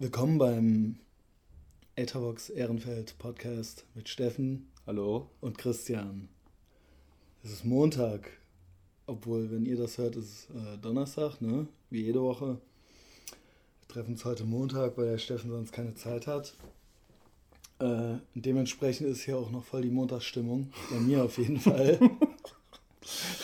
Willkommen 0.00 0.38
beim 0.38 0.96
Etherbox 1.94 2.50
Ehrenfeld 2.50 3.16
Podcast 3.16 3.86
mit 3.94 4.08
Steffen. 4.08 4.68
Hallo. 4.88 5.30
Und 5.40 5.56
Christian. 5.56 6.28
Es 7.44 7.52
ist 7.52 7.64
Montag, 7.64 8.28
obwohl, 9.06 9.52
wenn 9.52 9.64
ihr 9.66 9.76
das 9.76 9.96
hört, 9.96 10.16
ist 10.16 10.48
äh, 10.50 10.78
Donnerstag, 10.78 11.40
ne? 11.40 11.68
Wie 11.90 12.02
jede 12.02 12.20
Woche. 12.20 12.58
Wir 13.82 13.88
treffen 13.88 14.14
uns 14.14 14.24
heute 14.24 14.42
Montag, 14.42 14.98
weil 14.98 15.12
der 15.12 15.18
Steffen 15.18 15.52
sonst 15.52 15.70
keine 15.70 15.94
Zeit 15.94 16.26
hat. 16.26 16.56
Äh, 17.78 18.16
dementsprechend 18.34 19.06
ist 19.06 19.22
hier 19.22 19.38
auch 19.38 19.52
noch 19.52 19.62
voll 19.62 19.82
die 19.82 19.90
Montagsstimmung. 19.90 20.72
Bei 20.90 20.98
mir 20.98 21.22
auf 21.22 21.38
jeden 21.38 21.60
Fall. 21.60 22.00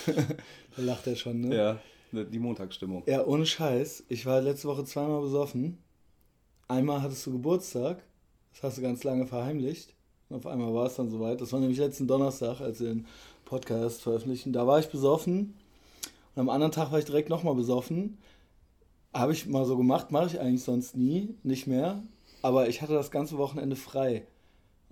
da 0.07 0.83
lacht 0.83 1.07
er 1.07 1.15
schon, 1.15 1.43
ne? 1.43 1.55
Ja, 1.55 1.81
die 2.25 2.41
Montagsstimmung. 2.41 3.05
Ja, 3.07 3.25
ohne 3.25 3.47
Scheiß. 3.47 4.03
Ich 4.09 4.27
war 4.27 4.41
letzte 4.41 4.67
Woche 4.67 4.85
zweimal 4.85 5.21
besoffen. 5.21 5.79
Einmal 6.71 7.03
hattest 7.03 7.27
du 7.27 7.33
Geburtstag. 7.33 8.01
Das 8.53 8.63
hast 8.63 8.79
du 8.79 8.83
ganz 8.83 9.03
lange 9.03 9.27
verheimlicht. 9.27 9.93
Und 10.29 10.37
auf 10.37 10.47
einmal 10.47 10.73
war 10.73 10.87
es 10.87 10.95
dann 10.95 11.11
soweit. 11.11 11.41
Das 11.41 11.53
war 11.53 11.59
nämlich 11.59 11.81
letzten 11.81 12.07
Donnerstag, 12.07 12.61
als 12.61 12.79
wir 12.79 12.91
den 12.91 13.09
Podcast 13.45 14.03
veröffentlichen. 14.03 14.53
Da 14.53 14.69
war 14.69 14.79
ich 14.79 14.87
besoffen. 14.87 15.55
Und 16.37 16.41
am 16.41 16.49
anderen 16.49 16.71
Tag 16.71 16.93
war 16.93 17.01
ich 17.01 17.07
direkt 17.07 17.29
nochmal 17.29 17.57
besoffen. 17.57 18.19
Habe 19.13 19.33
ich 19.33 19.47
mal 19.47 19.65
so 19.65 19.77
gemacht, 19.77 20.13
mache 20.13 20.29
ich 20.29 20.39
eigentlich 20.39 20.63
sonst 20.63 20.97
nie, 20.97 21.35
nicht 21.43 21.67
mehr. 21.67 22.05
Aber 22.41 22.69
ich 22.69 22.83
hatte 22.83 22.93
das 22.93 23.11
ganze 23.11 23.37
Wochenende 23.37 23.75
frei. 23.75 24.23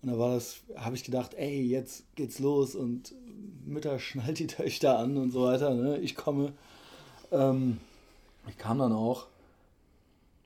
Und 0.02 0.10
da 0.10 0.19
war 0.19 0.34
das, 0.34 0.56
habe 0.74 0.97
ich 0.97 1.05
gedacht, 1.05 1.34
ey, 1.34 1.62
jetzt 1.62 2.12
geht's 2.16 2.41
los 2.41 2.74
und 2.74 3.14
Mütter 3.64 3.98
schnallt 4.00 4.41
die 4.41 4.48
Töchter 4.48 4.98
an 4.98 5.16
und 5.16 5.30
so 5.30 5.45
weiter. 5.45 5.74
Ne? 5.74 5.98
Ich 5.98 6.16
komme. 6.16 6.55
Ähm, 7.30 7.78
ich 8.48 8.58
kam 8.58 8.80
dann 8.80 8.92
auch. 8.92 9.28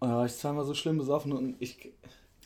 Da 0.03 0.17
war 0.17 0.27
ich 0.27 0.35
zweimal 0.35 0.65
so 0.65 0.75
schlimm 0.75 0.99
besoffen 0.99 1.33
und 1.33 1.57
ich. 1.61 1.93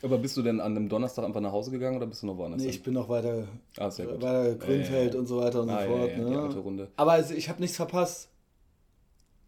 Aber 0.03 0.19
bist 0.19 0.37
du 0.37 0.43
denn 0.43 0.61
an 0.61 0.77
einem 0.77 0.91
Donnerstag 0.91 1.25
einfach 1.25 1.41
nach 1.41 1.53
Hause 1.53 1.71
gegangen 1.71 1.97
oder 1.97 2.07
bist 2.07 2.23
du 2.23 2.27
noch 2.27 2.37
woanders? 2.37 2.61
Nee, 2.61 2.69
ich 2.69 2.83
bin 2.83 2.93
noch 2.93 3.09
weiter, 3.09 3.49
ah, 3.79 3.89
weiter 3.89 4.55
Grünfeld 4.57 5.09
ja, 5.09 5.15
ja. 5.15 5.19
und 5.19 5.27
so 5.27 5.39
weiter 5.39 5.63
und 5.63 5.71
ah, 5.71 5.83
so 5.83 5.89
fort. 5.89 6.11
Ja, 6.11 6.19
ja, 6.19 6.25
ne? 6.25 6.31
die 6.31 6.37
alte 6.37 6.59
Runde. 6.59 6.89
Aber 6.97 7.13
also, 7.13 7.33
ich 7.33 7.49
habe 7.49 7.63
nichts 7.63 7.77
verpasst. 7.77 8.29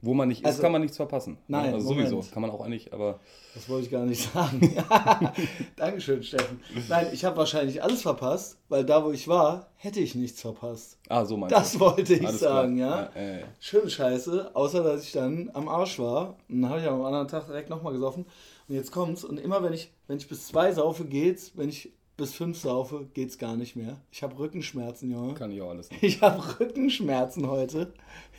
Wo 0.00 0.14
man 0.14 0.28
nicht 0.28 0.40
ist, 0.42 0.46
Also- 0.46 0.62
kann 0.62 0.70
man 0.72 0.80
nichts 0.82 0.96
verpassen. 0.96 1.38
Nein, 1.48 1.74
also 1.74 1.88
Moment. 1.90 2.08
sowieso. 2.10 2.32
Kann 2.32 2.42
man 2.42 2.50
auch 2.52 2.60
eigentlich, 2.60 2.92
aber 2.92 3.18
Das 3.54 3.68
wollte 3.68 3.86
ich 3.86 3.90
gar 3.90 4.04
nicht 4.06 4.32
sagen. 4.32 4.60
Dankeschön, 5.76 6.22
Steffen. 6.22 6.60
Nein, 6.88 7.08
ich 7.12 7.24
habe 7.24 7.36
wahrscheinlich 7.36 7.82
alles 7.82 8.02
verpasst, 8.02 8.58
weil 8.68 8.84
da, 8.84 9.04
wo 9.04 9.10
ich 9.10 9.26
war, 9.28 9.68
hätte 9.76 10.00
ich 10.00 10.14
nichts 10.14 10.40
verpasst. 10.40 10.98
ah, 11.08 11.24
so 11.24 11.36
meinst 11.36 11.56
Das 11.56 11.72
du. 11.72 11.80
wollte 11.80 12.14
ich 12.14 12.26
Alles 12.26 12.40
sagen, 12.40 12.76
klar. 12.76 13.10
ja, 13.16 13.22
ja. 13.22 13.38
Schöne 13.60 13.90
Scheiße, 13.90 14.50
außer 14.54 14.82
dass 14.82 15.02
ich 15.04 15.12
dann 15.12 15.50
am 15.54 15.68
Arsch 15.68 15.98
war. 15.98 16.36
Und 16.48 16.62
dann 16.62 16.70
habe 16.70 16.80
ich 16.80 16.86
am 16.86 17.02
anderen 17.04 17.28
Tag 17.28 17.46
direkt 17.46 17.70
nochmal 17.70 17.92
gesoffen. 17.92 18.24
Und 18.68 18.74
jetzt 18.74 18.92
kommt's. 18.92 19.24
Und 19.24 19.38
immer 19.40 19.62
wenn 19.62 19.72
ich, 19.72 19.90
wenn 20.06 20.18
ich 20.18 20.28
bis 20.28 20.46
zwei 20.46 20.72
saufe, 20.72 21.04
geht's. 21.04 21.52
Wenn 21.56 21.68
ich 21.68 21.92
bis 22.16 22.34
fünf 22.34 22.58
saufe, 22.58 23.06
geht's 23.14 23.38
gar 23.38 23.56
nicht 23.56 23.76
mehr. 23.76 23.96
Ich 24.10 24.24
habe 24.24 24.36
Rückenschmerzen, 24.38 25.10
Junge. 25.10 25.34
Kann 25.34 25.52
ich 25.52 25.62
auch 25.62 25.70
alles 25.70 25.88
nicht. 25.90 26.02
Ich 26.02 26.20
habe 26.20 26.42
Rückenschmerzen 26.60 27.48
heute. 27.48 27.92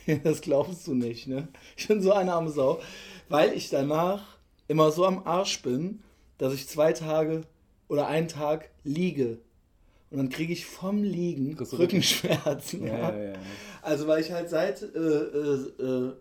Das 0.24 0.40
glaubst 0.40 0.86
du 0.86 0.94
nicht, 0.94 1.26
ne? 1.26 1.48
Ich 1.76 1.88
bin 1.88 2.00
so 2.02 2.12
eine 2.12 2.32
arme 2.32 2.50
Sau. 2.50 2.80
Weil 3.28 3.52
ich 3.52 3.70
danach 3.70 4.38
immer 4.68 4.90
so 4.90 5.04
am 5.06 5.26
Arsch 5.26 5.62
bin, 5.62 6.02
dass 6.38 6.52
ich 6.54 6.68
zwei 6.68 6.92
Tage 6.92 7.42
oder 7.88 8.06
einen 8.06 8.28
Tag 8.28 8.70
liege. 8.84 9.38
Und 10.10 10.18
dann 10.18 10.28
kriege 10.28 10.52
ich 10.52 10.66
vom 10.66 11.02
Liegen 11.04 11.56
Rückenschmerzen. 11.56 12.86
Ja, 12.86 12.98
Ja, 13.10 13.16
ja. 13.16 13.32
Also 13.82 14.06
weil 14.08 14.20
ich 14.20 14.32
halt 14.32 14.48
seit, 14.50 14.82
äh, 14.82 14.86
äh, 14.98 15.82
äh, 15.82 16.12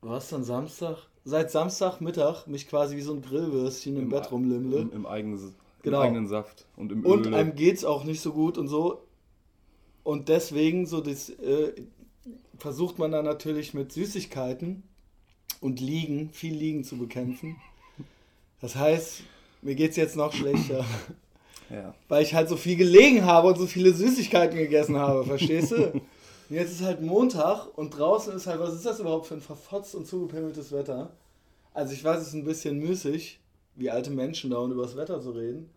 was 0.00 0.28
dann 0.28 0.44
Samstag? 0.44 0.96
Seit 1.24 1.50
Samstagmittag 1.50 2.46
mich 2.46 2.68
quasi 2.68 2.96
wie 2.96 3.00
so 3.02 3.12
ein 3.14 3.22
Grillwürstchen 3.22 3.96
im, 3.96 4.08
Bett 4.08 4.30
rumlimmle. 4.30 4.78
Im, 4.78 4.92
im, 4.92 5.06
eigenen, 5.06 5.54
Genau. 5.82 6.00
im 6.00 6.06
eigenen 6.06 6.26
Saft 6.28 6.66
und 6.76 6.92
im 6.92 7.04
Und 7.04 7.26
Öl. 7.26 7.34
einem 7.34 7.54
geht's 7.54 7.84
auch 7.84 8.04
nicht 8.04 8.20
so 8.20 8.32
gut 8.32 8.56
und 8.58 8.68
so. 8.68 9.02
Und 10.02 10.28
deswegen 10.28 10.86
so 10.86 11.00
das, 11.00 11.30
äh, 11.30 11.72
versucht 12.58 12.98
man 12.98 13.12
dann 13.12 13.24
natürlich 13.24 13.74
mit 13.74 13.92
Süßigkeiten 13.92 14.82
und 15.60 15.80
Liegen, 15.80 16.30
viel 16.32 16.54
Liegen 16.54 16.84
zu 16.84 16.98
bekämpfen. 16.98 17.56
Das 18.60 18.76
heißt, 18.76 19.22
mir 19.62 19.74
geht's 19.74 19.96
jetzt 19.96 20.16
noch 20.16 20.32
schlechter, 20.32 20.84
ja. 21.70 21.94
weil 22.08 22.22
ich 22.22 22.34
halt 22.34 22.48
so 22.48 22.56
viel 22.56 22.76
gelegen 22.76 23.24
habe 23.24 23.48
und 23.48 23.58
so 23.58 23.66
viele 23.66 23.92
Süßigkeiten 23.92 24.56
gegessen 24.56 24.96
habe, 24.96 25.24
verstehst 25.24 25.72
du? 25.72 25.92
Und 26.50 26.56
jetzt 26.56 26.72
ist 26.72 26.82
halt 26.82 27.00
Montag 27.00 27.66
und 27.76 27.96
draußen 27.96 28.34
ist 28.34 28.46
halt, 28.46 28.60
was 28.60 28.74
ist 28.74 28.84
das 28.84 29.00
überhaupt 29.00 29.26
für 29.26 29.34
ein 29.34 29.40
verfotzt 29.40 29.94
und 29.94 30.06
zugepimmeltes 30.06 30.72
Wetter? 30.72 31.10
Also 31.72 31.94
ich 31.94 32.04
weiß, 32.04 32.20
es 32.20 32.28
ist 32.28 32.34
ein 32.34 32.44
bisschen 32.44 32.78
müßig, 32.78 33.40
wie 33.76 33.90
alte 33.90 34.10
Menschen 34.10 34.50
dauernd 34.50 34.72
über 34.72 34.82
das 34.82 34.96
Wetter 34.96 35.20
zu 35.20 35.30
reden. 35.30 35.70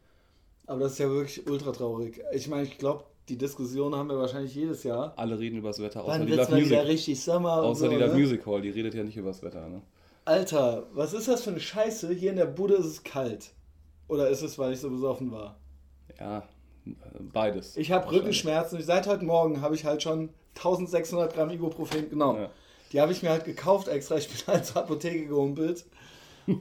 Aber 0.65 0.81
das 0.81 0.93
ist 0.93 0.99
ja 0.99 1.09
wirklich 1.09 1.49
ultra 1.49 1.71
traurig. 1.71 2.21
Ich 2.33 2.49
meine, 2.49 2.63
ich 2.63 2.77
glaube, 2.77 3.05
die 3.29 3.37
Diskussion 3.37 3.93
haben 3.95 4.09
wir 4.09 4.17
wahrscheinlich 4.17 4.55
jedes 4.55 4.83
Jahr. 4.83 5.13
Alle 5.17 5.37
reden 5.37 5.57
über 5.57 5.69
das 5.69 5.81
Wetter, 5.81 6.03
außer 6.03 6.19
Wann 6.19 6.25
die 6.25 6.33
Love 6.33 6.51
mal 6.51 6.61
wieder 6.61 6.77
Music. 6.77 6.87
richtig 6.87 7.21
Sommer? 7.21 7.63
Außer 7.63 7.85
so, 7.85 7.89
die 7.89 7.95
Love 7.95 8.13
ne? 8.13 8.19
Music 8.19 8.45
Hall, 8.45 8.61
die 8.61 8.69
redet 8.69 8.93
ja 8.93 9.03
nicht 9.03 9.17
über 9.17 9.29
das 9.29 9.43
Wetter. 9.43 9.67
Ne? 9.67 9.81
Alter, 10.25 10.87
was 10.93 11.13
ist 11.13 11.27
das 11.27 11.43
für 11.43 11.51
eine 11.51 11.59
Scheiße? 11.59 12.13
Hier 12.13 12.31
in 12.31 12.37
der 12.37 12.45
Bude 12.45 12.75
ist 12.75 12.85
es 12.85 13.03
kalt. 13.03 13.51
Oder 14.07 14.29
ist 14.29 14.41
es, 14.41 14.57
weil 14.57 14.73
ich 14.73 14.79
so 14.79 14.89
besoffen 14.89 15.31
war? 15.31 15.57
Ja, 16.19 16.43
beides. 17.19 17.75
Ich 17.75 17.91
habe. 17.91 18.09
Rückenschmerzen. 18.11 18.81
Seit 18.81 19.07
heute 19.07 19.25
Morgen 19.25 19.61
habe 19.61 19.75
ich 19.75 19.83
halt 19.83 20.01
schon 20.03 20.29
1600 20.55 21.33
Gramm 21.33 21.49
Ibuprofen 21.49 22.09
genommen. 22.09 22.43
Ja. 22.43 22.49
Die 22.93 23.01
habe 23.01 23.11
ich 23.11 23.21
mir 23.21 23.29
halt 23.29 23.43
gekauft 23.43 23.89
extra. 23.89 24.17
Ich 24.17 24.27
bin 24.29 24.37
halt 24.47 24.65
zur 24.65 24.77
Apotheke 24.83 25.27
gehumpelt. 25.27 25.85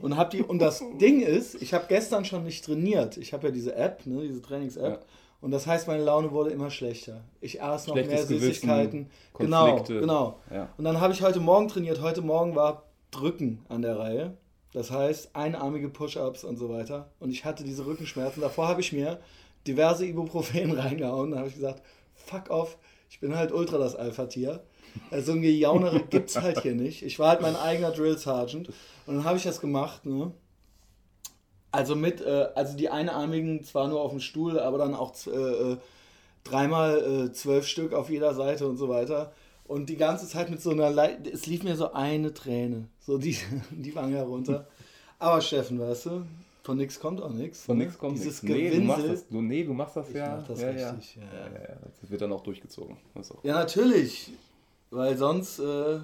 Und 0.01 0.17
hab 0.17 0.31
die 0.31 0.41
und 0.41 0.59
das 0.59 0.83
Ding 0.99 1.21
ist, 1.21 1.61
ich 1.61 1.73
habe 1.73 1.85
gestern 1.87 2.25
schon 2.25 2.43
nicht 2.43 2.65
trainiert. 2.65 3.15
Ich 3.15 3.31
habe 3.31 3.47
ja 3.47 3.53
diese 3.53 3.73
App, 3.75 4.05
ne, 4.05 4.27
diese 4.27 4.41
Trainings-App. 4.41 4.99
Ja. 4.99 5.05
Und 5.39 5.51
das 5.51 5.67
heißt, 5.67 5.87
meine 5.87 6.03
Laune 6.03 6.31
wurde 6.31 6.49
immer 6.49 6.71
schlechter. 6.71 7.23
Ich 7.41 7.61
aß 7.61 7.87
noch 7.87 7.95
mehr 7.95 8.25
Süßigkeiten. 8.25 9.09
Genau, 9.37 9.67
Konflikte. 9.67 9.99
genau. 10.01 10.39
Ja. 10.51 10.69
Und 10.77 10.83
dann 10.83 10.99
habe 10.99 11.13
ich 11.13 11.21
heute 11.21 11.39
Morgen 11.39 11.67
trainiert. 11.67 12.01
Heute 12.01 12.21
Morgen 12.21 12.55
war 12.55 12.83
Drücken 13.11 13.63
an 13.69 13.81
der 13.83 13.99
Reihe. 13.99 14.37
Das 14.73 14.91
heißt, 14.91 15.35
einarmige 15.35 15.89
Push-Ups 15.89 16.43
und 16.43 16.57
so 16.57 16.69
weiter. 16.69 17.09
Und 17.19 17.29
ich 17.29 17.45
hatte 17.45 17.63
diese 17.63 17.85
Rückenschmerzen. 17.85 18.41
Davor 18.41 18.67
habe 18.67 18.81
ich 18.81 18.93
mir 18.93 19.19
diverse 19.65 20.05
Ibuprofen 20.05 20.71
reingehauen. 20.79 21.31
Da 21.31 21.37
habe 21.37 21.47
ich 21.49 21.55
gesagt, 21.55 21.83
fuck 22.15 22.49
off, 22.49 22.77
ich 23.09 23.19
bin 23.19 23.35
halt 23.35 23.51
ultra 23.51 23.77
das 23.77 23.95
Alpha-Tier. 23.95 24.63
Also 25.11 25.33
ein 25.33 25.41
Gejaunere 25.41 25.99
gibt 26.09 26.29
es 26.29 26.41
halt 26.41 26.61
hier 26.61 26.75
nicht. 26.75 27.03
Ich 27.03 27.19
war 27.19 27.29
halt 27.29 27.41
mein 27.41 27.55
eigener 27.55 27.91
Drill 27.91 28.17
Sergeant. 28.17 28.69
Und 29.05 29.15
dann 29.15 29.23
habe 29.23 29.37
ich 29.37 29.43
das 29.43 29.61
gemacht, 29.61 30.05
ne? 30.05 30.31
Also 31.77 31.95
mit, 31.95 32.21
äh, 32.21 32.47
also 32.55 32.75
die 32.75 32.89
einarmigen 32.89 33.63
zwar 33.63 33.87
nur 33.87 34.01
auf 34.01 34.09
dem 34.09 34.19
Stuhl, 34.19 34.59
aber 34.59 34.79
dann 34.79 34.95
auch 34.95 35.13
äh, 35.27 35.29
äh, 35.73 35.77
dreimal 36.43 37.27
äh, 37.27 37.31
zwölf 37.33 37.67
Stück 37.67 37.93
auf 37.93 38.09
jeder 38.09 38.33
Seite 38.33 38.67
und 38.67 38.77
so 38.77 38.89
weiter. 38.89 39.31
Und 39.67 39.87
die 39.87 39.95
ganze 39.95 40.27
Zeit 40.27 40.49
mit 40.49 40.59
so 40.59 40.71
einer, 40.71 40.89
Lei- 40.89 41.19
es 41.31 41.45
lief 41.45 41.61
mir 41.61 41.75
so 41.75 41.93
eine 41.93 42.33
Träne, 42.33 42.87
so 42.99 43.19
die, 43.19 43.37
die 43.71 43.93
Wange 43.93 44.15
herunter. 44.15 44.65
Aber 45.19 45.39
Steffen, 45.39 45.79
weißt 45.79 46.07
du, 46.07 46.25
von 46.63 46.77
nix 46.77 46.99
kommt 46.99 47.21
auch 47.21 47.29
nichts. 47.29 47.65
Von 47.65 47.77
ne? 47.77 47.83
nichts 47.83 47.99
kommt 47.99 48.17
Dieses 48.17 48.41
nichts. 48.41 48.57
Nee, 48.57 48.71
du 48.71 48.81
machst 48.81 49.07
das, 49.07 49.27
du, 49.27 49.41
nee, 49.41 49.63
du 49.63 49.73
machst 49.73 49.95
das 49.97 50.09
Ich 50.09 50.15
ja. 50.15 50.35
mach 50.37 50.47
das 50.47 50.59
ja, 50.59 50.69
richtig, 50.69 51.15
ja. 51.17 51.21
ja. 51.21 51.61
Ja. 51.61 51.75
Das 52.01 52.09
wird 52.09 52.21
dann 52.21 52.31
auch 52.31 52.41
durchgezogen. 52.41 52.97
Auch 53.13 53.43
Ja, 53.43 53.53
natürlich. 53.53 54.31
Weil 54.89 55.15
sonst, 55.15 55.59
äh, 55.59 55.99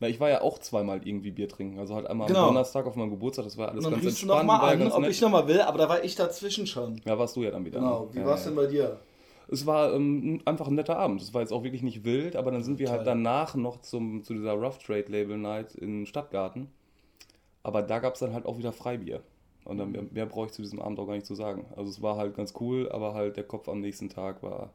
Na, 0.00 0.08
ich 0.08 0.18
war 0.20 0.28
ja 0.28 0.40
auch 0.42 0.58
zweimal 0.58 1.06
irgendwie 1.06 1.30
Bier 1.30 1.48
trinken. 1.48 1.78
Also 1.78 1.94
halt 1.94 2.06
einmal 2.06 2.26
Genau. 2.26 2.40
am 2.40 2.46
Donnerstag 2.48 2.84
auf 2.86 2.96
meinem 2.96 3.10
Geburtstag, 3.10 3.44
das 3.44 3.56
war 3.56 3.68
alles 3.68 3.84
und 3.84 3.92
dann 3.92 4.00
ganz 4.00 4.04
riechst 4.06 4.22
du 4.22 4.26
entspannt. 4.26 4.46
nochmal 4.48 4.74
an, 4.82 4.92
ob 4.92 5.00
nett. 5.02 5.10
ich 5.10 5.20
nochmal 5.20 5.46
will, 5.48 5.60
aber 5.60 5.78
da 5.78 5.88
war 5.88 6.02
ich 6.04 6.14
dazwischen 6.16 6.66
schon. 6.66 7.00
ja, 7.04 7.18
warst 7.18 7.36
du 7.36 7.42
ja 7.42 7.50
dann 7.50 7.64
wieder. 7.64 7.78
Genau. 7.78 8.08
Wie 8.12 8.18
ja, 8.18 8.26
war 8.26 8.34
es 8.34 8.40
ja. 8.44 8.46
denn 8.50 8.56
bei 8.56 8.66
dir? 8.66 8.98
Es 9.46 9.66
war 9.66 9.92
ähm, 9.92 10.40
einfach 10.46 10.66
ein 10.68 10.74
netter 10.74 10.98
Abend. 10.98 11.20
Es 11.22 11.32
war 11.34 11.42
jetzt 11.42 11.52
auch 11.52 11.62
wirklich 11.62 11.82
nicht 11.82 12.02
wild, 12.04 12.34
aber 12.34 12.50
dann 12.50 12.62
sind 12.62 12.78
wir 12.78 12.88
halt 12.88 13.00
Toll. 13.00 13.04
danach 13.06 13.54
noch 13.54 13.80
zum, 13.82 14.24
zu 14.24 14.32
dieser 14.34 14.54
Rough 14.54 14.78
Trade 14.78 15.04
Label 15.08 15.36
Night 15.38 15.74
in 15.74 16.06
Stadtgarten. 16.06 16.68
Aber 17.62 17.82
da 17.82 17.98
gab 17.98 18.14
es 18.14 18.20
dann 18.20 18.32
halt 18.32 18.46
auch 18.46 18.58
wieder 18.58 18.72
Freibier. 18.72 19.20
Und 19.64 19.78
dann 19.78 19.92
mehr, 19.92 20.02
mehr 20.10 20.26
brauche 20.26 20.46
ich 20.46 20.52
zu 20.52 20.60
diesem 20.62 20.80
Abend 20.80 20.98
auch 20.98 21.06
gar 21.06 21.14
nicht 21.14 21.24
zu 21.26 21.34
sagen. 21.34 21.66
Also 21.76 21.90
es 21.90 22.02
war 22.02 22.16
halt 22.16 22.34
ganz 22.36 22.52
cool, 22.60 22.90
aber 22.90 23.14
halt 23.14 23.36
der 23.36 23.44
Kopf 23.44 23.68
am 23.68 23.80
nächsten 23.80 24.08
Tag 24.10 24.42
war. 24.42 24.70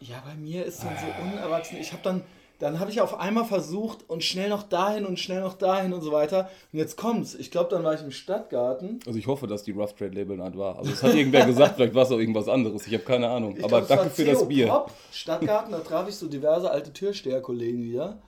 Ja, 0.00 0.22
bei 0.24 0.34
mir 0.34 0.64
ist 0.64 0.82
dann 0.82 0.96
so 0.96 1.06
unerwachsen. 1.22 1.78
Ich 1.78 1.92
habe 1.92 2.02
dann, 2.02 2.22
dann 2.58 2.80
habe 2.80 2.90
ich 2.90 3.00
auf 3.00 3.18
einmal 3.20 3.44
versucht 3.44 4.08
und 4.08 4.24
schnell 4.24 4.48
noch 4.48 4.64
dahin 4.64 5.06
und 5.06 5.18
schnell 5.20 5.40
noch 5.40 5.54
dahin 5.54 5.92
und 5.92 6.00
so 6.00 6.10
weiter. 6.10 6.50
Und 6.72 6.80
jetzt 6.80 6.96
kommt's. 6.96 7.34
Ich 7.36 7.52
glaube, 7.52 7.70
dann 7.70 7.84
war 7.84 7.94
ich 7.94 8.02
im 8.02 8.10
Stadtgarten. 8.10 8.98
Also 9.06 9.18
ich 9.18 9.28
hoffe, 9.28 9.46
dass 9.46 9.62
die 9.62 9.70
Rough 9.70 9.94
Trade 9.94 10.14
Label 10.14 10.36
Night 10.36 10.58
war. 10.58 10.76
Also 10.76 10.90
es 10.90 11.02
hat 11.02 11.14
irgendwer 11.14 11.46
gesagt, 11.46 11.76
vielleicht 11.76 11.94
war 11.94 12.02
es 12.02 12.10
auch 12.10 12.18
irgendwas 12.18 12.48
anderes. 12.48 12.86
Ich 12.86 12.94
habe 12.94 13.04
keine 13.04 13.28
Ahnung. 13.28 13.56
Ich 13.56 13.64
aber 13.64 13.82
glaub, 13.82 14.00
danke 14.00 14.14
für 14.14 14.24
das 14.24 14.48
Bier. 14.48 14.66
Pop, 14.66 14.90
Stadtgarten, 15.12 15.70
da 15.70 15.80
traf 15.80 16.08
ich 16.08 16.16
so 16.16 16.26
diverse 16.26 16.70
alte 16.70 16.92
Türsteherkollegen 16.92 17.84
wieder. 17.84 18.18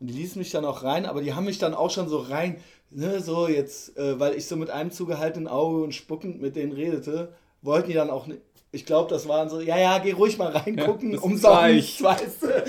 Und 0.00 0.08
die 0.08 0.14
ließen 0.14 0.40
mich 0.40 0.50
dann 0.50 0.64
auch 0.64 0.82
rein, 0.82 1.06
aber 1.06 1.22
die 1.22 1.34
haben 1.34 1.44
mich 1.44 1.58
dann 1.58 1.74
auch 1.74 1.90
schon 1.90 2.08
so 2.08 2.18
rein, 2.18 2.56
ne, 2.90 3.20
so 3.20 3.48
jetzt, 3.48 3.96
äh, 3.96 4.18
weil 4.18 4.34
ich 4.34 4.46
so 4.46 4.56
mit 4.56 4.70
einem 4.70 4.90
zugehaltenen 4.90 5.48
Auge 5.48 5.82
und 5.82 5.94
spuckend 5.94 6.40
mit 6.40 6.56
denen 6.56 6.72
redete, 6.72 7.32
wollten 7.62 7.88
die 7.88 7.94
dann 7.94 8.10
auch 8.10 8.26
nicht. 8.26 8.40
Ich 8.78 8.86
glaube, 8.86 9.10
das 9.10 9.26
waren 9.26 9.48
so, 9.48 9.60
ja, 9.60 9.76
ja, 9.76 9.98
geh 9.98 10.12
ruhig 10.12 10.38
mal 10.38 10.52
reingucken, 10.52 11.14
ist 11.14 11.22
umsonst, 11.24 12.00
weißt 12.02 12.42
du. 12.44 12.64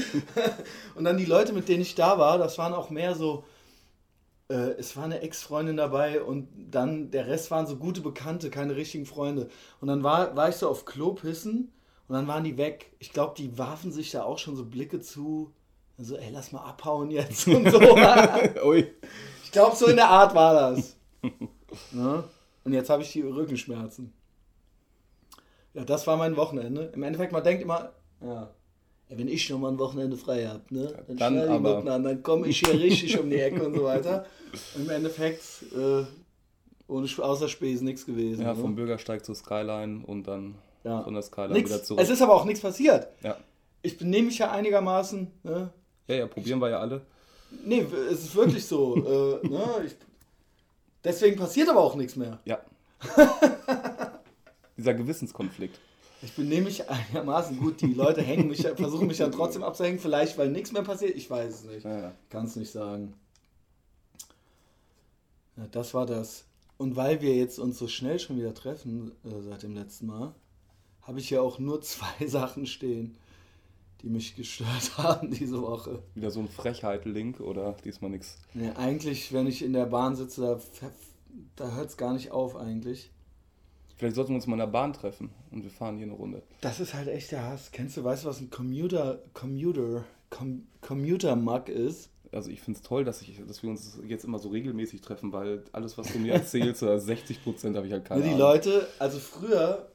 Und 0.95 1.03
dann 1.03 1.17
die 1.17 1.25
Leute, 1.25 1.53
mit 1.53 1.69
denen 1.69 1.83
ich 1.83 1.93
da 1.93 2.17
war, 2.17 2.39
das 2.39 2.57
waren 2.57 2.73
auch 2.73 2.89
mehr 2.89 3.13
so, 3.13 3.43
äh, 4.49 4.71
es 4.79 4.97
war 4.97 5.03
eine 5.03 5.21
Ex-Freundin 5.21 5.77
dabei 5.77 6.23
und 6.23 6.47
dann 6.71 7.11
der 7.11 7.27
Rest 7.27 7.51
waren 7.51 7.67
so 7.67 7.75
gute 7.75 8.01
Bekannte, 8.01 8.49
keine 8.49 8.75
richtigen 8.75 9.05
Freunde. 9.05 9.49
Und 9.81 9.87
dann 9.87 10.01
war, 10.01 10.35
war 10.35 10.49
ich 10.49 10.55
so 10.55 10.67
auf 10.67 10.85
Klo 10.85 11.13
pissen 11.13 11.71
und 12.07 12.15
dann 12.15 12.27
waren 12.27 12.43
die 12.43 12.57
weg. 12.57 12.91
Ich 12.97 13.13
glaube, 13.13 13.35
die 13.37 13.55
warfen 13.59 13.91
sich 13.91 14.09
da 14.09 14.23
auch 14.23 14.39
schon 14.39 14.55
so 14.55 14.65
Blicke 14.65 14.99
zu. 14.99 15.53
So, 15.99 16.15
ey, 16.15 16.31
lass 16.31 16.51
mal 16.51 16.63
abhauen 16.63 17.11
jetzt 17.11 17.47
und 17.47 17.69
so. 17.69 17.79
Ich 19.43 19.51
glaube, 19.51 19.75
so 19.75 19.85
in 19.85 19.97
der 19.97 20.09
Art 20.09 20.33
war 20.33 20.71
das. 20.71 20.95
Ja? 21.91 22.23
Und 22.63 22.73
jetzt 22.73 22.89
habe 22.91 23.01
ich 23.01 23.11
die 23.11 23.21
Rückenschmerzen. 23.21 24.13
Ja, 25.73 25.83
das 25.85 26.07
war 26.07 26.17
mein 26.17 26.35
Wochenende. 26.35 26.91
Im 26.93 27.03
Endeffekt, 27.03 27.31
man 27.31 27.43
denkt 27.43 27.61
immer, 27.63 27.91
ja, 28.21 28.49
wenn 29.09 29.27
ich 29.27 29.49
noch 29.49 29.59
mal 29.59 29.69
ein 29.71 29.79
Wochenende 29.79 30.17
frei 30.17 30.45
habe, 30.47 30.61
ne, 30.69 30.93
dann, 31.07 31.17
Dann 31.17 31.33
schnell 31.33 31.59
die 31.83 31.89
an, 31.89 32.03
dann 32.03 32.23
komme 32.23 32.47
ich 32.47 32.59
hier 32.59 32.73
richtig 32.79 33.19
um 33.19 33.29
die 33.29 33.39
Ecke 33.39 33.65
und 33.65 33.75
so 33.75 33.83
weiter. 33.83 34.25
Und 34.75 34.83
Im 34.85 34.89
Endeffekt, 34.89 35.43
äh, 35.75 36.03
ohne 36.87 37.07
außer 37.17 37.47
Spesen 37.49 37.85
nichts 37.85 38.05
gewesen. 38.05 38.41
Ja, 38.41 38.53
ne? 38.53 38.59
vom 38.59 38.75
Bürgersteig 38.75 39.23
zur 39.25 39.35
Skyline 39.35 40.03
und 40.05 40.27
dann 40.27 40.55
Ja. 40.83 41.03
von 41.03 41.13
der 41.13 41.23
Skyline 41.23 41.53
Nix. 41.53 41.69
wieder 41.69 41.83
zurück. 41.83 42.01
Es 42.01 42.09
ist 42.09 42.21
aber 42.21 42.33
auch 42.33 42.45
nichts 42.45 42.61
passiert. 42.61 43.07
ja. 43.23 43.37
Ich 43.81 43.97
benehme 43.97 44.25
mich 44.27 44.37
ja 44.39 44.51
einigermaßen. 44.51 45.31
Ne? 45.43 45.69
ja, 46.07 46.15
ja, 46.15 46.27
probieren 46.27 46.59
wir 46.59 46.69
ja 46.69 46.79
alle. 46.79 47.01
Nee, 47.63 47.85
es 48.11 48.25
ist 48.25 48.35
wirklich 48.35 48.65
so. 48.65 48.95
äh, 49.41 49.47
ne? 49.47 49.63
ich, 49.85 49.95
deswegen 51.03 51.37
passiert 51.37 51.69
aber 51.69 51.79
auch 51.79 51.95
nichts 51.95 52.17
mehr. 52.17 52.39
Ja. 52.43 52.59
Dieser 54.79 54.93
Gewissenskonflikt. 54.93 55.77
Ich 56.21 56.33
benehme 56.33 56.65
mich 56.65 56.89
einigermaßen 56.89 57.57
gut. 57.59 57.81
Die 57.81 57.93
Leute 57.93 58.21
hängen 58.21 58.47
mich, 58.47 58.61
versuchen 58.75 59.07
mich 59.07 59.17
dann 59.17 59.33
trotzdem 59.33 59.61
abzuhängen. 59.61 59.99
Vielleicht, 59.99 60.37
weil 60.37 60.49
nichts 60.49 60.71
mehr 60.71 60.83
passiert. 60.83 61.15
Ich 61.15 61.29
weiß 61.29 61.53
es 61.53 61.63
nicht. 61.65 61.83
Ja, 61.83 61.99
ja. 61.99 62.15
Kann 62.29 62.45
es 62.45 62.55
nicht 62.55 62.71
sagen. 62.71 63.13
Ja, 65.57 65.67
das 65.71 65.93
war 65.93 66.05
das. 66.05 66.45
Und 66.77 66.95
weil 66.95 67.21
wir 67.21 67.35
jetzt 67.35 67.59
uns 67.59 67.77
so 67.77 67.89
schnell 67.89 68.19
schon 68.19 68.37
wieder 68.37 68.53
treffen, 68.53 69.11
äh, 69.25 69.41
seit 69.41 69.63
dem 69.63 69.75
letzten 69.75 70.07
Mal, 70.07 70.33
habe 71.01 71.19
ich 71.19 71.29
ja 71.29 71.41
auch 71.41 71.59
nur 71.59 71.81
zwei 71.81 72.25
Sachen 72.25 72.65
stehen, 72.65 73.17
die 74.01 74.09
mich 74.09 74.37
gestört 74.37 74.97
haben 74.97 75.31
diese 75.31 75.61
Woche. 75.61 76.01
Wieder 76.15 76.31
so 76.31 76.39
ein 76.39 76.47
Frechheit-Link 76.47 77.41
oder 77.41 77.75
diesmal 77.83 78.11
nichts. 78.11 78.37
Nee, 78.53 78.71
eigentlich, 78.71 79.33
wenn 79.33 79.45
ich 79.45 79.61
in 79.61 79.73
der 79.73 79.87
Bahn 79.87 80.15
sitze, 80.15 80.61
da, 80.79 80.91
da 81.57 81.75
hört 81.75 81.89
es 81.89 81.97
gar 81.97 82.13
nicht 82.13 82.31
auf 82.31 82.55
eigentlich. 82.55 83.11
Vielleicht 83.99 84.15
sollten 84.15 84.31
wir 84.31 84.35
uns 84.35 84.47
mal 84.47 84.53
in 84.53 84.59
der 84.59 84.67
Bahn 84.67 84.93
treffen 84.93 85.29
und 85.51 85.61
wir 85.61 85.69
fahren 85.69 85.97
hier 85.97 86.05
eine 86.05 86.15
Runde. 86.15 86.41
Das 86.61 86.79
ist 86.79 86.93
halt 86.93 87.09
echt 87.09 87.33
der 87.33 87.43
Hass. 87.43 87.69
Kennst 87.73 87.97
du, 87.97 88.03
weißt 88.05 88.23
du, 88.23 88.29
was 88.29 88.39
ein 88.39 88.49
Commuter, 88.49 89.19
Commuter, 89.33 90.05
Com 90.29 90.65
Commuter-Mug 90.79 91.67
ist? 91.67 92.09
Also 92.31 92.49
ich 92.49 92.61
finde 92.61 92.77
es 92.77 92.83
toll, 92.83 93.03
dass, 93.03 93.21
ich, 93.21 93.45
dass 93.45 93.61
wir 93.61 93.69
uns 93.69 93.99
jetzt 94.07 94.23
immer 94.23 94.39
so 94.39 94.47
regelmäßig 94.49 95.01
treffen, 95.01 95.33
weil 95.33 95.65
alles, 95.73 95.97
was 95.97 96.13
du 96.13 96.19
mir 96.19 96.31
erzählst, 96.31 96.81
oder 96.81 96.97
60 96.97 97.43
Prozent 97.43 97.75
habe 97.75 97.87
ich 97.87 97.91
halt 97.91 98.05
keine 98.05 98.21
Nur 98.21 98.29
die 98.29 98.35
Ahnung. 98.35 98.53
Leute, 98.53 98.87
also 98.99 99.19
früher 99.19 99.91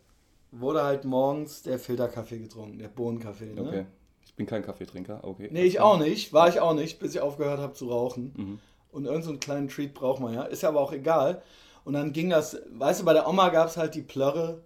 wurde 0.50 0.83
halt 0.83 1.07
morgens 1.07 1.62
der 1.62 1.79
Filterkaffee 1.79 2.41
getrunken, 2.41 2.79
der 2.79 2.89
Bohnenkaffee. 2.89 3.55
Ne? 3.55 3.62
Okay. 3.62 3.87
Ich 4.27 4.35
bin 4.35 4.45
kein 4.45 4.62
Kaffeetrinker, 4.62 5.25
okay. 5.25 5.49
Nee, 5.50 5.62
ich 5.62 5.81
auch 5.81 5.99
nicht. 5.99 6.35
War 6.35 6.50
ich 6.50 6.61
auch 6.61 6.75
nicht, 6.75 6.99
bis 6.99 7.15
ich 7.15 7.23
aufgehört 7.23 7.59
habe 7.59 7.73
zu 7.73 7.89
rauchen. 7.89 8.35
Mhm. 8.37 8.59
Und 8.93 9.05
irgendeinen 9.05 9.23
so 9.23 9.31
einen 9.31 9.41
kleinen 9.41 9.69
Treat 9.69 9.95
braucht 9.95 10.21
man 10.21 10.35
ja. 10.35 10.43
Ist 10.43 10.62
ja 10.62 10.69
aber 10.69 10.81
auch 10.81 10.93
egal. 10.93 11.43
Und 11.85 11.93
dann 11.95 12.13
ging 12.13 12.31
das, 12.31 12.57
weißt 12.73 13.01
du, 13.01 13.05
bei 13.05 13.13
der 13.13 13.29
Oma 13.29 13.51
gab 13.51 13.69
es 13.69 13.77
halt 13.77 13.95
die 13.95 14.03
Plörre. 14.03 14.63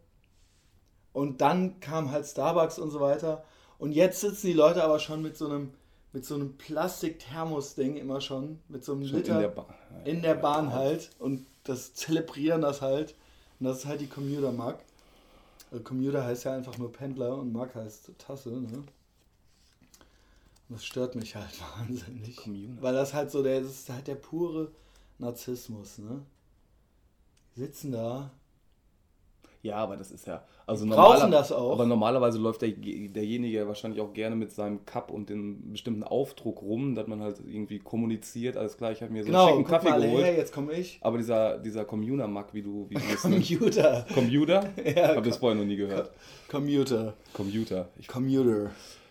Und 1.12 1.40
dann 1.40 1.80
kam 1.80 2.10
halt 2.12 2.26
Starbucks 2.26 2.78
und 2.78 2.90
so 2.90 3.00
weiter. 3.00 3.44
Und 3.78 3.92
jetzt 3.92 4.20
sitzen 4.20 4.46
die 4.48 4.52
Leute 4.52 4.84
aber 4.84 4.98
schon 4.98 5.22
mit 5.22 5.36
so 5.36 5.46
einem, 5.46 5.72
mit 6.12 6.24
so 6.24 6.34
einem 6.36 6.56
Plastik-Thermos-Ding 6.56 7.96
immer 7.96 8.20
schon. 8.20 8.60
Mit 8.68 8.84
so 8.84 8.92
einem 8.92 9.06
Schon 9.06 9.18
Liter 9.18 9.34
in 9.34 9.40
der 9.40 9.48
Bahn. 9.48 9.74
in 10.04 10.22
der 10.22 10.34
Bahn 10.34 10.72
halt. 10.72 11.10
Und 11.18 11.46
das 11.64 11.94
zelebrieren 11.94 12.60
das 12.62 12.82
halt. 12.82 13.14
Und 13.58 13.66
das 13.66 13.78
ist 13.78 13.86
halt 13.86 14.00
die 14.00 14.06
Commuter-Mug. 14.06 14.76
Also 15.70 15.84
Commuter 15.84 16.24
heißt 16.24 16.44
ja 16.44 16.54
einfach 16.54 16.78
nur 16.78 16.92
Pendler 16.92 17.36
und 17.36 17.52
Mug 17.52 17.74
heißt 17.74 18.12
Tasse, 18.18 18.50
ne? 18.50 18.84
Und 20.68 20.76
das 20.76 20.84
stört 20.84 21.14
mich 21.14 21.34
halt 21.34 21.60
wahnsinnig. 21.78 22.36
Commuter. 22.36 22.80
Weil 22.82 22.94
das 22.94 23.12
halt 23.12 23.30
so, 23.30 23.42
der, 23.42 23.60
das 23.60 23.70
ist 23.70 23.90
halt 23.90 24.06
der 24.06 24.14
pure 24.14 24.70
Narzissmus, 25.18 25.98
ne? 25.98 26.22
Sitzen 27.58 27.92
da. 27.92 28.30
Ja, 29.62 29.76
aber 29.76 29.96
das 29.96 30.12
ist 30.12 30.26
ja. 30.26 30.44
Also 30.66 30.84
Die 30.84 30.90
brauchen 30.92 31.32
das 31.32 31.50
auch. 31.50 31.72
Aber 31.72 31.84
normalerweise 31.84 32.38
läuft 32.38 32.62
der, 32.62 32.68
derjenige 32.70 33.66
wahrscheinlich 33.66 34.00
auch 34.00 34.12
gerne 34.12 34.36
mit 34.36 34.52
seinem 34.52 34.84
Cup 34.86 35.10
und 35.10 35.28
dem 35.30 35.72
bestimmten 35.72 36.04
Aufdruck 36.04 36.62
rum, 36.62 36.94
dass 36.94 37.08
man 37.08 37.20
halt 37.20 37.40
irgendwie 37.44 37.80
kommuniziert. 37.80 38.56
Alles 38.56 38.76
klar, 38.76 38.92
ich 38.92 39.02
habe 39.02 39.12
mir 39.12 39.22
so 39.24 39.26
Genau, 39.26 39.46
einen 39.48 39.56
schicken 39.58 39.68
Kaffee 39.70 39.90
mal 39.90 40.00
geholt. 40.00 40.24
her, 40.24 40.36
jetzt 40.36 40.52
komme 40.54 40.72
ich. 40.74 40.98
Aber 41.02 41.18
dieser, 41.18 41.58
dieser 41.58 41.84
Commuter-Mug, 41.84 42.44
wie 42.52 42.62
du, 42.62 42.86
wie 42.88 42.94
du. 42.94 43.00
Commuter. 43.20 44.06
Computer? 44.14 44.68
Ja, 44.84 45.08
Habe 45.16 45.22
das 45.28 45.38
vorher 45.38 45.58
noch 45.58 45.66
nie 45.66 45.76
gehört. 45.76 46.12
Commuter. 46.48 47.14
Computer. 47.32 47.88
Ich, 47.98 48.06
Commuter. 48.06 48.70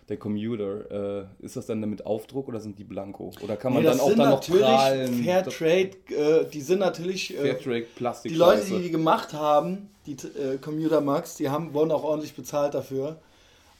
Der 0.09 0.18
Commuter, 0.18 1.19
äh, 1.19 1.45
ist 1.45 1.57
das 1.57 1.65
dann 1.65 1.81
mit 1.81 2.06
Aufdruck 2.06 2.48
oder 2.48 2.59
sind 2.59 2.80
die 2.80 2.86
blanko? 2.86 3.31
Oder 3.44 3.57
kann 3.57 3.74
man 3.74 3.83
Nee, 3.83 3.89
dann 3.89 4.00
auch 4.00 4.09
dann 4.09 4.18
noch 4.18 4.25
natürlich 4.25 4.62
prahlen? 4.62 5.24
Fairtrade, 5.24 5.92
äh, 6.09 6.45
die 6.51 6.62
sind 6.62 6.80
natürlich. 6.80 7.38
Äh, 7.38 7.42
Fairtrade 7.42 7.86
Plastik. 7.95 8.31
Die 8.31 8.38
Leute, 8.38 8.65
die 8.65 8.83
die 8.83 8.92
gemacht 8.92 9.33
haben, 9.33 9.89
die 10.06 10.13
äh, 10.13 10.57
Commuter 10.62 11.01
Max, 11.01 11.36
die 11.36 11.50
haben, 11.50 11.74
wurden 11.74 11.92
auch 11.92 12.04
ordentlich 12.04 12.36
bezahlt 12.36 12.74
dafür. 12.74 13.18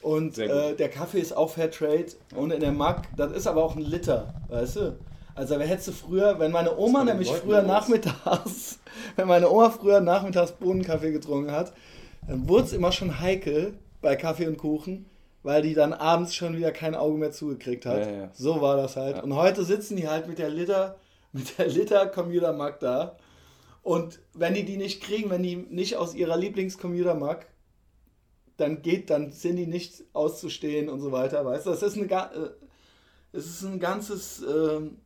Und 0.00 0.38
äh, 0.38 0.76
der 0.76 0.88
Kaffee 0.90 1.18
ist 1.18 1.36
auch 1.36 1.50
Fairtrade 1.50 2.06
und 2.36 2.52
in 2.52 2.60
der 2.60 2.72
Mack, 2.72 3.08
das 3.16 3.32
ist 3.32 3.46
aber 3.46 3.64
auch 3.64 3.74
ein 3.74 3.82
Liter, 3.82 4.34
weißt 4.48 4.76
du? 4.76 4.98
Also 5.34 5.58
wer 5.58 5.66
hättest 5.66 5.88
du 5.88 5.92
früher, 5.92 6.38
wenn 6.38 6.52
meine 6.52 6.76
Oma 6.76 7.04
nämlich 7.04 7.28
Leuten 7.28 7.46
früher 7.46 7.62
los? 7.62 7.68
nachmittags, 7.68 8.78
wenn 9.16 9.26
meine 9.28 9.50
Oma 9.50 9.70
früher 9.70 10.00
nachmittags 10.00 10.52
Bohnenkaffee 10.52 11.10
getrunken 11.10 11.50
hat, 11.50 11.72
dann 12.26 12.48
wurde 12.48 12.64
es 12.64 12.72
immer 12.72 12.92
schon 12.92 13.20
heikel 13.20 13.74
bei 14.00 14.14
Kaffee 14.14 14.46
und 14.46 14.58
Kuchen, 14.58 15.06
weil 15.42 15.62
die 15.62 15.74
dann 15.74 15.92
abends 15.92 16.34
schon 16.34 16.56
wieder 16.56 16.72
kein 16.72 16.94
Auge 16.94 17.18
mehr 17.18 17.32
zugekriegt 17.32 17.86
hat. 17.86 18.06
Ja, 18.06 18.10
ja. 18.10 18.30
So 18.34 18.60
war 18.60 18.76
das 18.76 18.96
halt. 18.96 19.16
Ja. 19.16 19.22
Und 19.22 19.34
heute 19.34 19.64
sitzen 19.64 19.96
die 19.96 20.08
halt 20.08 20.28
mit 20.28 20.38
der 20.38 20.50
Liter, 20.50 20.98
mit 21.32 21.58
der 21.58 21.68
Liter 21.68 22.06
Commuter 22.06 22.52
Mac 22.52 22.80
da. 22.80 23.16
Und 23.82 24.20
wenn 24.34 24.54
die 24.54 24.64
die 24.64 24.76
nicht 24.76 25.02
kriegen, 25.02 25.30
wenn 25.30 25.42
die 25.42 25.56
nicht 25.56 25.96
aus 25.96 26.14
ihrer 26.14 26.36
Lieblingscommuter 26.36 27.14
Mac, 27.14 27.46
dann 28.56 28.82
geht, 28.82 29.08
dann 29.08 29.30
sind 29.30 29.56
die 29.56 29.66
nicht 29.66 30.04
auszustehen 30.12 30.88
und 30.88 31.00
so 31.00 31.12
weiter, 31.12 31.44
weißt 31.44 31.66
du? 31.66 31.70
Das 31.70 31.82
ist 31.82 31.96
eine, 31.96 32.06
äh, 32.06 32.50
es 33.32 33.46
ist 33.46 33.62
ein 33.62 33.78
ganzes 33.78 34.42
ähm, 34.42 34.98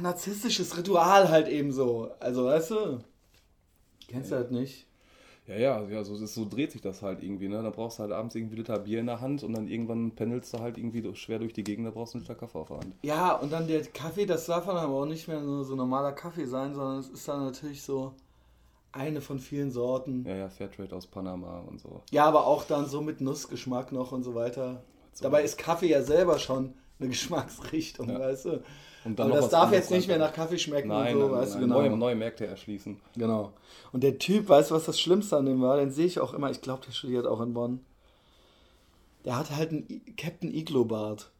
narzisstisches 0.00 0.76
Ritual 0.76 1.30
halt 1.30 1.48
eben 1.48 1.72
so. 1.72 2.10
Also, 2.20 2.44
weißt 2.44 2.70
du? 2.72 2.98
Kennst 4.08 4.30
du 4.30 4.36
halt 4.36 4.50
nicht? 4.50 4.86
Ja, 5.46 5.56
ja, 5.56 5.82
ja 5.82 6.04
so, 6.04 6.14
so 6.16 6.44
dreht 6.44 6.72
sich 6.72 6.80
das 6.80 7.02
halt 7.02 7.22
irgendwie, 7.22 7.48
ne? 7.48 7.62
Da 7.62 7.70
brauchst 7.70 7.98
du 7.98 8.02
halt 8.02 8.12
abends 8.12 8.34
irgendwie 8.34 8.56
Liter 8.56 8.78
Bier 8.78 9.00
in 9.00 9.06
der 9.06 9.20
Hand 9.20 9.42
und 9.42 9.52
dann 9.52 9.68
irgendwann 9.68 10.10
pendelst 10.12 10.52
du 10.54 10.58
halt 10.58 10.76
irgendwie 10.76 11.14
schwer 11.14 11.38
durch 11.38 11.52
die 11.52 11.64
Gegend, 11.64 11.86
da 11.86 11.90
brauchst 11.90 12.14
du 12.14 12.18
einen 12.18 12.24
Liter 12.24 12.34
Kaffee 12.34 12.58
auf 12.58 12.68
der 12.68 12.78
Hand. 12.78 12.94
Ja, 13.02 13.34
und 13.34 13.52
dann 13.52 13.68
der 13.68 13.82
Kaffee, 13.84 14.26
das 14.26 14.46
darf 14.46 14.66
dann 14.66 14.76
aber 14.76 14.94
auch 14.94 15.06
nicht 15.06 15.28
mehr 15.28 15.40
nur 15.40 15.64
so 15.64 15.76
normaler 15.76 16.12
Kaffee 16.12 16.46
sein, 16.46 16.74
sondern 16.74 16.98
es 16.98 17.08
ist 17.08 17.28
dann 17.28 17.44
natürlich 17.44 17.82
so 17.82 18.14
eine 18.92 19.20
von 19.20 19.38
vielen 19.38 19.70
Sorten. 19.70 20.24
Ja, 20.26 20.36
ja, 20.36 20.48
Fairtrade 20.48 20.94
aus 20.96 21.06
Panama 21.06 21.60
und 21.60 21.80
so. 21.80 22.02
Ja, 22.10 22.24
aber 22.24 22.46
auch 22.46 22.64
dann 22.64 22.86
so 22.86 23.02
mit 23.02 23.20
Nussgeschmack 23.20 23.92
noch 23.92 24.12
und 24.12 24.22
so 24.22 24.34
weiter. 24.34 24.82
So. 25.12 25.24
Dabei 25.24 25.42
ist 25.42 25.58
Kaffee 25.58 25.88
ja 25.88 26.02
selber 26.02 26.38
schon 26.38 26.74
eine 26.98 27.08
Geschmacksrichtung, 27.10 28.08
Ja. 28.10 28.20
weißt 28.20 28.44
du? 28.46 28.62
Und 29.04 29.20
Aber 29.20 29.28
noch 29.28 29.36
das 29.36 29.50
darf 29.50 29.72
jetzt 29.72 29.90
nicht 29.92 30.08
mehr 30.08 30.18
nach 30.18 30.32
Kaffee 30.32 30.58
schmecken 30.58 30.88
Nein, 30.88 31.14
und 31.14 31.20
so, 31.20 31.28
nein, 31.28 31.38
weißt 31.38 31.52
nein, 31.52 31.60
du, 31.60 31.66
genau. 31.68 31.80
neue, 31.80 31.96
neue 31.96 32.14
Märkte 32.16 32.46
erschließen. 32.46 33.00
Genau. 33.16 33.52
Und 33.92 34.02
der 34.02 34.18
Typ, 34.18 34.48
weißt 34.48 34.70
du, 34.70 34.74
was 34.74 34.84
das 34.86 34.98
Schlimmste 35.00 35.36
an 35.36 35.46
dem 35.46 35.62
war? 35.62 35.76
Den 35.76 35.92
sehe 35.92 36.06
ich 36.06 36.18
auch 36.18 36.34
immer, 36.34 36.50
ich 36.50 36.60
glaube, 36.60 36.84
der 36.84 36.92
studiert 36.92 37.26
auch 37.26 37.40
in 37.40 37.54
Bonn. 37.54 37.84
Der 39.24 39.36
hat 39.38 39.50
halt 39.50 39.70
einen 39.70 40.02
Captain 40.16 40.52
Iglo-Bart. 40.52 41.30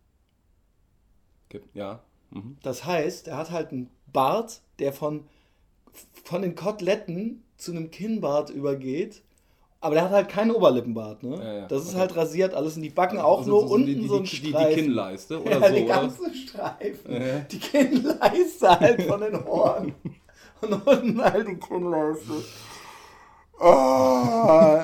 Ja. 1.75 2.01
Mhm. 2.31 2.57
Das 2.63 2.85
heißt, 2.85 3.29
er 3.29 3.37
hat 3.37 3.51
halt 3.51 3.73
einen 3.73 3.91
Bart, 4.13 4.61
der 4.79 4.93
von, 4.93 5.25
von 6.25 6.43
den 6.43 6.55
Koteletten 6.55 7.43
zu 7.57 7.73
einem 7.73 7.91
Kinnbart 7.91 8.51
übergeht. 8.51 9.23
Aber 9.87 9.95
der 9.95 10.03
hat 10.03 10.11
halt 10.11 10.29
keinen 10.29 10.51
Oberlippenbart, 10.51 11.23
ne? 11.23 11.37
Ja, 11.37 11.53
ja, 11.59 11.67
das 11.69 11.85
ist 11.85 11.91
okay. 11.91 12.01
halt 12.01 12.17
rasiert 12.17 12.55
alles 12.55 12.75
und 12.75 12.83
die 12.83 12.91
Backen 12.91 13.19
auch 13.19 13.39
Also 13.39 13.51
nur 13.53 13.69
so 13.69 13.75
unten 13.75 13.87
die, 13.87 13.95
die, 13.95 14.09
so 14.09 14.17
ein 14.17 14.25
die, 14.25 14.41
die, 14.41 14.49
Streifen. 14.49 14.69
die 14.75 14.83
Kinnleiste 14.83 15.41
oder 15.41 15.51
ja, 15.53 15.69
so, 15.69 15.75
die 15.75 15.85
oder? 15.85 15.95
ganzen 15.95 16.35
Streifen. 16.35 17.13
Ja. 17.13 17.39
Die 17.39 17.59
Kinnleiste 17.61 18.81
halt 18.81 19.03
von 19.03 19.21
den 19.21 19.43
Ohren. 19.45 19.95
Und 20.61 20.87
unten 20.89 21.23
halt 21.23 21.47
die 21.47 21.55
Kinnleiste. 21.55 22.33
Oh, 23.61 24.81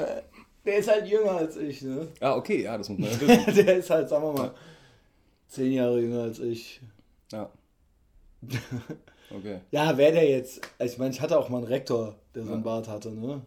der 0.65 0.77
ist 0.77 0.89
halt 0.89 1.09
jünger 1.09 1.33
als 1.33 1.57
ich, 1.57 1.83
ne? 1.83 2.07
Ja, 2.21 2.37
okay, 2.37 2.63
ja, 2.63 2.79
das 2.79 2.89
muss 2.89 3.01
man 3.01 3.11
ja 3.11 3.21
wissen. 3.47 3.55
Der 3.57 3.77
ist 3.79 3.91
halt, 3.91 4.09
sagen 4.09 4.23
wir 4.23 4.33
mal, 4.35 4.55
zehn 5.49 5.73
Jahre 5.73 6.01
jünger 6.01 6.23
als 6.23 6.39
ich. 6.39 6.81
Ja. 7.33 7.51
Okay. 9.35 9.61
Ja, 9.71 9.97
wer 9.97 10.13
der 10.13 10.29
jetzt. 10.29 10.61
Ich 10.79 10.99
meine, 10.99 11.11
ich 11.11 11.23
hatte 11.23 11.39
auch 11.39 11.49
mal 11.49 11.57
einen 11.57 11.67
Rektor, 11.67 12.17
der 12.35 12.45
so 12.45 12.53
einen. 12.53 12.63
Bart 12.63 12.87
hatte, 12.87 13.11
ne? 13.11 13.41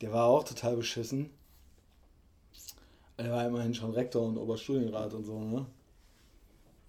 Der 0.00 0.12
war 0.12 0.26
auch 0.26 0.44
total 0.44 0.76
beschissen. 0.76 1.30
Er 3.18 3.30
war 3.30 3.46
immerhin 3.46 3.74
schon 3.74 3.92
Rektor 3.92 4.26
und 4.26 4.36
Oberstudienrat 4.36 5.14
und 5.14 5.24
so, 5.24 5.38
ne? 5.40 5.66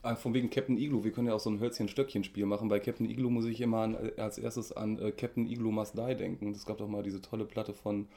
Ah, 0.03 0.15
Von 0.15 0.33
wegen 0.33 0.49
Captain 0.49 0.77
Igloo, 0.77 1.03
wir 1.03 1.11
können 1.11 1.27
ja 1.27 1.33
auch 1.33 1.39
so 1.39 1.49
ein 1.49 1.59
Hölzchen-Stöckchen-Spiel 1.59 2.45
machen. 2.45 2.69
Bei 2.69 2.79
Captain 2.79 3.09
Igloo 3.09 3.29
muss 3.29 3.45
ich 3.45 3.59
immer 3.61 3.79
an, 3.79 3.97
als 4.17 4.37
erstes 4.37 4.71
an 4.71 4.99
äh, 4.99 5.11
Captain 5.11 5.47
Igloo 5.47 5.71
Must 5.71 5.97
Die 5.97 6.15
denken. 6.15 6.51
Es 6.51 6.65
gab 6.65 6.77
doch 6.77 6.87
mal 6.87 7.03
diese 7.03 7.21
tolle 7.21 7.45
Platte 7.45 7.73
von 7.73 8.07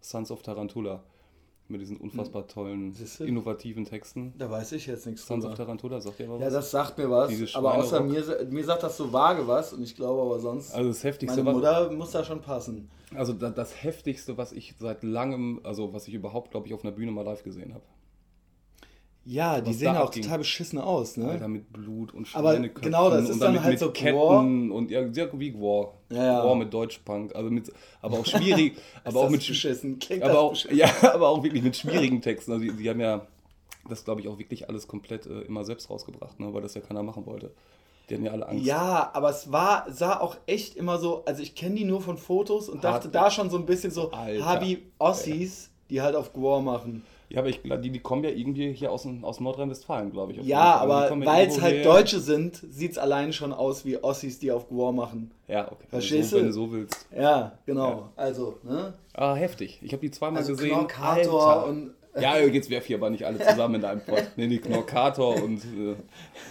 Sons 0.00 0.30
of 0.30 0.42
Tarantula. 0.42 1.02
Mit 1.70 1.80
diesen 1.80 1.98
unfassbar 1.98 2.48
tollen, 2.48 2.92
Siehste? 2.94 3.24
innovativen 3.24 3.84
Texten. 3.84 4.34
Da 4.36 4.50
weiß 4.50 4.72
ich 4.72 4.86
jetzt 4.86 5.06
nichts 5.06 5.24
Sons 5.24 5.44
of. 5.44 5.54
Tarantula, 5.54 6.00
sagt 6.00 6.18
ihr 6.18 6.26
aber 6.26 6.34
was? 6.34 6.42
Ja, 6.42 6.50
das 6.50 6.70
sagt 6.72 6.98
mir 6.98 7.08
was. 7.08 7.54
Aber 7.54 7.74
außer 7.74 8.00
mir, 8.00 8.24
mir 8.50 8.64
sagt 8.64 8.82
das 8.82 8.96
so 8.96 9.12
vage 9.12 9.46
was 9.46 9.72
und 9.72 9.82
ich 9.82 9.94
glaube 9.94 10.20
aber 10.20 10.40
sonst. 10.40 10.74
also 10.74 10.88
das 10.88 11.04
Heftigste, 11.04 11.44
meine 11.44 11.46
was, 11.46 11.54
Mutter 11.54 11.92
muss 11.92 12.10
da 12.10 12.24
schon 12.24 12.40
passen. 12.40 12.90
also 13.14 13.32
da, 13.32 13.50
das 13.50 13.82
Heftigste, 13.84 14.36
was 14.36 14.50
ich 14.52 14.74
seit 14.80 15.04
langem, 15.04 15.60
also 15.62 15.92
was 15.92 16.08
ich 16.08 16.14
überhaupt, 16.14 16.50
glaube 16.50 16.66
ich, 16.66 16.74
auf 16.74 16.82
einer 16.82 16.92
Bühne 16.92 17.12
mal 17.12 17.24
live 17.24 17.44
gesehen 17.44 17.72
habe. 17.72 17.84
Ja, 19.30 19.60
die 19.60 19.72
sehen 19.72 19.96
auch 19.96 20.06
abging. 20.06 20.24
total 20.24 20.38
beschissen 20.38 20.80
aus, 20.80 21.16
ne? 21.16 21.28
Alter, 21.28 21.46
mit 21.46 21.72
Blut 21.72 22.12
und 22.12 22.26
Aber 22.34 22.50
Schweineköpfen 22.50 22.82
genau, 22.82 23.10
das 23.10 23.24
ist 23.24 23.34
und 23.34 23.40
dann 23.40 23.52
mit, 23.52 23.62
halt 23.62 23.70
mit 23.70 23.78
so 23.78 23.92
Ketten 23.92 24.18
Gore. 24.18 24.38
und 24.40 24.90
ja, 24.90 25.02
wie 25.38 25.50
Gore. 25.52 25.92
Ja, 26.10 26.24
ja. 26.24 26.42
Gore 26.42 26.56
mit 26.56 26.74
Deutschpunk, 26.74 27.36
also 27.36 27.48
mit, 27.48 27.72
aber 28.02 28.18
auch 28.18 28.26
schwierig, 28.26 28.76
aber 29.04 29.20
auch 29.20 29.30
mit 29.30 29.46
beschissen. 29.46 30.00
Klingt 30.00 30.24
aber 30.24 30.32
das 30.32 30.42
auch, 30.42 30.50
beschissen. 30.50 30.76
ja, 30.76 30.90
aber 31.14 31.28
auch 31.28 31.44
wirklich 31.44 31.62
mit 31.62 31.76
schwierigen 31.76 32.20
Texten. 32.20 32.50
Also 32.50 32.64
die, 32.64 32.72
die 32.72 32.90
haben 32.90 32.98
ja 32.98 33.24
das, 33.88 34.04
glaube 34.04 34.20
ich, 34.20 34.26
auch 34.26 34.36
wirklich 34.36 34.68
alles 34.68 34.88
komplett 34.88 35.26
äh, 35.26 35.42
immer 35.42 35.62
selbst 35.62 35.90
rausgebracht, 35.90 36.40
ne, 36.40 36.52
weil 36.52 36.62
das 36.62 36.74
ja 36.74 36.80
keiner 36.80 37.04
machen 37.04 37.24
wollte. 37.24 37.52
Die 38.08 38.14
hatten 38.14 38.24
ja 38.24 38.32
alle 38.32 38.48
Angst. 38.48 38.66
Ja, 38.66 39.10
aber 39.12 39.30
es 39.30 39.52
war, 39.52 39.86
sah 39.92 40.18
auch 40.18 40.38
echt 40.46 40.74
immer 40.74 40.98
so, 40.98 41.24
also 41.24 41.40
ich 41.40 41.54
kenne 41.54 41.76
die 41.76 41.84
nur 41.84 42.00
von 42.00 42.18
Fotos 42.18 42.68
und 42.68 42.82
dachte 42.82 43.04
Hart. 43.04 43.14
da 43.14 43.30
schon 43.30 43.48
so 43.48 43.58
ein 43.58 43.66
bisschen 43.66 43.92
so, 43.92 44.10
Alter. 44.10 44.44
Habi 44.44 44.90
Ossis, 44.98 45.70
die 45.88 46.02
halt 46.02 46.16
auf 46.16 46.32
Gore 46.32 46.64
machen. 46.64 47.04
Ja, 47.30 47.38
aber 47.40 47.48
ich 47.48 47.62
glaube, 47.62 47.80
die, 47.80 47.90
die 47.90 48.00
kommen 48.00 48.24
ja 48.24 48.30
irgendwie 48.30 48.72
hier 48.72 48.90
aus, 48.90 49.06
aus 49.22 49.38
Nordrhein-Westfalen, 49.38 50.10
glaube 50.10 50.32
ich. 50.32 50.38
Ja. 50.38 50.42
Die 50.42 50.54
aber 50.54 51.24
weil 51.24 51.46
es 51.46 51.60
halt 51.60 51.76
her. 51.76 51.84
Deutsche 51.84 52.18
sind, 52.18 52.56
sieht 52.70 52.92
es 52.92 52.98
allein 52.98 53.32
schon 53.32 53.52
aus 53.52 53.84
wie 53.84 54.02
Ossis, 54.02 54.40
die 54.40 54.50
auf 54.50 54.68
Gore 54.68 54.92
machen. 54.92 55.30
Ja, 55.46 55.70
okay. 55.70 55.86
Verstehst 55.88 56.32
du? 56.32 56.38
Wenn 56.38 56.46
du 56.46 56.52
so 56.52 56.72
willst. 56.72 57.06
Ja, 57.16 57.56
genau. 57.66 57.88
Ja. 57.88 58.12
Also, 58.16 58.58
ne? 58.64 58.94
Ah, 59.14 59.34
heftig. 59.36 59.78
Ich 59.80 59.92
habe 59.92 60.00
die 60.00 60.10
zweimal 60.10 60.42
Also 60.42 60.54
gesehen. 60.54 60.70
Knorkator 60.70 61.52
Alter. 61.52 61.66
und 61.68 61.94
Ja, 62.20 62.36
jetzt 62.38 62.68
werf 62.68 62.86
hier 62.86 62.96
aber 62.96 63.10
nicht 63.10 63.24
alle 63.24 63.38
zusammen 63.38 63.76
in 63.76 63.84
einem 63.84 64.04
Pott. 64.04 64.32
Nee, 64.34 64.48
die 64.48 64.58
Knorkator 64.58 65.40
und 65.40 65.58
äh, 65.64 65.94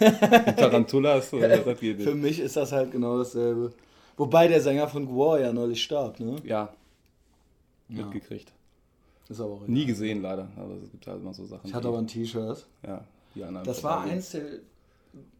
die 0.00 0.52
Tarantulas. 0.56 1.30
Äh, 1.34 1.58
für 1.98 2.14
mich 2.14 2.40
ist 2.40 2.56
das 2.56 2.72
halt 2.72 2.90
genau 2.90 3.18
dasselbe. 3.18 3.74
Wobei 4.16 4.48
der 4.48 4.62
Sänger 4.62 4.88
von 4.88 5.04
Gore 5.04 5.42
ja 5.42 5.52
neulich 5.52 5.82
starb, 5.82 6.20
ne? 6.20 6.36
Ja. 6.44 6.72
mitgekriegt. 7.88 8.52
Ist 9.30 9.40
aber 9.40 9.54
auch 9.54 9.66
Nie 9.66 9.86
gesehen, 9.86 10.20
leider. 10.22 10.48
Aber 10.56 10.74
es 10.84 10.90
gibt 10.90 11.06
halt 11.06 11.20
immer 11.22 11.32
so 11.32 11.46
Sachen. 11.46 11.66
Ich 11.66 11.72
hatte 11.74 11.88
aber 11.88 11.98
ein 11.98 12.06
T-Shirt. 12.08 12.66
Ja, 12.86 13.04
die 13.34 13.42
an 13.44 13.56
einem 13.56 13.64
Das 13.64 13.82
war 13.84 14.02
eins 14.02 14.30
der. 14.32 14.42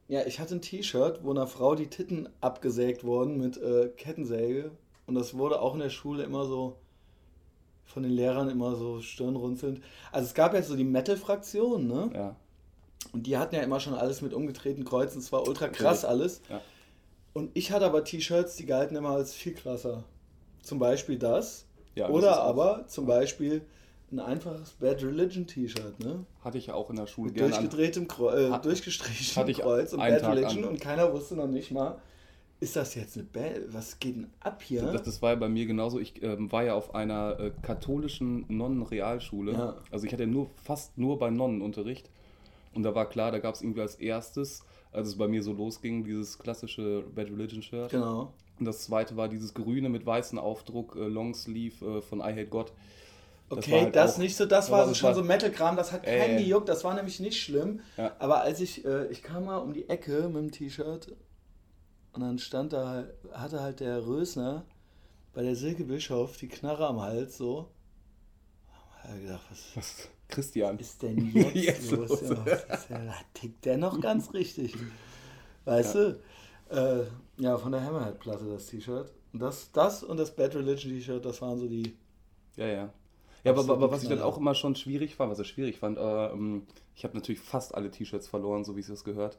Ja, 0.09 0.27
ich 0.27 0.41
hatte 0.41 0.55
ein 0.57 0.63
T-Shirt, 0.63 1.21
wo 1.23 1.31
einer 1.31 1.47
Frau 1.47 1.75
die 1.75 1.87
Titten 1.89 2.29
abgesägt 2.41 3.05
wurden 3.05 3.37
mit 3.39 3.57
äh, 3.59 3.89
Kettensäge. 3.97 4.71
Und 5.07 5.15
das 5.17 5.37
wurde 5.37 5.61
auch 5.61 5.75
in 5.75 5.81
der 5.81 5.91
Schule 5.91 6.23
immer 6.23 6.47
so 6.47 6.77
von 7.85 8.03
den 8.05 8.13
Lehrern 8.13 8.49
immer 8.49 8.77
so 8.77 9.01
stirnrunzelnd. 9.01 9.81
Also 10.13 10.27
es 10.27 10.35
gab 10.35 10.55
ja 10.55 10.63
so 10.63 10.77
die 10.77 10.85
Metal-Fraktion, 10.85 11.89
ne? 11.89 12.11
Ja, 12.15 12.37
Und 13.13 13.27
die 13.27 13.37
hatten 13.37 13.57
ja 13.57 13.63
immer 13.63 13.81
schon 13.81 13.95
alles 13.95 14.23
mit 14.23 14.33
umgedrehten 14.33 14.85
Kreuzen. 14.85 15.19
Es 15.19 15.33
war 15.33 15.47
ultra 15.49 15.67
krass 15.69 16.05
alles. 16.05 16.43
Ja. 16.49 16.61
Und 17.33 17.51
ich 17.55 17.73
hatte 17.73 17.87
aber 17.87 18.05
T-Shirts, 18.05 18.55
die 18.57 18.67
galten 18.67 18.95
immer 18.97 19.11
als 19.11 19.33
viel 19.35 19.55
krasser. 19.55 20.05
Zum 20.63 20.79
Beispiel 20.79 21.19
das. 21.19 21.67
ja 21.97 22.07
das 22.07 22.17
Oder 22.17 22.43
auch- 22.43 22.49
aber 22.49 22.87
zum 22.87 23.07
Beispiel 23.07 23.63
ein 24.13 24.19
einfaches 24.21 24.71
Bad 24.73 25.03
Religion 25.03 25.47
T-Shirt, 25.47 25.99
ne? 26.01 26.25
Hatte 26.43 26.59
ich 26.59 26.67
ja 26.67 26.75
auch 26.75 26.91
in 26.91 26.97
der 26.97 27.07
Schule 27.07 27.33
gerne 27.33 27.51
durchgedrehtem 27.51 28.09
Kreu 28.09 28.35
äh, 28.35 28.51
Hat- 28.51 28.65
durchgestrichenem 28.65 29.37
hatte 29.43 29.51
ich 29.53 29.59
Kreuz 29.59 29.93
und 29.93 30.01
Bad 30.01 30.21
Tag 30.21 30.37
Religion 30.37 30.65
an. 30.65 30.71
und 30.71 30.81
keiner 30.81 31.13
wusste 31.13 31.37
noch 31.37 31.47
nicht 31.47 31.71
mal, 31.71 31.99
ist 32.61 32.77
das 32.77 32.95
jetzt 32.95 33.17
eine 33.17 33.25
Bad? 33.25 33.73
Was 33.73 33.99
geht 33.99 34.17
denn 34.17 34.27
ab 34.41 34.63
hier? 34.63 34.83
Das, 34.83 35.03
das 35.03 35.23
war 35.23 35.31
ja 35.31 35.37
bei 35.37 35.49
mir 35.49 35.65
genauso. 35.67 35.99
Ich 35.99 36.23
ähm, 36.23 36.51
war 36.53 36.63
ja 36.65 36.75
auf 36.75 36.95
einer 36.95 37.39
äh, 37.41 37.53
katholischen 37.63 38.45
Nonnenrealschule. 38.49 39.53
Ja. 39.53 39.77
Also 39.91 40.07
ich 40.07 40.13
hatte 40.13 40.27
nur 40.27 40.51
fast 40.63 40.99
nur 40.99 41.19
bei 41.19 41.31
Nonnenunterricht. 41.31 42.11
Und 42.75 42.83
da 42.83 42.95
war 42.95 43.09
klar, 43.09 43.33
da 43.33 43.39
gab 43.39 43.55
es 43.55 43.63
irgendwie 43.63 43.81
als 43.81 43.95
erstes, 43.97 44.63
als 44.93 45.09
es 45.09 45.17
bei 45.19 45.27
mir 45.27 45.43
so 45.43 45.53
losging, 45.53 46.05
dieses 46.05 46.39
klassische 46.39 47.03
Bad 47.15 47.29
Religion 47.31 47.63
Shirt. 47.63 47.91
genau. 47.91 48.33
Und 48.59 48.67
das 48.67 48.81
zweite 48.81 49.17
war 49.17 49.29
dieses 49.29 49.55
grüne 49.55 49.89
mit 49.89 50.05
weißem 50.05 50.39
Aufdruck, 50.39 50.95
äh, 50.97 51.07
Longsleeve 51.09 51.99
äh, 51.99 52.03
von 52.03 52.19
I 52.21 52.25
Hate 52.25 52.47
God. 52.47 52.73
Das 53.51 53.59
Okay, 53.59 53.73
war 53.73 53.81
halt 53.83 53.97
das 53.97 54.15
auch- 54.15 54.19
nicht 54.19 54.37
so, 54.37 54.47
das 54.47 54.71
war 54.71 54.85
so 54.85 54.91
das 54.91 54.99
schon 54.99 55.09
war- 55.09 55.15
so 55.15 55.23
Metal-Kram, 55.25 55.77
das 55.77 55.91
hat 55.93 56.05
keinen 56.05 56.39
äh. 56.39 56.43
gejuckt, 56.45 56.69
das 56.69 56.85
war 56.85 56.95
nämlich 56.95 57.19
nicht 57.21 57.43
schlimm. 57.43 57.81
Ja. 57.97 58.13
Aber 58.21 58.41
als 58.43 58.61
ich, 58.61 58.85
äh, 58.85 59.07
ich 59.09 59.23
kam 59.25 59.45
mal 59.45 59.57
um 59.59 59.73
die 59.75 59.89
Ecke 59.89 60.29
mit 60.29 60.37
dem 60.37 60.51
T-Shirt 60.53 61.15
und 62.13 62.21
dann 62.23 62.39
stand 62.39 62.73
da, 62.73 62.89
halt- 62.89 63.15
hatte 63.33 63.61
halt 63.61 63.81
der 63.81 64.07
Rösner 64.07 64.65
bei 65.33 65.43
der 65.43 65.57
Silke 65.57 65.85
Bischof 65.85 66.37
die 66.37 66.47
Knarre 66.49 66.87
am 66.87 67.01
Hals 67.01 67.37
so. 67.37 67.69
Da 69.03 69.09
hab 69.11 69.17
ich 69.17 69.23
gedacht, 69.23 69.43
was 69.51 69.77
Was? 69.77 70.09
Christian. 70.29 70.79
ist 70.79 71.03
denn 71.03 71.17
jetzt, 71.35 71.55
Jetzt 71.57 71.91
los? 71.91 72.09
los. 72.23 72.39
Ja, 72.47 72.53
ist 72.75 72.91
da 72.91 73.15
tickt 73.35 73.65
der 73.65 73.79
noch 73.79 74.01
ganz 74.01 74.33
richtig. 74.33 74.75
Weißt 75.65 75.97
du? 75.97 76.21
Äh, 76.71 77.03
ja, 77.43 77.59
von 77.59 77.73
der 77.73 77.83
Hammerhead-Platte 77.83 78.45
das 78.49 78.67
T-Shirt. 78.67 79.13
Und 79.33 79.41
das, 79.41 79.73
das 79.73 80.05
und 80.05 80.19
das 80.19 80.35
Bad 80.37 80.55
Religion 80.55 80.93
T-Shirt, 80.93 81.25
das 81.25 81.43
waren 81.43 81.59
so 81.59 81.67
die. 81.67 81.97
Ja, 82.57 82.67
ja. 82.67 82.93
Ja, 83.45 83.53
aber, 83.53 83.73
aber 83.73 83.91
was 83.91 84.03
ich 84.03 84.09
dann 84.09 84.23
auch 84.23 84.39
immer 84.39 84.55
schon 84.55 84.77
schwierig 84.77 85.15
fand, 85.15 85.31
was 85.31 85.39
ich 85.39 85.49
schwierig 85.49 85.79
fand, 85.79 85.99
äh, 85.99 86.27
ähm, 86.27 86.67
ich 86.95 87.05
habe 87.05 87.17
natürlich 87.17 87.41
fast 87.41 87.75
alle 87.75 87.91
T-Shirts 87.91 88.29
verloren, 88.29 88.65
so 88.65 88.77
wie 88.77 88.81
es 88.81 88.89
das 88.89 89.05
gehört. 89.05 89.39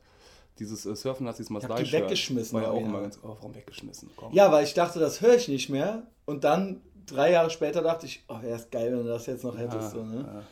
Dieses 0.60 0.86
äh, 0.86 0.96
Surfen 0.96 1.26
Nazis 1.26 1.50
Must 1.50 1.68
hab 1.68 1.78
Die 1.78 1.84
die 1.84 1.90
Shirt 1.90 2.04
weggeschmissen, 2.04 2.56
War 2.56 2.64
ja 2.64 2.72
auch 2.72 2.82
ja. 2.82 2.88
immer 2.88 3.02
ganz, 3.02 3.20
oh, 3.24 3.30
warum 3.30 3.56
weggeschmissen? 3.56 4.10
Komm. 4.16 4.34
Ja, 4.34 4.52
weil 4.52 4.64
ich 4.64 4.74
dachte, 4.74 5.00
das 5.00 5.22
höre 5.22 5.36
ich 5.36 5.48
nicht 5.48 5.70
mehr. 5.70 6.04
Und 6.26 6.44
dann, 6.44 6.82
drei 7.06 7.32
Jahre 7.32 7.50
später, 7.50 7.82
dachte 7.82 8.06
ich, 8.06 8.24
oh, 8.28 8.42
wäre 8.42 8.56
es 8.56 8.70
geil, 8.70 8.92
wenn 8.92 9.04
du 9.04 9.10
das 9.10 9.26
jetzt 9.28 9.44
noch 9.44 9.58
hättest. 9.58 9.92
so, 9.92 10.04
ne? 10.04 10.26
ja. 10.28 10.44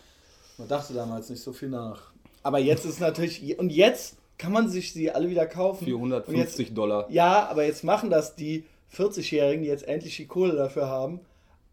Man 0.57 0.67
dachte 0.67 0.93
damals 0.93 1.29
nicht 1.29 1.41
so 1.41 1.53
viel 1.53 1.69
nach. 1.69 2.11
Aber 2.43 2.59
jetzt 2.59 2.85
ist 2.85 2.99
natürlich, 2.99 3.57
und 3.59 3.71
jetzt 3.71 4.17
kann 4.37 4.51
man 4.51 4.69
sich 4.69 4.93
sie 4.93 5.11
alle 5.11 5.29
wieder 5.29 5.45
kaufen. 5.45 5.85
Für 5.85 5.95
Und 5.95 6.13
150 6.13 6.73
Dollar. 6.73 7.03
Jetzt, 7.03 7.13
ja, 7.13 7.47
aber 7.49 7.65
jetzt 7.65 7.83
machen 7.83 8.09
das 8.09 8.35
die 8.35 8.65
40-Jährigen, 8.95 9.63
die 9.63 9.69
jetzt 9.69 9.87
endlich 9.87 10.15
die 10.15 10.27
Kohle 10.27 10.55
dafür 10.55 10.87
haben. 10.87 11.19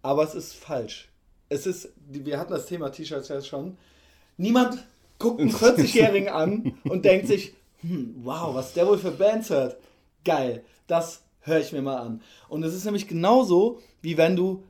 Aber 0.02 0.23
es 0.23 0.35
ist 0.35 0.54
falsch. 0.54 1.09
Es 1.49 1.67
ist, 1.67 1.91
wir 2.09 2.38
hatten 2.38 2.53
das 2.53 2.67
Thema 2.67 2.91
T-Shirts 2.91 3.29
ja 3.29 3.41
schon. 3.41 3.76
Niemand 4.37 4.85
guckt 5.19 5.41
einen 5.41 5.50
40-Jährigen 5.55 6.29
an 6.29 6.79
und 6.85 7.05
denkt 7.05 7.29
sich, 7.29 7.55
hm, 7.81 8.17
wow, 8.23 8.55
was 8.55 8.73
der 8.73 8.87
wohl 8.87 8.99
für 8.99 9.12
Bands 9.12 9.50
hört. 9.50 9.76
Geil, 10.25 10.65
das 10.87 11.23
höre 11.41 11.61
ich 11.61 11.73
mir 11.73 11.83
mal 11.83 11.99
an. 11.99 12.21
Und 12.49 12.65
es 12.65 12.75
ist 12.75 12.85
nämlich 12.85 13.07
genauso, 13.07 13.81
wie 14.03 14.17
wenn 14.17 14.37
du 14.37 14.65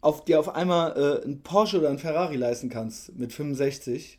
auf, 0.00 0.24
dir 0.24 0.38
auf 0.38 0.54
einmal 0.54 0.92
äh, 0.96 1.24
einen 1.24 1.42
Porsche 1.42 1.78
oder 1.78 1.88
einen 1.88 1.98
Ferrari 1.98 2.36
leisten 2.36 2.68
kannst 2.68 3.16
mit 3.16 3.32
65. 3.32 4.18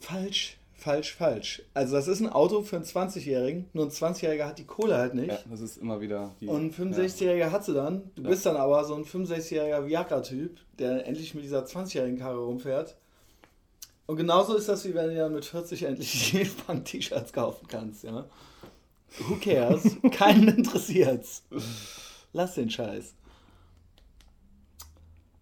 Falsch, 0.00 0.57
falsch, 0.78 1.14
falsch. 1.14 1.62
Also 1.74 1.94
das 1.96 2.08
ist 2.08 2.20
ein 2.20 2.28
Auto 2.28 2.62
für 2.62 2.76
einen 2.76 2.84
20-Jährigen, 2.84 3.66
nur 3.72 3.84
ein 3.84 3.90
20-Jähriger 3.90 4.44
hat 4.46 4.58
die 4.58 4.64
Kohle 4.64 4.96
halt 4.96 5.14
nicht. 5.14 5.28
Ja, 5.28 5.38
das 5.50 5.60
ist 5.60 5.76
immer 5.76 6.00
wieder 6.00 6.34
die. 6.40 6.46
Und 6.46 6.66
ein 6.78 6.92
65-Jähriger 6.94 7.50
hat 7.50 7.64
sie 7.64 7.74
dann. 7.74 8.10
Du 8.16 8.22
Ja. 8.22 8.28
bist 8.30 8.46
dann 8.46 8.56
aber 8.56 8.84
so 8.84 8.94
ein 8.94 9.04
65-jähriger 9.04 9.86
Viagra-Typ, 9.86 10.58
der 10.78 11.06
endlich 11.06 11.34
mit 11.34 11.44
dieser 11.44 11.64
20-jährigen 11.64 12.18
Karre 12.18 12.38
rumfährt. 12.38 12.96
Und 14.06 14.16
genauso 14.16 14.54
ist 14.56 14.68
das, 14.68 14.86
wie 14.86 14.94
wenn 14.94 15.10
du 15.10 15.16
dann 15.16 15.34
mit 15.34 15.44
40 15.44 15.82
endlich 15.82 16.30
die 16.32 16.44
Punk-T-Shirts 16.44 17.32
kaufen 17.32 17.66
kannst, 17.68 18.04
ja. 18.04 18.24
Who 19.18 19.36
cares? 19.36 19.96
Keinen 20.12 20.48
interessiert's. 20.48 21.42
Lass 22.32 22.54
den 22.54 22.70
Scheiß. 22.70 23.14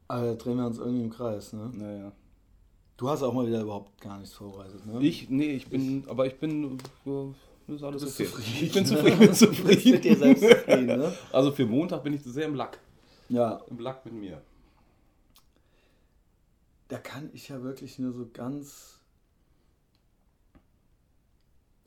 Aber 0.08 0.26
da 0.26 0.34
drehen 0.34 0.56
wir 0.56 0.66
uns 0.66 0.78
irgendwie 0.78 1.02
im 1.02 1.10
Kreis, 1.10 1.52
ne? 1.52 1.70
Ja, 1.80 1.92
ja. 1.92 2.12
Du 2.96 3.10
hast 3.10 3.22
auch 3.22 3.32
mal 3.32 3.46
wieder 3.46 3.60
überhaupt 3.60 4.00
gar 4.00 4.18
nichts 4.18 4.34
vorbereitet, 4.34 4.86
ne? 4.86 5.02
Ich, 5.02 5.28
nee, 5.28 5.52
ich 5.52 5.68
bin, 5.68 6.04
aber 6.08 6.26
ich 6.26 6.38
bin, 6.38 6.78
äh, 7.04 7.72
ist 7.74 7.82
alles 7.82 8.02
okay. 8.02 8.24
zufrieden. 8.24 8.64
Ich 8.64 8.72
bin 8.72 8.86
zufrieden, 8.86 9.18
bin 9.18 9.34
zufrieden. 9.34 9.90
mit 9.92 10.04
dir 10.04 10.16
selbst 10.16 10.42
zufrieden, 10.42 10.86
ne? 10.86 11.12
Also 11.32 11.52
für 11.52 11.66
Montag 11.66 12.04
bin 12.04 12.14
ich 12.14 12.22
sehr 12.22 12.46
im 12.46 12.54
Lack. 12.54 12.78
Ja. 13.28 13.60
Im 13.68 13.78
Lack 13.80 14.04
mit 14.06 14.14
mir. 14.14 14.40
Da 16.88 16.98
kann 16.98 17.30
ich 17.34 17.48
ja 17.48 17.62
wirklich 17.62 17.98
nur 17.98 18.12
so 18.12 18.28
ganz 18.32 18.96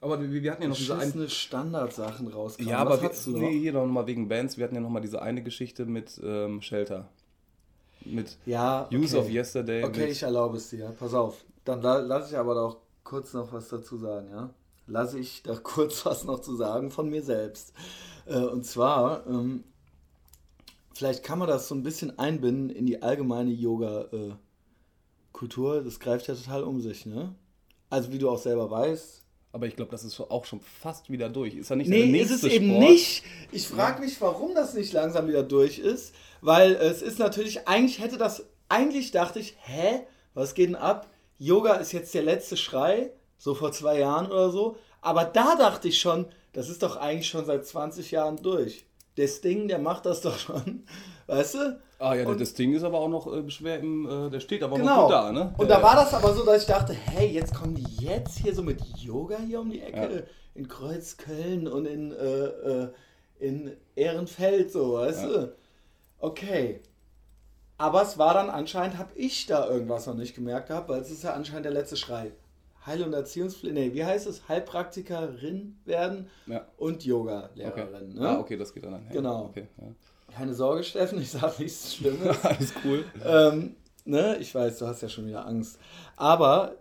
Aber 0.01 0.21
wir, 0.21 0.43
wir 0.43 0.51
hatten 0.51 0.63
ja 0.63 0.69
noch 0.69 0.77
diese 0.77 0.97
eine. 0.97 1.29
Standardsachen 1.29 2.27
rauskommen. 2.27 2.69
Ja, 2.69 2.77
aber 2.77 3.01
Was 3.01 3.27
wir, 3.27 3.37
nee, 3.37 3.59
hier 3.59 3.73
noch 3.73 3.85
mal 3.85 4.07
wegen 4.07 4.27
Bands. 4.29 4.57
Wir 4.57 4.65
hatten 4.65 4.75
ja 4.75 4.81
noch 4.81 4.89
mal 4.89 5.01
diese 5.01 5.21
eine 5.21 5.43
Geschichte 5.43 5.85
mit 5.85 6.19
ähm, 6.23 6.61
Shelter. 6.61 7.09
Mit 8.13 8.37
Ja, 8.45 8.85
okay. 8.85 8.97
Use 8.97 9.17
of 9.17 9.29
Yesterday. 9.29 9.83
Okay, 9.83 10.07
ich 10.11 10.23
erlaube 10.23 10.57
es 10.57 10.69
dir. 10.69 10.93
Pass 10.97 11.13
auf. 11.13 11.43
Dann 11.65 11.81
la 11.81 11.97
lasse 11.97 12.31
ich 12.33 12.37
aber 12.37 12.55
doch 12.55 12.77
kurz 13.03 13.33
noch 13.33 13.51
was 13.53 13.67
dazu 13.69 13.97
sagen, 13.97 14.29
ja? 14.31 14.49
Lasse 14.87 15.19
ich 15.19 15.43
da 15.43 15.55
kurz 15.63 16.05
was 16.05 16.23
noch 16.25 16.39
zu 16.39 16.55
sagen 16.55 16.91
von 16.91 17.09
mir 17.09 17.21
selbst. 17.23 17.73
Äh, 18.25 18.37
und 18.37 18.65
zwar, 18.65 19.25
ähm, 19.27 19.63
vielleicht 20.93 21.23
kann 21.23 21.39
man 21.39 21.47
das 21.47 21.67
so 21.67 21.75
ein 21.75 21.83
bisschen 21.83 22.17
einbinden 22.19 22.69
in 22.69 22.85
die 22.85 23.01
allgemeine 23.01 23.51
Yoga-Kultur. 23.51 25.81
das 25.83 25.99
greift 25.99 26.27
ja 26.27 26.35
total 26.35 26.63
um 26.63 26.81
sich, 26.81 27.05
ne? 27.05 27.33
Also 27.89 28.11
wie 28.11 28.17
du 28.19 28.29
auch 28.29 28.37
selber 28.39 28.69
weißt. 28.69 29.15
Aber 29.51 29.65
ich 29.65 29.75
glaube, 29.75 29.89
das 29.89 30.03
ist 30.03 30.19
auch 30.19 30.45
schon 30.45 30.61
fast 30.61 31.09
wieder 31.09 31.27
durch. 31.27 31.55
Ist 31.55 31.71
ja 31.71 31.75
nicht 31.75 31.87
Nee, 31.89 32.11
der 32.11 32.21
ist 32.21 32.29
nächste 32.29 32.47
es 32.47 32.53
eben 32.53 32.67
Sport? 32.69 32.83
nicht. 32.83 33.23
Ich 33.51 33.67
frage 33.67 33.99
mich, 34.01 34.21
warum 34.21 34.53
das 34.53 34.75
nicht 34.75 34.93
langsam 34.93 35.27
wieder 35.27 35.41
durch 35.41 35.79
ist. 35.79 36.13
Weil 36.41 36.73
es 36.75 37.01
ist 37.01 37.19
natürlich, 37.19 37.67
eigentlich 37.67 37.99
hätte 37.99 38.17
das, 38.17 38.45
eigentlich 38.69 39.11
dachte 39.11 39.39
ich, 39.39 39.55
hä, 39.61 40.01
was 40.33 40.53
geht 40.53 40.69
denn 40.69 40.75
ab? 40.75 41.07
Yoga 41.37 41.75
ist 41.75 41.91
jetzt 41.91 42.13
der 42.13 42.23
letzte 42.23 42.57
Schrei, 42.57 43.11
so 43.37 43.55
vor 43.55 43.71
zwei 43.71 43.99
Jahren 43.99 44.27
oder 44.27 44.49
so. 44.49 44.75
Aber 45.01 45.23
da 45.25 45.55
dachte 45.55 45.87
ich 45.87 45.99
schon, 45.99 46.25
das 46.53 46.69
ist 46.69 46.83
doch 46.83 46.97
eigentlich 46.97 47.27
schon 47.29 47.45
seit 47.45 47.65
20 47.65 48.11
Jahren 48.11 48.37
durch. 48.37 48.85
Der 49.17 49.27
Sting, 49.27 49.67
der 49.67 49.79
macht 49.79 50.05
das 50.05 50.21
doch 50.21 50.37
schon. 50.37 50.83
Weißt 51.27 51.55
du? 51.55 51.79
Ah 51.99 52.15
ja, 52.15 52.25
Und- 52.27 52.39
das 52.39 52.53
Ding 52.53 52.73
ist 52.73 52.83
aber 52.83 52.99
auch 52.99 53.09
noch 53.09 53.27
äh, 53.33 53.49
schwer 53.49 53.79
im, 53.79 54.07
äh, 54.27 54.29
der 54.29 54.39
steht 54.39 54.63
aber 54.63 54.77
noch 54.77 54.85
Genau. 54.85 55.01
gut 55.03 55.11
da, 55.11 55.31
ne? 55.33 55.53
Und 55.57 55.69
da 55.69 55.81
war 55.83 55.95
das 55.95 56.13
aber 56.13 56.33
so, 56.33 56.45
dass 56.45 56.61
ich 56.61 56.67
dachte, 56.67 56.93
hey, 56.93 57.27
jetzt 57.27 57.53
kommen 57.53 57.75
die 57.75 58.05
jetzt 58.05 58.37
hier 58.39 58.55
so 58.55 58.63
mit 58.63 58.81
Yoga 58.97 59.37
hier 59.45 59.59
um 59.59 59.69
die 59.69 59.81
Ecke 59.81 60.15
Ja. 60.15 60.21
in 60.55 60.67
Kreuzköln 60.69 61.67
und 61.67 61.85
in, 61.85 62.11
äh, 62.13 62.45
äh, 62.45 62.89
in 63.39 63.75
Ehrenfeld, 63.95 64.71
so, 64.71 64.93
weißt 64.93 65.23
Ja. 65.23 65.27
du? 65.27 65.55
Okay. 66.19 66.81
Aber 67.77 68.01
es 68.01 68.17
war 68.17 68.33
dann 68.33 68.49
anscheinend, 68.49 68.97
habe 68.97 69.11
ich 69.15 69.45
da 69.45 69.67
irgendwas 69.69 70.05
noch 70.05 70.15
nicht 70.15 70.35
gemerkt 70.35 70.67
gehabt, 70.67 70.89
weil 70.89 70.99
es 71.01 71.09
ist 71.11 71.23
ja 71.23 71.33
anscheinend 71.33 71.65
der 71.65 71.71
letzte 71.73 71.95
Schrei. 71.95 72.31
Heil- 72.85 73.03
und 73.03 73.13
Erziehungspflege, 73.13 73.73
nee, 73.73 73.93
wie 73.93 74.03
heißt 74.05 74.27
es? 74.27 74.47
Heilpraktikerin 74.49 75.77
werden 75.85 76.29
Ja. 76.45 76.65
und 76.77 76.95
Okay. 76.95 77.07
Yoga-Lehrerin. 77.09 78.13
Ne? 78.15 78.27
Ah, 78.27 78.39
okay, 78.39 78.57
das 78.57 78.73
geht 78.73 78.83
dann 78.83 78.95
einher. 78.95 79.11
Genau. 79.11 79.45
Okay, 79.45 79.67
ja. 79.77 79.87
Keine 80.33 80.53
Sorge, 80.53 80.83
Steffen, 80.83 81.19
ich 81.21 81.31
sage 81.31 81.53
nichts 81.63 81.95
Schlimmes. 81.95 82.37
Alles 82.45 82.73
cool. 82.83 83.05
Ähm, 83.25 83.75
ne, 84.05 84.37
ich 84.39 84.53
weiß, 84.53 84.79
du 84.79 84.87
hast 84.87 85.01
ja 85.01 85.09
schon 85.09 85.27
wieder 85.27 85.45
Angst. 85.45 85.79
Aber 86.17 86.75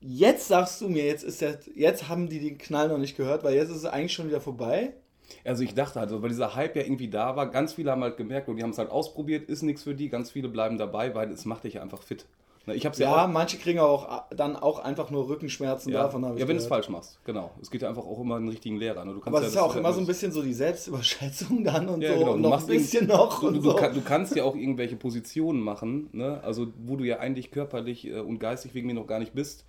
jetzt 0.00 0.48
sagst 0.48 0.80
du 0.80 0.88
mir, 0.88 1.04
jetzt 1.04 1.24
ist 1.24 1.40
der, 1.40 1.58
jetzt 1.74 2.08
haben 2.08 2.28
die 2.28 2.40
den 2.40 2.58
Knall 2.58 2.88
noch 2.88 2.98
nicht 2.98 3.16
gehört, 3.16 3.44
weil 3.44 3.54
jetzt 3.54 3.70
ist 3.70 3.76
es 3.78 3.84
eigentlich 3.86 4.12
schon 4.12 4.28
wieder 4.28 4.40
vorbei. 4.40 4.94
Also 5.44 5.62
ich 5.62 5.74
dachte 5.74 6.00
halt, 6.00 6.10
weil 6.22 6.28
dieser 6.28 6.54
Hype 6.54 6.76
ja 6.76 6.82
irgendwie 6.82 7.08
da 7.08 7.36
war, 7.36 7.50
ganz 7.50 7.72
viele 7.74 7.90
haben 7.90 8.02
halt 8.02 8.16
gemerkt 8.16 8.48
und 8.48 8.56
die 8.56 8.62
haben 8.62 8.70
es 8.70 8.78
halt 8.78 8.90
ausprobiert, 8.90 9.48
ist 9.48 9.62
nichts 9.62 9.82
für 9.82 9.94
die, 9.94 10.08
ganz 10.08 10.30
viele 10.30 10.48
bleiben 10.48 10.78
dabei, 10.78 11.14
weil 11.14 11.30
es 11.30 11.44
macht 11.44 11.64
dich 11.64 11.80
einfach 11.80 12.02
fit. 12.02 12.26
Ich 12.66 12.84
habe 12.84 12.92
es 12.92 12.98
ja, 12.98 13.10
Ja, 13.10 13.24
auch. 13.24 13.28
manche 13.28 13.56
kriegen 13.56 13.78
auch 13.80 14.24
dann 14.36 14.54
auch 14.54 14.80
einfach 14.80 15.10
nur 15.10 15.28
Rückenschmerzen 15.28 15.92
Ja, 15.92 16.02
davon, 16.04 16.22
ja 16.22 16.46
wenn 16.46 16.56
du 16.56 16.62
es 16.62 16.66
falsch 16.66 16.88
machst, 16.90 17.18
genau. 17.24 17.50
Es 17.60 17.70
geht 17.70 17.82
ja 17.82 17.88
einfach 17.88 18.04
auch 18.04 18.20
immer 18.20 18.36
einen 18.36 18.48
richtigen 18.48 18.76
Lehrer. 18.76 19.04
Ne? 19.04 19.14
Du 19.14 19.20
kannst 19.20 19.28
Aber 19.28 19.40
es 19.40 19.48
ist 19.48 19.54
ja 19.56 19.62
auch 19.62 19.74
immer 19.74 19.92
so 19.92 20.00
ein 20.00 20.06
bisschen 20.06 20.30
so 20.30 20.42
die 20.42 20.52
Selbstüberschätzung 20.52 21.64
dann 21.64 21.88
und 21.88 22.02
Ja, 22.02 22.12
so 22.12 22.18
genau, 22.18 22.32
und 22.34 22.42
du 22.42 22.48
noch 22.50 22.60
ein 22.60 22.66
bisschen 22.66 23.06
noch 23.06 23.40
Du, 23.40 23.48
und 23.48 23.54
du, 23.56 23.62
so. 23.62 23.76
kann, 23.76 23.94
du 23.94 24.02
kannst 24.02 24.36
ja 24.36 24.44
auch 24.44 24.54
irgendwelche 24.54 24.96
Positionen 24.96 25.60
machen, 25.60 26.10
ne? 26.12 26.40
also 26.44 26.68
wo 26.84 26.96
du 26.96 27.04
ja 27.04 27.18
eigentlich 27.18 27.50
körperlich 27.50 28.06
äh, 28.06 28.20
und 28.20 28.38
geistig 28.38 28.74
wegen 28.74 28.86
mir 28.86 28.94
noch 28.94 29.06
gar 29.06 29.18
nicht 29.18 29.32
bist. 29.34 29.64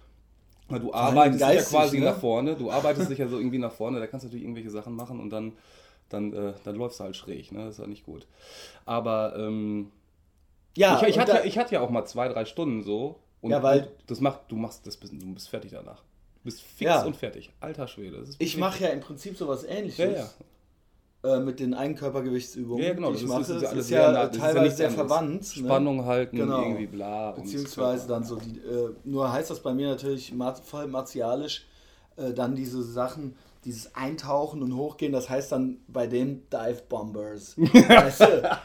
Na, 0.71 0.79
Du 0.79 0.93
arbeitest 0.93 1.41
dich 1.41 1.55
ja 1.55 1.61
quasi 1.63 1.99
ne? 1.99 2.05
nach 2.05 2.17
vorne, 2.17 2.55
du 2.55 2.71
arbeitest 2.71 3.09
dich 3.11 3.19
ja 3.19 3.27
so 3.27 3.37
irgendwie 3.37 3.57
nach 3.59 3.71
vorne, 3.71 3.99
da 3.99 4.07
kannst 4.07 4.23
du 4.23 4.27
natürlich 4.27 4.43
irgendwelche 4.43 4.69
Sachen 4.69 4.95
machen 4.95 5.19
und 5.19 5.29
dann, 5.29 5.53
dann, 6.09 6.33
äh, 6.33 6.53
dann 6.63 6.75
läufst 6.75 6.99
du 6.99 7.03
halt 7.03 7.15
schräg, 7.15 7.51
ne? 7.51 7.65
das 7.65 7.75
ist 7.75 7.79
ja 7.79 7.87
nicht 7.87 8.05
gut. 8.05 8.27
Aber 8.85 9.35
ähm, 9.37 9.91
ja, 10.77 11.01
ich, 11.01 11.09
ich, 11.09 11.19
hatte, 11.19 11.31
da- 11.33 11.37
ja- 11.39 11.45
ich 11.45 11.57
hatte 11.57 11.75
ja 11.75 11.81
auch 11.81 11.89
mal 11.89 12.05
zwei, 12.05 12.27
drei 12.29 12.45
Stunden 12.45 12.83
so 12.83 13.19
und 13.41 13.51
Ja, 13.51 13.61
weil- 13.63 13.81
und 13.83 13.89
das 14.07 14.19
macht, 14.21 14.41
du 14.49 14.55
machst 14.55 14.85
das, 14.87 14.97
bist- 14.97 15.13
du 15.13 15.33
bist 15.33 15.49
fertig 15.49 15.71
danach. 15.71 16.01
Du 16.43 16.45
bist 16.45 16.61
fix 16.61 16.89
Ja. 16.89 17.03
und 17.03 17.15
fertig. 17.15 17.51
Alter 17.59 17.87
Schwede. 17.87 18.17
Das 18.19 18.29
ist 18.29 18.41
ich 18.41 18.57
mache 18.57 18.83
ja 18.83 18.89
im 18.89 18.99
Prinzip 19.01 19.37
sowas 19.37 19.63
ähnliches. 19.63 19.97
Ja, 19.99 20.05
ja. 20.11 20.29
Äh, 21.23 21.39
mit 21.39 21.59
den 21.59 21.75
Eigenkörpergewichtsübungen, 21.75 22.83
Ja, 22.83 22.93
genau, 22.93 23.09
die 23.11 23.13
das 23.13 23.21
ich 23.21 23.27
ist- 23.27 23.29
mache. 23.29 23.41
ist 23.41 23.49
ja 23.49 23.57
ist 23.57 23.65
alles 23.71 23.89
ja, 23.91 24.11
nah- 24.11 24.23
ist 24.23 24.35
ja 24.35 24.41
teilweise 24.41 24.63
nichts 24.63 24.77
sehr 24.77 24.89
verwandt. 24.91 25.41
ne? 25.41 25.63
Spannung 25.65 26.05
halten, 26.05 26.35
Genau. 26.37 26.61
irgendwie 26.63 26.87
bla. 26.87 27.31
Beziehungsweise 27.33 28.07
dann 28.07 28.23
so 28.23 28.37
die, 28.37 28.57
äh, 28.57 28.89
nur 29.03 29.31
heißt 29.31 29.51
das 29.51 29.59
bei 29.59 29.71
mir 29.73 29.89
natürlich 29.89 30.33
voll 30.65 30.87
martialisch, 30.87 31.67
äh, 32.17 32.33
dann 32.33 32.55
diese 32.55 32.81
Sachen, 32.81 33.35
dieses 33.65 33.93
Eintauchen 33.95 34.63
und 34.63 34.75
Hochgehen, 34.75 35.11
das 35.11 35.29
heißt 35.29 35.51
dann 35.51 35.77
bei 35.87 36.07
dem 36.07 36.41
Dive 36.49 36.81
Bombers. 36.89 37.55
weißt 37.57 38.21
du? 38.21 38.59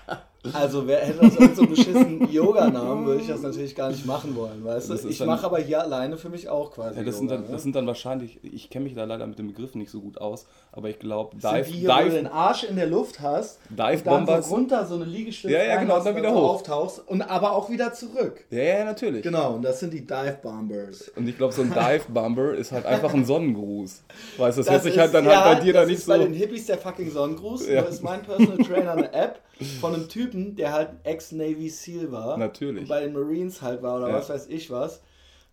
Also 0.55 0.87
wer 0.87 0.99
hätte 1.01 1.19
das 1.21 1.35
irgend 1.37 1.57
so 1.57 1.63
einen 1.63 1.71
beschissenen 1.71 2.31
Yoga-Namen, 2.33 3.07
würde 3.07 3.21
ich 3.23 3.29
das 3.29 3.43
natürlich 3.43 3.75
gar 3.75 3.91
nicht 3.91 4.07
machen 4.07 4.35
wollen, 4.37 4.65
weißt 4.65 4.89
du? 4.89 4.93
Das 4.95 5.05
ist 5.05 5.11
Ich 5.21 5.27
mache 5.27 5.45
aber 5.47 5.59
hier 5.59 5.81
alleine 5.83 6.17
für 6.17 6.29
mich 6.29 6.49
auch 6.49 6.73
quasi 6.73 6.99
Ja, 6.99 7.05
das, 7.05 7.17
sind 7.19 7.27
Yoga, 7.27 7.37
dann, 7.37 7.47
ne? 7.47 7.53
das 7.53 7.63
sind 7.63 7.77
dann 7.77 7.87
wahrscheinlich, 7.87 8.39
ich 8.43 8.71
kenne 8.71 8.85
mich 8.85 8.95
da 8.95 9.05
leider 9.05 9.27
mit 9.27 9.39
dem 9.39 9.49
Begriff 9.49 9.75
nicht 9.75 9.91
so 9.91 10.01
gut 10.01 10.19
aus, 10.19 10.47
aber 10.73 10.89
ich 10.89 10.99
glaube, 10.99 11.37
Das 11.41 11.53
Dive, 11.53 11.65
sind 11.65 11.75
die 11.75 11.79
hier, 11.81 11.89
wo 11.89 11.95
du 12.03 12.11
den 12.11 12.25
Dive, 12.25 12.33
Arsch 12.33 12.65
in 12.65 12.77
der 12.77 12.87
Luft 12.87 13.21
hast 13.21 13.59
Dive 13.71 14.03
dann 14.05 14.27
so 14.43 14.55
runter 14.55 14.87
so 14.87 14.95
eine 14.97 15.05
Liegestütze 15.05 15.55
Ja, 15.55 15.63
ja, 15.65 15.77
genau, 15.81 15.99
und 15.99 16.07
dann 16.07 16.17
wieder 16.17 16.33
hoch. 16.35 16.51
auftauchst 16.55 17.03
und 17.07 17.23
aber 17.23 17.53
auch 17.53 17.71
wieder 17.71 17.93
zurück. 17.93 18.45
Ja, 18.51 18.63
ja, 18.63 18.85
natürlich. 18.85 19.23
Genau, 19.23 19.55
und 19.55 19.63
das 19.63 19.81
sind 19.81 19.93
die 19.93 20.07
Dive 20.07 20.39
Bombers. 20.43 21.09
Und 21.17 21.29
ich 21.29 21.37
glaube, 21.37 21.53
so 21.53 21.63
ein 21.63 21.71
Dive 21.73 22.05
Bomber 22.09 22.55
ist 22.55 22.73
halt 22.73 22.87
einfach 22.87 23.13
ein 23.15 23.25
Sonnengruß. 23.25 24.03
Weißt 24.39 24.59
du, 24.59 24.63
das, 24.63 24.71
hört 24.71 24.83
sich 24.83 24.95
ist- 24.95 25.01
halt 25.01 25.15
dann 25.15 25.25
ja, 25.25 25.45
halt 25.45 25.59
bei 25.59 25.65
dir 25.65 25.73
da 25.73 25.81
das 25.81 25.89
nicht 25.89 25.99
ist 25.99 26.07
so. 26.07 26.13
bei 26.13 26.19
den 26.19 26.33
Hippies 26.33 26.67
der 26.67 26.79
fucking 26.79 27.11
Sonnengruß. 27.11 27.67
Ja. 27.69 27.83
Da 27.83 27.89
ist 27.89 28.03
mein 28.03 28.23
Personal 28.23 28.59
Trainer 28.59 28.93
eine 28.93 29.13
App 29.13 29.41
von 29.81 29.95
einem 29.95 30.09
Typen, 30.09 30.36
der 30.57 30.73
halt 30.73 30.91
Ex-Navy 31.05 31.69
SEAL 31.69 32.13
war. 32.13 32.37
Natürlich. 32.37 32.83
Und 32.83 32.89
bei 32.89 33.01
den 33.01 33.13
Marines 33.13 33.63
halt 33.63 33.83
war 33.83 33.97
oder 33.99 34.09
Ja. 34.09 34.15
was 34.17 34.29
weiß 34.29 34.47
ich 34.49 34.71
was. 34.71 35.01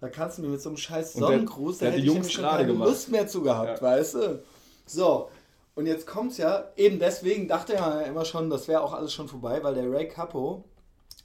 Da 0.02 0.10
kannst 0.10 0.38
du 0.38 0.41
mir 0.41 0.50
mit 0.50 0.62
so 0.62 0.69
einem 0.69 0.78
scheiß 0.78 1.13
der- 1.13 1.22
Sonnengruß, 1.22 1.78
da 1.78 1.86
der 1.86 1.91
hat 1.91 1.93
hätte 1.93 2.02
die 2.02 2.08
ich 2.08 2.13
Jungs 2.13 2.28
nämlich 2.28 2.34
schon 2.34 2.43
keine 2.58 2.67
gemacht. 2.67 2.89
Lust 2.89 3.10
mehr 3.10 3.28
zu 3.28 3.41
gehabt, 3.41 3.80
Ja. 3.80 3.82
weißt 3.82 4.15
du? 4.15 4.43
So, 4.86 5.30
und 5.76 5.86
jetzt 5.86 6.06
kommt's 6.06 6.38
ja, 6.38 6.65
eben 6.76 7.00
deswegen 7.00 7.48
dachte 7.48 7.74
er 7.76 8.02
ja 8.02 8.02
immer 8.02 8.26
schon, 8.26 8.50
das 8.50 8.67
wäre 8.67 8.82
auch 8.82 8.93
alles 8.93 9.13
schon 9.13 9.28
vorbei, 9.30 9.63
weil 9.63 9.74
der 9.76 9.89
Ray 9.89 10.08
Capo, 10.10 10.65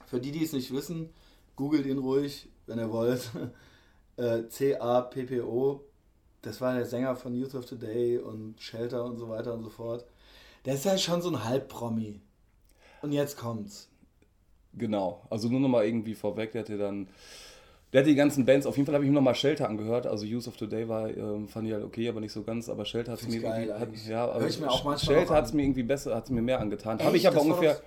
für 0.07 0.19
die, 0.21 0.31
die 0.31 0.43
es 0.45 0.53
nicht 0.53 0.73
wissen, 0.73 1.09
googelt 1.57 1.85
ihn 1.85 1.97
ruhig, 1.99 2.47
wenn 2.67 2.79
ihr 2.79 2.91
wollt. 2.91 3.29
Äh, 4.17 4.49
C-A-P-P-O, 4.49 5.79
das 6.41 6.59
war 6.59 6.73
der 6.75 6.85
Sänger 6.85 7.15
von 7.15 7.33
Youth 7.33 7.55
of 7.55 7.65
Today 7.65 8.17
und 8.17 8.59
Shelter 8.61 9.05
und 9.05 9.17
so 9.17 9.29
weiter 9.29 9.53
und 9.53 9.63
so 9.63 9.69
fort. 9.69 10.05
Der 10.65 10.73
ist 10.73 10.85
halt 10.85 10.99
schon 10.99 11.21
so 11.21 11.29
ein 11.29 11.43
Halbpromi. 11.45 12.19
Und 13.01 13.11
jetzt 13.11 13.37
kommt's. 13.37 13.89
Genau. 14.73 15.21
Also 15.29 15.49
nur 15.49 15.59
nochmal 15.59 15.85
irgendwie 15.85 16.15
vorweg, 16.15 16.51
der 16.51 16.61
hatte 16.61 16.77
dann. 16.77 17.07
Der 17.91 18.01
hat 18.01 18.07
die 18.07 18.13
ganzen 18.13 18.45
Bands, 18.45 18.67
auf 18.67 18.77
jeden 18.77 18.85
Fall 18.85 18.93
habe 18.93 19.03
ich 19.03 19.09
mir 19.09 19.15
nochmal 19.15 19.33
Shelter 19.33 19.67
angehört. 19.67 20.05
Also 20.05 20.23
Use 20.23 20.47
of 20.47 20.57
Today 20.57 20.87
war, 20.87 21.09
ähm, 21.09 21.47
fand 21.47 21.67
ich 21.67 21.73
halt 21.73 21.83
okay, 21.83 22.07
aber 22.07 22.19
nicht 22.19 22.31
so 22.31 22.43
ganz. 22.43 22.69
Aber 22.69 22.85
Shelter 22.85 23.13
hat 23.13 23.19
es 23.19 23.25
Find 23.25 23.41
mir 23.41 23.49
geil 23.49 23.67
irgendwie. 23.67 23.99
Hat, 24.01 24.07
ja, 24.07 24.29
aber 24.29 24.47
ich 24.47 24.59
mir 24.59 24.69
auch 24.69 24.83
manchmal 24.83 25.17
Shelter 25.17 25.33
hat 25.33 25.45
es 25.45 25.53
mir 25.53 25.63
irgendwie 25.63 25.81
besser, 25.81 26.15
hat 26.15 26.25
es 26.25 26.29
mir 26.29 26.43
mehr 26.43 26.59
angetan. 26.59 26.99
Habe 26.99 27.17
ich 27.17 27.27
aber 27.27 27.41
ungefähr. 27.41 27.81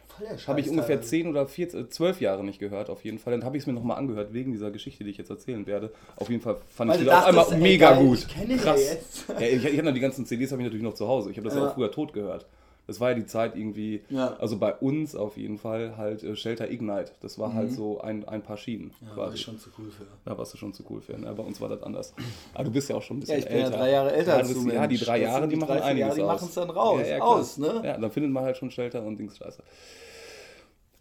Habe 0.48 0.60
ich 0.60 0.68
ungefähr 0.68 0.96
teilweise. 0.96 1.08
10 1.08 1.28
oder 1.28 1.46
14, 1.46 1.90
12 1.92 2.20
Jahre 2.20 2.42
nicht 2.42 2.58
gehört, 2.58 2.90
auf 2.90 3.04
jeden 3.04 3.20
Fall. 3.20 3.32
Dann 3.32 3.44
habe 3.44 3.56
ich 3.56 3.62
es 3.62 3.66
mir 3.68 3.74
nochmal 3.74 3.96
angehört, 3.96 4.32
wegen 4.32 4.50
dieser 4.50 4.72
Geschichte, 4.72 5.04
die 5.04 5.10
ich 5.10 5.18
jetzt 5.18 5.30
erzählen 5.30 5.66
werde. 5.68 5.92
Auf 6.16 6.28
jeden 6.28 6.42
Fall 6.42 6.56
fand 6.68 6.90
Weil 6.90 7.02
ich 7.02 7.08
auf 7.10 7.24
einmal 7.24 7.58
mega 7.58 7.90
geil, 7.92 8.04
gut. 8.04 8.18
ich 8.18 8.28
kenn 8.28 8.48
den 8.48 8.58
ja 8.58 8.64
Krass. 8.64 8.80
jetzt. 8.80 9.28
Ja, 9.28 9.40
ich 9.40 9.64
ich 9.64 9.78
habe 9.78 9.84
noch 9.84 9.94
die 9.94 10.00
ganzen 10.00 10.26
CDs 10.26 10.50
habe 10.50 10.62
ich 10.62 10.66
natürlich 10.66 10.84
noch 10.84 10.94
zu 10.94 11.06
Hause. 11.06 11.30
Ich 11.30 11.36
habe 11.36 11.44
das 11.46 11.54
ja. 11.54 11.62
Ja. 11.62 11.68
auch 11.68 11.74
früher 11.74 11.92
tot 11.92 12.12
gehört. 12.12 12.44
Das 12.88 12.98
war 13.00 13.10
ja 13.10 13.14
die 13.14 13.26
Zeit 13.26 13.54
irgendwie, 13.54 14.02
Ja. 14.10 14.34
also 14.40 14.58
bei 14.58 14.74
uns 14.74 15.14
auf 15.14 15.36
jeden 15.36 15.56
Fall 15.58 15.96
halt 15.96 16.24
äh, 16.24 16.34
Shelter 16.34 16.68
Ignite. 16.70 17.12
Das 17.20 17.38
war 17.38 17.54
halt 17.54 17.72
so 17.72 18.00
ein, 18.00 18.26
ein 18.28 18.42
paar 18.42 18.56
Schienen 18.56 18.86
Mhm. 19.00 19.06
Ja, 19.08 19.08
war 19.16 19.24
quasi. 19.26 19.36
ich 19.36 19.42
schon 19.42 19.58
zu 19.58 19.70
cool 19.78 19.90
für. 19.90 20.04
Da 20.24 20.36
warst 20.36 20.52
du 20.54 20.58
schon 20.58 20.72
zu 20.72 20.82
cool 20.90 21.00
für. 21.00 21.16
Ne? 21.16 21.32
Bei 21.32 21.42
uns 21.44 21.60
war 21.60 21.68
das 21.68 21.82
anders. 21.82 22.12
Aber 22.54 22.64
du 22.64 22.70
bist 22.72 22.88
ja 22.90 22.96
auch 22.96 23.02
schon 23.02 23.18
ein 23.18 23.20
bisschen 23.20 23.34
Ja, 23.38 23.38
ich 23.44 23.48
bin 23.48 23.58
ja 23.58 23.64
älter. 23.66 23.76
drei 23.78 23.90
Jahre 23.92 24.12
älter 24.12 24.30
ja, 24.32 24.36
als 24.38 24.52
du. 24.52 24.68
Ja, 24.70 24.86
die 24.88 24.98
drei 24.98 25.20
Jahre, 25.22 25.46
die 25.46 25.54
die 25.54 25.60
machen 25.60 25.68
30 25.68 25.84
einiges 25.84 26.00
Jahre, 26.08 26.14
die 26.16 26.22
aus. 26.22 26.40
machen's 26.40 26.54
dann 26.54 26.70
raus, 26.70 27.00
Ja, 27.02 27.16
ja, 27.16 27.22
aus, 27.22 27.58
ne? 27.58 27.82
Ja, 27.84 27.98
dann 27.98 28.10
findet 28.10 28.32
man 28.32 28.44
halt 28.44 28.56
schon 28.56 28.70
Shelter 28.70 29.02
und 29.04 29.16
Dings 29.16 29.38
scheiße. 29.38 29.62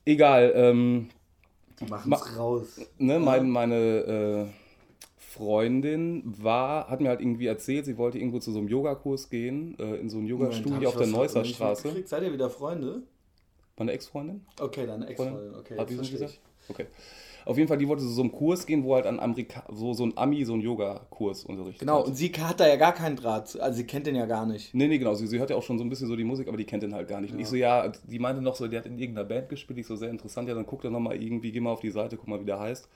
Egal, 0.06 0.52
ähm, 0.56 1.10
Die 1.80 1.86
machen's 1.86 2.08
Ma- 2.08 2.22
raus. 2.38 2.80
ne, 2.98 3.20
mein, 3.20 3.50
meine 3.50 3.76
äh, 3.76 4.46
Freundin 5.42 6.22
war, 6.26 6.88
hat 6.88 7.02
mir 7.02 7.10
halt 7.10 7.20
irgendwie 7.20 7.48
erzählt, 7.48 7.86
sie 7.86 7.98
wollte 7.98 8.20
irgendwo 8.20 8.38
zu 8.38 8.52
so 8.52 8.60
einem 8.60 8.68
Yogakurs 8.68 9.32
gehen, 9.32 9.76
äh, 9.80 9.96
in 9.96 10.08
so 10.08 10.20
ein 10.20 10.30
Moment, 10.30 10.54
hab 10.54 10.66
Yoga-Studio 10.66 10.90
auf 10.90 10.98
der 10.98 11.08
Neusser 11.08 11.44
Straße. 11.44 12.04
Seid 12.06 12.22
ihr 12.22 12.32
wieder 12.32 12.52
Freunde? 12.52 13.02
Meine 13.76 13.92
Ex-Freundin? 13.94 14.42
Okay, 14.60 14.86
deine 14.86 15.08
Ex-Freundin. 15.08 15.56
Okay, 15.56 15.78
Hat 15.80 15.90
die 15.90 15.96
so 15.96 16.04
gesagt? 16.04 16.40
Okay. 16.70 16.86
Auf 17.46 17.58
jeden 17.58 17.68
Fall, 17.68 17.80
die 17.80 17.88
wollte 17.88 18.04
zu 18.04 18.10
so 18.10 18.22
einem 18.22 18.32
Kurs 18.32 18.68
gehen, 18.68 18.84
wo 18.84 18.94
halt 18.94 19.08
ein 19.08 19.20
Amerika 19.20 19.64
so, 19.74 19.94
so 19.94 20.04
ein 20.04 20.16
Ami 20.16 20.46
so 20.46 20.54
einen 20.54 20.62
Yoga-Kurs 20.62 21.46
unterrichtet 21.46 21.80
Genau, 21.80 22.02
hat. 22.02 22.06
und 22.06 22.16
sie 22.16 22.28
hat 22.30 22.60
da 22.60 22.68
ja 22.68 22.76
gar 22.76 22.94
keinen 22.94 23.16
Draht. 23.16 23.60
Also 23.60 23.78
sie 23.78 23.88
kennt 23.88 24.06
den 24.06 24.14
ja 24.14 24.28
gar 24.28 24.46
nicht. 24.46 24.76
Nee, 24.76 24.88
nee, 24.88 25.00
genau. 25.00 25.16
Sie, 25.16 25.26
sie 25.26 25.40
hört 25.40 25.50
ja 25.50 25.56
auch 25.56 25.64
schon 25.64 25.80
so 25.80 25.84
ein 25.84 25.90
bisschen 25.90 26.08
so 26.08 26.16
die 26.16 26.24
Musik, 26.24 26.48
aber 26.48 26.58
die 26.58 26.66
kennt 26.66 26.84
den 26.84 26.94
halt 26.94 27.08
gar 27.08 27.20
nicht. 27.20 27.34
Und 27.34 27.40
ich 27.40 27.48
so, 27.48 27.56
ja, 27.56 27.92
die 28.04 28.20
meinte 28.20 28.44
noch 28.44 28.54
so, 28.54 28.68
die 28.68 28.78
hat 28.78 28.86
in 28.86 29.00
irgendeiner 29.00 29.28
Band 29.28 29.50
gespielt. 29.50 29.80
Ich 29.80 29.88
so, 29.88 29.96
sehr 29.96 30.12
interessant. 30.12 30.48
Ja, 30.50 30.54
dann 30.54 30.68
guck 30.68 30.84
doch 30.84 30.92
nochmal 30.92 31.20
irgendwie, 31.20 31.52
geh 31.52 31.60
mal 31.62 31.72
auf 31.72 31.80
die 31.80 31.90
Seite, 31.90 32.16
guck 32.16 32.28
mal, 32.28 32.40
wie 32.40 32.46
der 32.46 32.60
heißt. 32.60 32.88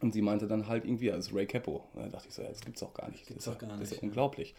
Und 0.00 0.12
sie 0.12 0.22
meinte 0.22 0.46
dann 0.46 0.68
halt 0.68 0.84
irgendwie, 0.84 1.06
ja, 1.06 1.16
das 1.16 1.28
ist 1.28 1.34
Ray 1.34 1.46
Capo. 1.46 1.84
Und 1.94 2.02
dann 2.02 2.12
dachte 2.12 2.28
ich 2.28 2.34
so, 2.34 2.42
ja, 2.42 2.48
das 2.48 2.60
gibt's 2.60 2.82
auch 2.82 2.94
gar 2.94 3.08
nicht. 3.10 3.26
Gibt's 3.26 3.44
das 3.44 3.54
doch 3.54 3.60
ist 3.60 3.62
ja- 3.62 3.68
gar 3.68 3.78
Das 3.78 3.88
ist 3.88 3.90
nicht, 3.92 4.02
ja 4.02 4.06
ja. 4.06 4.08
unglaublich. 4.10 4.54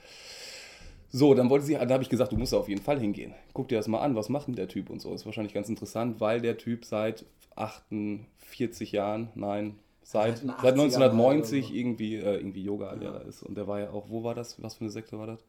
So, 1.12 1.34
dann 1.34 1.49
wollte 1.49 1.65
sie, 1.65 1.73
dann 1.73 1.91
habe 1.91 2.04
ich 2.04 2.10
gesagt, 2.10 2.32
du 2.32 2.38
musst 2.38 2.54
da 2.54 2.58
auf 2.58 2.69
jeden 2.69 2.82
Fall 2.82 2.99
hingehen. 2.99 3.34
Guck 3.54 3.67
dir 3.69 3.78
das 3.78 3.88
mal 3.88 3.99
an, 4.02 4.15
was 4.15 4.30
macht 4.30 4.47
denn 4.47 4.56
der 4.56 4.67
Typ 4.67 4.89
und 4.89 5.02
so. 5.02 5.13
Ist 5.13 5.25
wahrscheinlich 5.25 5.54
ganz 5.54 5.67
interessant, 5.69 6.19
weil 6.19 6.39
der 6.41 6.58
Typ 6.58 6.86
seit 6.86 7.25
48 7.56 8.91
Jahren, 8.91 9.30
nein, 9.36 9.80
seit, 10.04 10.38
Seit 10.39 10.43
den 10.43 10.49
seit 10.49 10.73
1990 10.73 11.65
80ern 11.65 11.67
oder 11.67 11.67
so. 11.69 11.73
irgendwie, 11.80 12.15
äh, 12.15 12.36
irgendwie 12.36 12.63
Yoga-Lehrer 12.63 13.25
ist. 13.25 13.43
Und 13.43 13.56
der 13.56 13.67
war 13.67 13.80
ja 13.80 13.89
auch, 13.91 14.06
wo 14.10 14.23
war 14.23 14.36
das? 14.36 14.62
Was 14.62 14.75
für 14.75 14.82
eine 14.82 14.89
Sekte 14.91 15.17
war 15.17 15.28
das? 15.28 15.39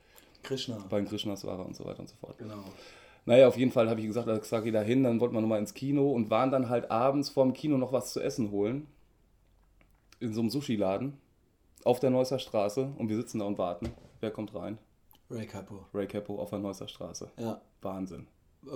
Krishna. 0.42 0.78
Bei 0.88 0.98
den 0.98 1.06
Krishnas 1.08 1.44
war 1.44 1.58
er 1.58 1.66
und 1.66 1.76
so 1.76 1.84
weiter 1.84 2.00
und 2.00 2.08
so 2.08 2.16
fort. 2.16 2.38
Genau. 2.38 2.64
Naja, 3.26 3.46
auf 3.48 3.56
jeden 3.58 3.70
Fall 3.70 3.88
habe 3.90 4.00
ich 4.00 4.06
gesagt, 4.06 4.28
da 4.28 4.42
sag 4.42 4.64
ich 4.64 4.72
da 4.72 4.80
hin, 4.80 5.04
dann 5.04 5.20
wollten 5.20 5.34
wir 5.34 5.42
nochmal 5.42 5.58
ins 5.58 5.74
Kino 5.74 6.10
und 6.12 6.30
waren 6.30 6.50
dann 6.50 6.70
halt 6.70 6.90
abends 6.90 7.28
vorm 7.28 7.52
Kino 7.52 7.76
noch 7.76 7.92
was 7.92 8.12
zu 8.14 8.20
essen 8.20 8.50
holen. 8.50 8.86
In 10.20 10.34
so 10.34 10.40
einem 10.40 10.50
Sushi-Laden. 10.50 11.14
auf 11.84 11.98
der 11.98 12.10
Neusser 12.10 12.38
Straße 12.38 12.92
und 12.98 13.08
wir 13.08 13.16
sitzen 13.16 13.38
da 13.38 13.46
und 13.46 13.56
warten. 13.56 13.88
Wer 14.20 14.30
kommt 14.30 14.54
rein? 14.54 14.76
Ray 15.30 15.46
Capo. 15.46 15.86
Ray 15.94 16.06
Capo 16.06 16.38
auf 16.38 16.50
der 16.50 16.58
Neusser 16.58 16.88
Straße. 16.88 17.30
Ja. 17.38 17.60
Wahnsinn. 17.80 18.26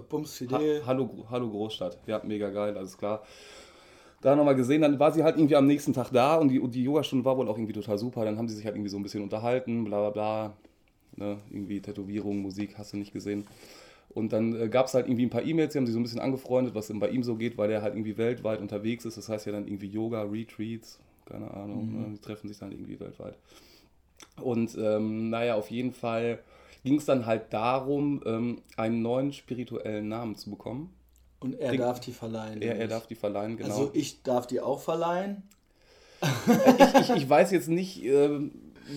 Bums 0.09 0.41
Ha 0.51 0.61
hallo, 0.87 1.27
hallo 1.29 1.51
Großstadt. 1.51 1.99
Ja, 2.07 2.23
mega 2.25 2.49
geil, 2.49 2.77
alles 2.79 2.97
klar. 2.97 3.23
Da 4.23 4.35
nochmal 4.35 4.55
gesehen, 4.55 4.81
dann 4.81 4.99
war 4.99 5.13
sie 5.13 5.23
halt 5.23 5.37
irgendwie 5.37 5.57
am 5.57 5.67
nächsten 5.67 5.93
Tag 5.93 6.11
da 6.11 6.37
und 6.37 6.49
die, 6.49 6.59
und 6.59 6.75
die 6.75 6.83
Yogastunde 6.83 7.27
war 7.27 7.37
wohl 7.37 7.47
auch 7.47 7.59
irgendwie 7.59 7.75
total 7.75 7.99
super. 7.99 8.25
Dann 8.25 8.39
haben 8.39 8.49
sie 8.49 8.57
sich 8.57 8.65
halt 8.65 8.75
irgendwie 8.75 8.89
so 8.89 8.97
ein 8.97 9.03
bisschen 9.03 9.23
unterhalten, 9.23 9.85
bla 9.85 10.01
bla 10.01 10.11
bla. 10.11 10.57
Ne, 11.17 11.39
irgendwie 11.51 11.81
Tätowierung, 11.83 12.39
Musik, 12.39 12.79
hast 12.79 12.95
du 12.95 12.97
nicht 12.97 13.13
gesehen. 13.13 13.47
Und 14.09 14.33
dann 14.33 14.59
äh, 14.59 14.69
gab 14.71 14.87
es 14.87 14.95
halt 14.95 15.07
irgendwie 15.09 15.27
ein 15.27 15.31
paar 15.31 15.45
E-Mails, 15.45 15.73
die 15.73 15.79
haben 15.79 15.87
sich 15.87 15.93
so 15.93 16.01
ein 16.01 16.03
bisschen 16.05 16.21
angefreundet, 16.21 16.75
was 16.75 16.87
denn 16.87 17.01
bei 17.01 17.11
ihm 17.11 17.23
so 17.23 17.37
geht, 17.37 17.59
weil 17.59 17.69
der 17.69 17.83
halt 17.83 17.95
irgendwie 17.95 18.17
weltweit 18.17 18.61
unterwegs 18.61 19.05
ist. 19.05 19.19
Das 19.19 19.29
heißt 19.29 19.45
ja 19.45 19.53
dann 19.53 19.67
irgendwie 19.67 19.89
Yoga, 19.89 20.23
Retreats, 20.23 20.99
keine 21.27 21.51
Ahnung, 21.53 21.93
ne, 21.93 22.07
die 22.15 22.21
treffen 22.21 22.49
sich 22.49 22.59
dann 22.59 22.73
irgendwie 22.73 22.99
weltweit. 23.01 23.37
Und 24.43 24.77
ähm, 24.79 25.31
naja, 25.31 25.55
auf 25.55 25.71
jeden 25.71 25.93
Fall 25.93 26.39
ging 26.85 26.97
es 26.97 27.05
dann 27.05 27.27
halt 27.27 27.53
darum, 27.53 28.23
ähm, 28.27 28.63
einen 28.77 29.03
neuen 29.03 29.33
spirituellen 29.33 30.09
Namen 30.09 30.37
zu 30.37 30.51
bekommen. 30.51 30.93
Und 31.41 31.55
er 31.59 31.71
Ding- 31.73 31.81
darf 31.81 32.01
die 32.01 32.13
verleihen. 32.13 32.63
Er, 32.63 32.77
er 32.79 32.89
darf 32.89 33.07
die 33.07 33.15
verleihen, 33.15 33.57
genau. 33.57 33.69
Also 33.71 33.91
ich 33.93 34.23
darf 34.23 34.47
die 34.47 34.61
auch 34.61 34.81
verleihen. 34.81 35.43
ich, 37.01 37.11
ich 37.11 37.29
weiß 37.29 37.51
jetzt 37.51 37.69
nicht, 37.69 38.03
ähm, 38.05 38.53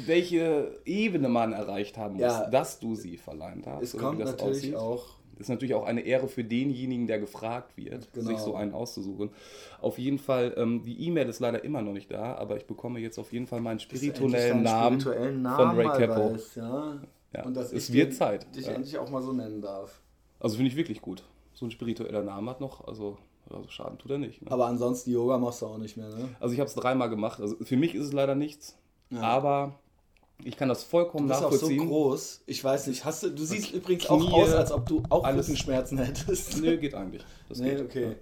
welche 0.05 0.79
Ebene 0.85 1.29
man 1.29 1.53
erreicht 1.53 1.97
haben 1.97 2.13
muss, 2.15 2.21
Ja. 2.21 2.49
dass 2.49 2.79
du 2.79 2.95
sie 2.95 3.17
verleihen 3.17 3.61
darfst. 3.61 3.93
Es 3.95 3.99
kommt 3.99 4.19
natürlich 4.19 4.75
aussieht. 4.75 4.75
auch. 4.75 5.05
Ist 5.39 5.49
natürlich 5.49 5.75
auch 5.75 5.85
eine 5.85 6.01
Ehre 6.01 6.27
für 6.27 6.43
denjenigen, 6.43 7.07
der 7.07 7.19
gefragt 7.19 7.77
wird, 7.77 8.11
Genau. 8.13 8.27
sich 8.27 8.37
so 8.39 8.55
einen 8.55 8.73
auszusuchen. 8.73 9.29
Auf 9.81 9.97
jeden 9.99 10.17
Fall, 10.19 10.53
ähm, 10.57 10.83
die 10.83 11.05
E-Mail 11.07 11.29
ist 11.29 11.39
leider 11.39 11.63
immer 11.63 11.81
noch 11.81 11.93
nicht 11.93 12.11
da, 12.11 12.35
aber 12.35 12.57
ich 12.57 12.65
bekomme 12.65 12.99
jetzt 12.99 13.17
auf 13.19 13.31
jeden 13.33 13.47
Fall 13.47 13.61
meinen 13.61 13.79
spirituellen 13.79 14.63
Namen, 14.63 14.99
spirituellen 14.99 15.33
von 15.35 15.41
Namen 15.43 15.77
Ray 15.77 15.85
mal 15.87 15.97
Capo. 16.07 16.33
weißt, 16.33 16.55
ja. 16.57 16.97
Ja, 17.35 17.43
Und 17.45 17.55
dass 17.55 17.71
es 17.73 17.89
ich 17.89 17.93
wird 17.95 18.11
den- 18.11 18.17
Zeit. 18.17 18.55
dich 18.55 18.65
Ja. 18.65 18.71
endlich 18.73 18.97
auch 18.97 19.09
mal 19.09 19.21
so 19.21 19.33
nennen 19.33 19.61
darf. 19.61 20.01
Also 20.39 20.55
finde 20.55 20.69
ich 20.71 20.77
wirklich 20.77 21.01
gut. 21.01 21.23
So 21.53 21.65
ein 21.65 21.71
spiritueller 21.71 22.23
Name 22.23 22.49
hat 22.51 22.61
noch, 22.61 22.87
also, 22.87 23.17
also 23.49 23.67
Schaden 23.69 23.97
tut 23.97 24.11
er 24.11 24.17
nicht. 24.17 24.41
Ne? 24.43 24.51
Aber 24.51 24.67
ansonsten 24.67 25.11
Yoga 25.11 25.37
machst 25.37 25.61
du 25.61 25.65
auch 25.65 25.77
nicht 25.77 25.97
mehr, 25.97 26.07
ne? 26.09 26.29
Also 26.39 26.53
ich 26.53 26.59
habe 26.59 26.67
es 26.69 26.75
dreimal 26.75 27.09
gemacht. 27.09 27.41
Also 27.41 27.55
für 27.63 27.75
mich 27.77 27.95
ist 27.95 28.05
es 28.05 28.13
leider 28.13 28.35
nichts, 28.35 28.77
Ja. 29.09 29.21
aber 29.21 29.77
ich 30.43 30.55
kann 30.57 30.69
das 30.69 30.83
vollkommen 30.83 31.27
Du 31.27 31.33
bist 31.33 31.43
auch 31.43 31.51
so 31.51 31.55
nachvollziehen. 31.55 31.87
groß. 31.87 32.41
Ich 32.45 32.63
weiß 32.63 32.87
nicht, 32.87 33.03
hast 33.05 33.23
du, 33.23 33.29
du 33.31 33.43
siehst 33.43 33.71
übrigens 33.73 34.05
Knie, 34.05 34.15
auch 34.27 34.33
aus, 34.33 34.53
als 34.53 34.71
ob 34.71 34.85
du 34.87 35.03
auch 35.09 35.23
alles. 35.23 35.47
Rückenschmerzen 35.47 35.97
hättest. 35.97 36.61
Nö, 36.61 36.77
geht 36.77 36.93
eigentlich. 36.95 37.23
Das 37.49 37.59
Nee, 37.61 37.71
geht. 37.71 37.81
okay. 37.81 38.15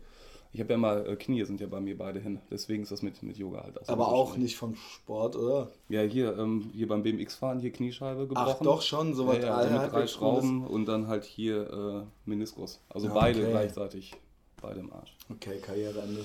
Ich 0.53 0.61
habe 0.61 0.71
ja 0.71 0.77
mal, 0.77 1.05
äh, 1.05 1.15
Knie 1.17 1.43
sind 1.43 1.59
ja 1.59 1.67
bei 1.67 1.81
mir 1.81 1.97
beide 1.97 2.21
hin. 2.21 2.39
Deswegen 2.49 2.83
ist 2.83 2.91
das 2.93 3.01
mit, 3.01 3.21
mit 3.23 3.37
Yoga 3.37 3.63
halt 3.63 3.77
auch 3.77 3.85
so 3.85 3.91
Aber 3.91 4.07
auch 4.07 4.37
nicht 4.37 4.55
vom 4.55 4.75
Sport, 4.75 5.35
oder? 5.35 5.69
Ja, 5.89 6.01
hier, 6.03 6.37
ähm, 6.39 6.69
hier 6.73 6.87
beim 6.87 7.03
BMX-Fahren, 7.03 7.59
hier 7.59 7.73
Kniescheibe 7.73 8.25
gebrochen. 8.27 8.55
Ach 8.57 8.63
doch 8.63 8.81
schon, 8.81 9.13
so 9.15 9.27
was 9.27 9.39
ja, 9.39 9.47
ja, 9.47 9.55
also 9.55 9.77
mit 9.77 9.91
drei 9.91 10.07
Schrauben 10.07 10.65
und 10.65 10.85
dann 10.85 11.07
halt 11.07 11.25
hier 11.25 12.05
äh, 12.05 12.29
Meniskus. 12.29 12.79
Also 12.87 13.07
Ja, 13.07 13.13
beide 13.13 13.41
okay. 13.41 13.49
gleichzeitig. 13.51 14.13
Beide 14.61 14.79
im 14.79 14.93
Arsch. 14.93 15.13
Okay, 15.29 15.59
Karriereende. 15.59 16.23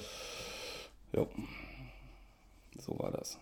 Ja. 1.12 1.26
So 2.79 2.96
war 3.00 3.11
das. 3.11 3.37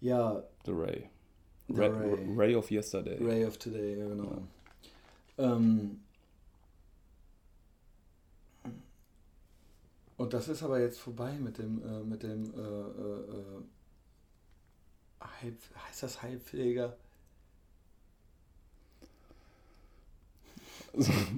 Ja, 0.00 0.42
The 0.64 0.72
Ray. 0.72 1.04
Ray, 1.68 1.88
Ray. 1.88 2.24
Ray 2.36 2.54
of 2.54 2.70
Yesterday. 2.70 3.18
Ray 3.20 3.44
of 3.44 3.58
Today, 3.58 3.98
ja 3.98 4.06
genau. 4.08 4.42
Ähm, 5.38 6.00
und 10.16 10.32
das 10.32 10.48
ist 10.48 10.62
aber 10.62 10.80
jetzt 10.80 10.98
vorbei 11.00 11.32
mit 11.32 11.58
dem, 11.58 11.82
äh, 11.84 12.02
mit 12.04 12.22
dem, 12.22 12.44
äh, 12.54 12.58
äh, 12.58 13.20
äh, 13.38 13.62
Heil, 15.42 15.56
heißt 15.88 16.02
das 16.04 16.22
Heilpfleger? 16.22 16.96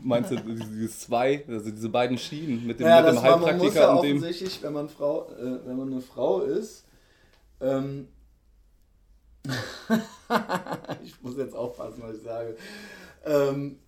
Meinst 0.04 0.30
du 0.30 0.36
dieses 0.40 1.00
zwei, 1.00 1.44
also 1.48 1.70
diese 1.70 1.88
beiden 1.88 2.16
Schienen 2.18 2.66
mit 2.66 2.78
dem, 2.78 2.86
Ja, 2.86 2.98
mit 3.02 3.06
das 3.06 3.16
dem 3.16 3.24
war, 3.24 3.38
man 3.38 3.58
muss 3.58 3.74
ja 3.74 3.88
Heilpraktiker 3.88 3.90
und 3.96 4.02
dem. 4.02 4.16
offensichtlich, 4.18 4.62
wenn 4.62 4.72
man 4.72 4.88
Frau, 4.88 5.28
äh, 5.32 5.66
wenn 5.66 5.76
man 5.76 5.90
eine 5.92 6.00
Frau 6.00 6.42
ist, 6.42 6.84
ähm, 7.60 8.08
ich 11.04 11.20
muss 11.22 11.36
jetzt 11.36 11.54
aufpassen, 11.54 12.02
was 12.02 12.16
ich 12.16 12.22
sage. 12.22 12.56
Ähm, 13.24 13.78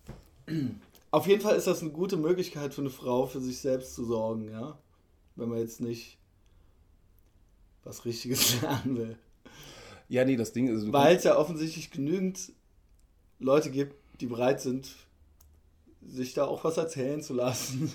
auf 1.11 1.27
jeden 1.27 1.41
Fall 1.41 1.55
ist 1.55 1.67
das 1.67 1.81
eine 1.81 1.91
gute 1.91 2.17
Möglichkeit 2.17 2.73
für 2.73 2.81
eine 2.81 2.89
Frau, 2.89 3.25
für 3.27 3.39
sich 3.39 3.59
selbst 3.59 3.95
zu 3.95 4.05
sorgen, 4.05 4.49
ja. 4.49 4.77
Wenn 5.35 5.49
man 5.49 5.59
jetzt 5.59 5.81
nicht 5.81 6.17
was 7.83 8.05
Richtiges 8.05 8.61
lernen 8.61 8.97
will. 8.97 9.17
Ja, 10.07 10.25
nee, 10.25 10.35
das 10.35 10.51
Ding 10.51 10.67
ist. 10.67 10.91
Weil 10.91 11.15
es 11.15 11.23
ja 11.23 11.37
offensichtlich 11.37 11.89
genügend 11.89 12.51
Leute 13.39 13.71
gibt, 13.71 13.95
die 14.19 14.27
bereit 14.27 14.61
sind, 14.61 14.93
sich 16.05 16.33
da 16.33 16.45
auch 16.45 16.63
was 16.63 16.77
erzählen 16.77 17.21
zu 17.21 17.33
lassen 17.33 17.91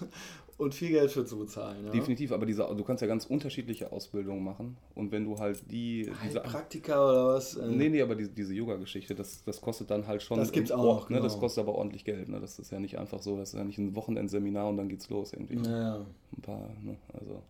und 0.58 0.74
viel 0.74 0.90
Geld 0.90 1.10
für 1.10 1.26
zu 1.26 1.38
bezahlen. 1.38 1.84
Ja? 1.84 1.90
Definitiv, 1.90 2.32
aber 2.32 2.46
diese, 2.46 2.62
du 2.62 2.82
kannst 2.82 3.02
ja 3.02 3.06
ganz 3.06 3.26
unterschiedliche 3.26 3.92
Ausbildungen 3.92 4.42
machen. 4.42 4.78
Und 4.94 5.12
wenn 5.12 5.24
du 5.24 5.38
halt 5.38 5.70
die. 5.70 6.10
Diese, 6.24 6.40
Praktika 6.40 7.04
oder 7.04 7.26
was? 7.26 7.56
Äh, 7.56 7.68
nee, 7.68 7.90
nee, 7.90 8.00
aber 8.00 8.14
diese, 8.14 8.30
diese 8.30 8.54
Yoga-Geschichte, 8.54 9.14
das, 9.14 9.44
das 9.44 9.60
kostet 9.60 9.90
dann 9.90 10.06
halt 10.06 10.22
schon. 10.22 10.38
Das 10.38 10.52
gibt's 10.52 10.72
auch 10.72 10.82
Ort, 10.82 11.10
ne? 11.10 11.20
Das 11.20 11.34
genau. 11.34 11.40
kostet 11.40 11.62
aber 11.62 11.74
ordentlich 11.74 12.04
Geld. 12.04 12.28
Ne? 12.28 12.40
Das 12.40 12.58
ist 12.58 12.72
ja 12.72 12.80
nicht 12.80 12.98
einfach 12.98 13.20
so, 13.20 13.36
das 13.36 13.50
ist 13.50 13.58
ja 13.58 13.64
nicht 13.64 13.78
ein 13.78 13.94
Wochenendseminar 13.94 14.68
und 14.68 14.78
dann 14.78 14.88
geht's 14.88 15.10
los 15.10 15.32
irgendwie. 15.34 15.56
Naja. 15.56 16.06
Ein 16.36 16.42
paar, 16.42 16.70
ne? 16.82 16.96
Also. 17.12 17.42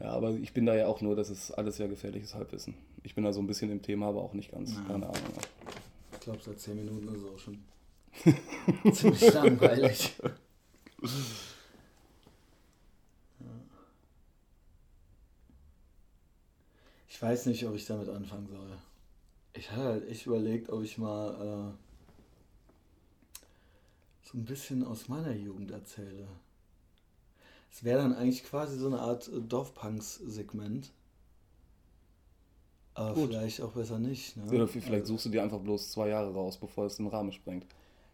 Ja, 0.00 0.10
aber 0.10 0.32
ich 0.32 0.52
bin 0.52 0.66
da 0.66 0.74
ja 0.74 0.86
auch 0.86 1.00
nur, 1.00 1.16
das 1.16 1.30
ist 1.30 1.50
alles 1.52 1.78
ja 1.78 1.86
gefährliches 1.86 2.34
Halbwissen. 2.34 2.74
Ich 3.02 3.14
bin 3.14 3.24
da 3.24 3.32
so 3.32 3.40
ein 3.40 3.46
bisschen 3.46 3.70
im 3.70 3.82
Thema, 3.82 4.08
aber 4.08 4.22
auch 4.22 4.32
nicht 4.32 4.52
ganz. 4.52 4.74
Ja. 4.74 4.82
Keine 4.88 5.06
Ahnung. 5.06 5.22
Ich 6.12 6.20
glaube, 6.20 6.38
seit 6.42 6.58
10 6.58 6.76
Minuten 6.76 7.08
ist 7.08 7.22
es 7.22 7.30
auch 7.30 7.38
schon 7.38 8.92
ziemlich 8.92 9.32
langweilig. 9.32 10.16
Ich 17.08 17.22
weiß 17.22 17.46
nicht, 17.46 17.66
ob 17.66 17.74
ich 17.74 17.86
damit 17.86 18.08
anfangen 18.08 18.46
soll. 18.48 18.78
Ich 19.54 19.70
hatte 19.70 19.82
halt 19.82 20.08
echt 20.08 20.26
überlegt, 20.26 20.68
ob 20.68 20.82
ich 20.82 20.98
mal 20.98 21.30
äh, 21.30 21.72
so 24.22 24.36
ein 24.38 24.44
bisschen 24.44 24.84
aus 24.84 25.08
meiner 25.08 25.32
Jugend 25.32 25.70
erzähle. 25.70 26.28
Es 27.72 27.84
wäre 27.84 28.02
dann 28.02 28.14
eigentlich 28.14 28.44
quasi 28.44 28.78
so 28.78 28.86
eine 28.86 29.00
Art 29.00 29.28
äh, 29.28 29.40
Dorfpunks-Segment. 29.40 30.92
Aber 32.94 33.14
Gut. 33.14 33.28
vielleicht 33.28 33.60
auch 33.60 33.72
besser 33.72 33.98
nicht. 33.98 34.36
Ne? 34.36 34.50
Oder 34.50 34.68
vielleicht 34.68 35.06
suchst 35.06 35.26
du 35.26 35.30
dir 35.30 35.42
einfach 35.42 35.60
bloß 35.60 35.92
zwei 35.92 36.08
Jahre 36.08 36.32
raus, 36.32 36.58
bevor 36.58 36.86
es 36.86 36.96
den 36.96 37.06
Rahmen 37.06 37.32
sprengt. 37.32 37.66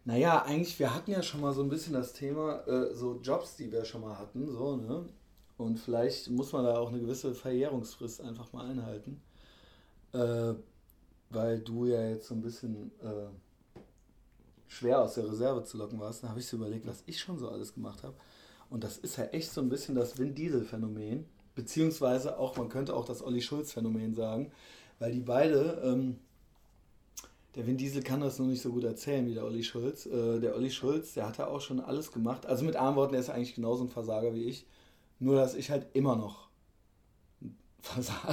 Naja, 0.05 0.43
eigentlich, 0.43 0.77
wir 0.79 0.93
hatten 0.93 1.11
ja 1.11 1.23
schon 1.23 1.41
mal 1.41 1.53
so 1.53 1.61
ein 1.63 1.69
bisschen 1.69 1.93
das 1.93 2.13
Thema, 2.13 2.65
äh, 2.67 2.93
so 2.93 3.19
Jobs, 3.21 3.55
die 3.55 3.71
wir 3.71 3.85
schon 3.85 4.01
mal 4.01 4.17
hatten, 4.17 4.51
so, 4.51 4.75
ne? 4.75 5.05
Und 5.57 5.79
vielleicht 5.79 6.29
muss 6.29 6.51
man 6.51 6.65
da 6.65 6.77
auch 6.77 6.89
eine 6.89 6.99
gewisse 6.99 7.33
Verjährungsfrist 7.33 8.21
einfach 8.21 8.51
mal 8.51 8.65
einhalten. 8.69 9.21
Äh, 10.13 10.55
weil 11.29 11.59
du 11.59 11.85
ja 11.85 12.09
jetzt 12.09 12.27
so 12.27 12.35
ein 12.35 12.41
bisschen 12.41 12.91
äh, 13.01 13.27
schwer 14.67 15.01
aus 15.01 15.15
der 15.15 15.27
Reserve 15.29 15.63
zu 15.63 15.77
locken 15.77 15.99
warst, 15.99 16.23
dann 16.23 16.29
habe 16.29 16.39
ich 16.39 16.47
so 16.47 16.57
überlegt, 16.57 16.85
was 16.87 17.03
ich 17.05 17.19
schon 17.19 17.39
so 17.39 17.49
alles 17.49 17.73
gemacht 17.73 18.03
habe. 18.03 18.15
Und 18.69 18.83
das 18.83 18.97
ist 18.97 19.17
ja 19.17 19.25
echt 19.25 19.51
so 19.51 19.61
ein 19.61 19.69
bisschen 19.69 19.95
das 19.95 20.17
Vin 20.17 20.35
Diesel-Phänomen, 20.35 21.25
beziehungsweise 21.55 22.37
auch, 22.37 22.57
man 22.57 22.69
könnte 22.69 22.95
auch 22.95 23.05
das 23.05 23.21
Olli 23.21 23.41
Schulz-Phänomen 23.41 24.13
sagen, 24.13 24.51
weil 24.99 25.11
die 25.11 25.19
beide, 25.19 25.81
ähm, 25.83 26.19
der 27.55 27.67
Vin 27.67 27.77
Diesel 27.77 28.01
kann 28.01 28.21
das 28.21 28.39
nur 28.39 28.47
nicht 28.47 28.61
so 28.61 28.71
gut 28.71 28.83
erzählen 28.83 29.27
wie 29.27 29.33
der 29.33 29.45
Olli 29.45 29.63
Schulz. 29.63 30.05
Äh, 30.05 30.39
der 30.39 30.55
Olli 30.55 30.71
Schulz, 30.71 31.13
der 31.13 31.27
hat 31.27 31.37
ja 31.37 31.47
auch 31.47 31.61
schon 31.61 31.79
alles 31.79 32.11
gemacht. 32.11 32.45
Also 32.45 32.65
mit 32.65 32.75
anderen 32.75 32.95
Worten, 32.95 33.11
der 33.13 33.21
ist 33.21 33.29
eigentlich 33.29 33.55
genauso 33.55 33.83
ein 33.83 33.89
Versager 33.89 34.33
wie 34.33 34.45
ich. 34.45 34.65
Nur, 35.19 35.35
dass 35.35 35.53
ich 35.53 35.69
halt 35.69 35.87
immer 35.93 36.15
noch 36.15 36.42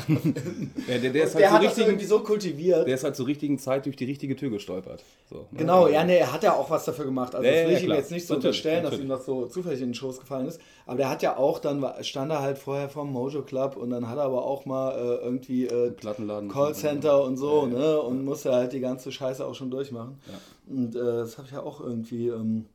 bin. 0.07 0.71
Ja, 0.89 0.99
der, 0.99 1.11
der, 1.11 1.25
ist 1.25 1.35
der 1.37 1.51
halt 1.51 1.53
hat 1.53 1.61
zur 1.63 1.69
das 1.71 1.79
irgendwie 1.79 1.91
richtigen, 2.05 2.09
so 2.09 2.21
kultiviert. 2.21 2.87
der 2.87 2.95
ist 2.95 3.05
halt 3.05 3.17
zur 3.17 3.27
richtigen 3.27 3.59
Zeit 3.59 3.87
durch 3.87 3.97
die 3.97 4.05
richtige 4.05 4.37
Tür 4.37 4.51
gestolpert. 4.51 5.05
So, 5.29 5.37
ne? 5.37 5.47
Genau, 5.59 5.83
Also- 5.83 5.95
ja, 5.95 6.05
nee, 6.05 6.17
er 6.19 6.33
hat 6.33 6.43
ja 6.43 6.55
auch 6.55 6.71
was 6.71 6.85
dafür 6.85 7.05
gemacht. 7.05 7.35
Also 7.35 7.47
Ja, 7.47 7.53
das 7.53 7.65
will 7.65 7.73
ja, 7.73 7.79
ich 7.79 7.85
ihm 7.85 7.91
jetzt 7.93 8.11
nicht 8.11 8.27
so 8.27 8.35
Natürlich, 8.35 8.57
unterstellen, 8.59 8.83
dass 8.85 8.93
natürlich. 8.93 9.07
ihm 9.07 9.17
das 9.17 9.27
so 9.27 9.47
zufällig 9.47 9.81
in 9.81 9.89
den 9.89 9.95
Schoß 9.95 10.21
gefallen 10.21 10.47
ist. 10.47 10.61
Aber 10.87 10.97
der 10.97 11.11
hat 11.11 11.23
ja 11.23 11.37
auch 11.37 11.59
dann, 11.59 11.85
stand 12.03 12.31
er 12.33 12.41
halt 12.43 12.59
vorher 12.59 12.89
vom 12.89 13.13
Mojo 13.13 13.43
Club 13.43 13.77
und 13.77 13.91
dann 13.91 14.09
hat 14.09 14.19
er 14.19 14.25
aber 14.25 14.45
auch 14.45 14.67
mal 14.67 14.93
äh, 14.93 15.25
irgendwie 15.25 15.67
äh, 15.67 15.91
Plattenladen. 15.91 16.49
Callcenter 16.51 17.23
und 17.25 17.37
so, 17.37 17.67
ne? 17.67 18.01
Und 18.01 18.25
musste 18.25 18.53
halt 18.53 18.73
die 18.73 18.81
ganze 18.81 19.11
Scheiße 19.13 19.45
auch 19.45 19.55
schon 19.55 19.71
durchmachen. 19.71 20.19
Und 20.69 20.95
äh, 20.95 20.99
das 20.99 21.37
habe 21.39 21.47
ich 21.49 21.53
ja 21.55 21.63
auch 21.63 21.81
irgendwie 21.81 22.29
ähm, 22.29 22.67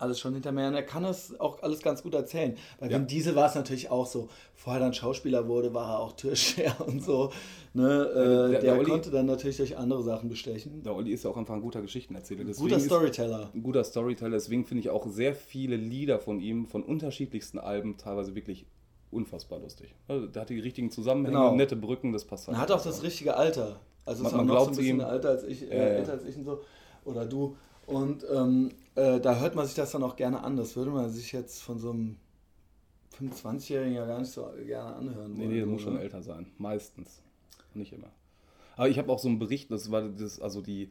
alles 0.00 0.18
schon 0.18 0.34
hinter 0.34 0.52
mir. 0.52 0.66
Und 0.68 0.74
er 0.74 0.82
kann 0.82 1.02
das 1.02 1.38
auch 1.38 1.62
alles 1.62 1.80
ganz 1.80 2.02
gut 2.02 2.14
erzählen. 2.14 2.56
Bei 2.78 2.86
Ja. 2.88 2.98
Vin 2.98 3.06
Diesel 3.06 3.34
war 3.36 3.46
es 3.48 3.54
natürlich 3.54 3.90
auch 3.90 4.06
so. 4.06 4.28
Vorher 4.54 4.80
dann 4.80 4.92
Schauspieler 4.94 5.46
wurde, 5.48 5.72
war 5.74 5.90
er 5.94 5.98
auch 6.00 6.12
Türsteher 6.12 6.74
und 6.86 7.02
so. 7.02 7.30
Ne? 7.74 7.82
Äh, 7.84 8.14
der- 8.14 8.48
der, 8.48 8.60
der 8.60 8.78
Olli- 8.78 8.90
konnte 8.90 9.10
dann 9.10 9.26
natürlich 9.26 9.58
durch 9.58 9.76
andere 9.78 10.02
Sachen 10.02 10.28
bestechen. 10.28 10.82
Der 10.82 10.94
Olli 10.94 11.12
ist 11.12 11.24
ja 11.24 11.30
auch 11.30 11.36
einfach 11.36 11.54
ein 11.54 11.62
guter 11.62 11.80
Geschichtenerzähler. 11.82 12.44
Deswegen 12.44 12.64
Guter 12.68 12.76
ist- 12.78 12.86
Storyteller. 12.86 13.50
ein 13.54 13.62
guter 13.62 13.84
Storyteller. 13.84 14.30
Deswegen 14.32 14.64
finde 14.64 14.80
ich 14.80 14.90
auch 14.90 15.06
sehr 15.06 15.34
viele 15.34 15.76
Lieder 15.76 16.18
von 16.18 16.40
ihm, 16.40 16.66
von 16.66 16.82
unterschiedlichsten 16.82 17.58
Alben, 17.58 17.96
teilweise 17.96 18.34
wirklich 18.34 18.66
unfassbar 19.10 19.58
lustig. 19.58 19.94
Also, 20.08 20.26
der 20.26 20.42
hat 20.42 20.50
die 20.50 20.60
richtigen 20.60 20.90
Zusammenhänge, 20.90 21.36
Genau. 21.36 21.54
nette 21.56 21.74
Brücken, 21.76 22.12
das 22.12 22.24
passt 22.24 22.48
Er 22.48 22.52
halt. 22.58 22.70
hat 22.70 22.78
auch 22.78 22.82
das 22.84 23.02
richtige 23.02 23.36
Alter. 23.36 23.80
Also 24.06 24.22
Man- 24.22 24.32
ist 24.32 24.38
auch 24.38 24.44
man 24.44 24.46
noch 24.46 24.54
so 24.54 24.60
ein 24.60 24.66
glaubt 24.66 24.76
bisschen 24.78 25.00
ihm. 25.00 25.06
älter 25.06 25.28
als 25.30 25.44
ich, 25.44 25.62
äh, 25.70 25.76
ja. 25.76 25.82
älter 25.84 26.12
als 26.12 26.24
ich 26.24 26.36
und 26.36 26.44
so. 26.44 26.60
Oder 27.04 27.26
du. 27.26 27.56
Und 27.86 28.24
ähm, 28.32 28.70
äh, 29.00 29.20
da 29.20 29.38
hört 29.40 29.54
man 29.54 29.66
sich 29.66 29.74
das 29.74 29.92
dann 29.92 30.02
auch 30.02 30.16
gerne 30.16 30.42
an. 30.42 30.56
Das 30.56 30.76
würde 30.76 30.90
man 30.90 31.10
sich 31.10 31.32
jetzt 31.32 31.62
von 31.62 31.78
so 31.78 31.90
einem 31.90 32.16
25-Jährigen 33.18 33.94
ja 33.94 34.06
gar 34.06 34.20
nicht 34.20 34.30
so 34.30 34.48
gerne 34.66 34.96
anhören. 34.96 35.34
Nee, 35.34 35.46
nee, 35.46 35.60
so, 35.60 35.66
muss 35.66 35.82
schon 35.82 35.98
älter 35.98 36.22
sein. 36.22 36.46
Meistens. 36.58 37.22
Nicht 37.74 37.92
immer. 37.92 38.10
Aber 38.76 38.88
ich 38.88 38.98
habe 38.98 39.10
auch 39.12 39.18
so 39.18 39.28
einen 39.28 39.38
Bericht, 39.38 39.70
das 39.70 39.90
war 39.90 40.02
das, 40.02 40.40
also 40.40 40.60
die, 40.60 40.88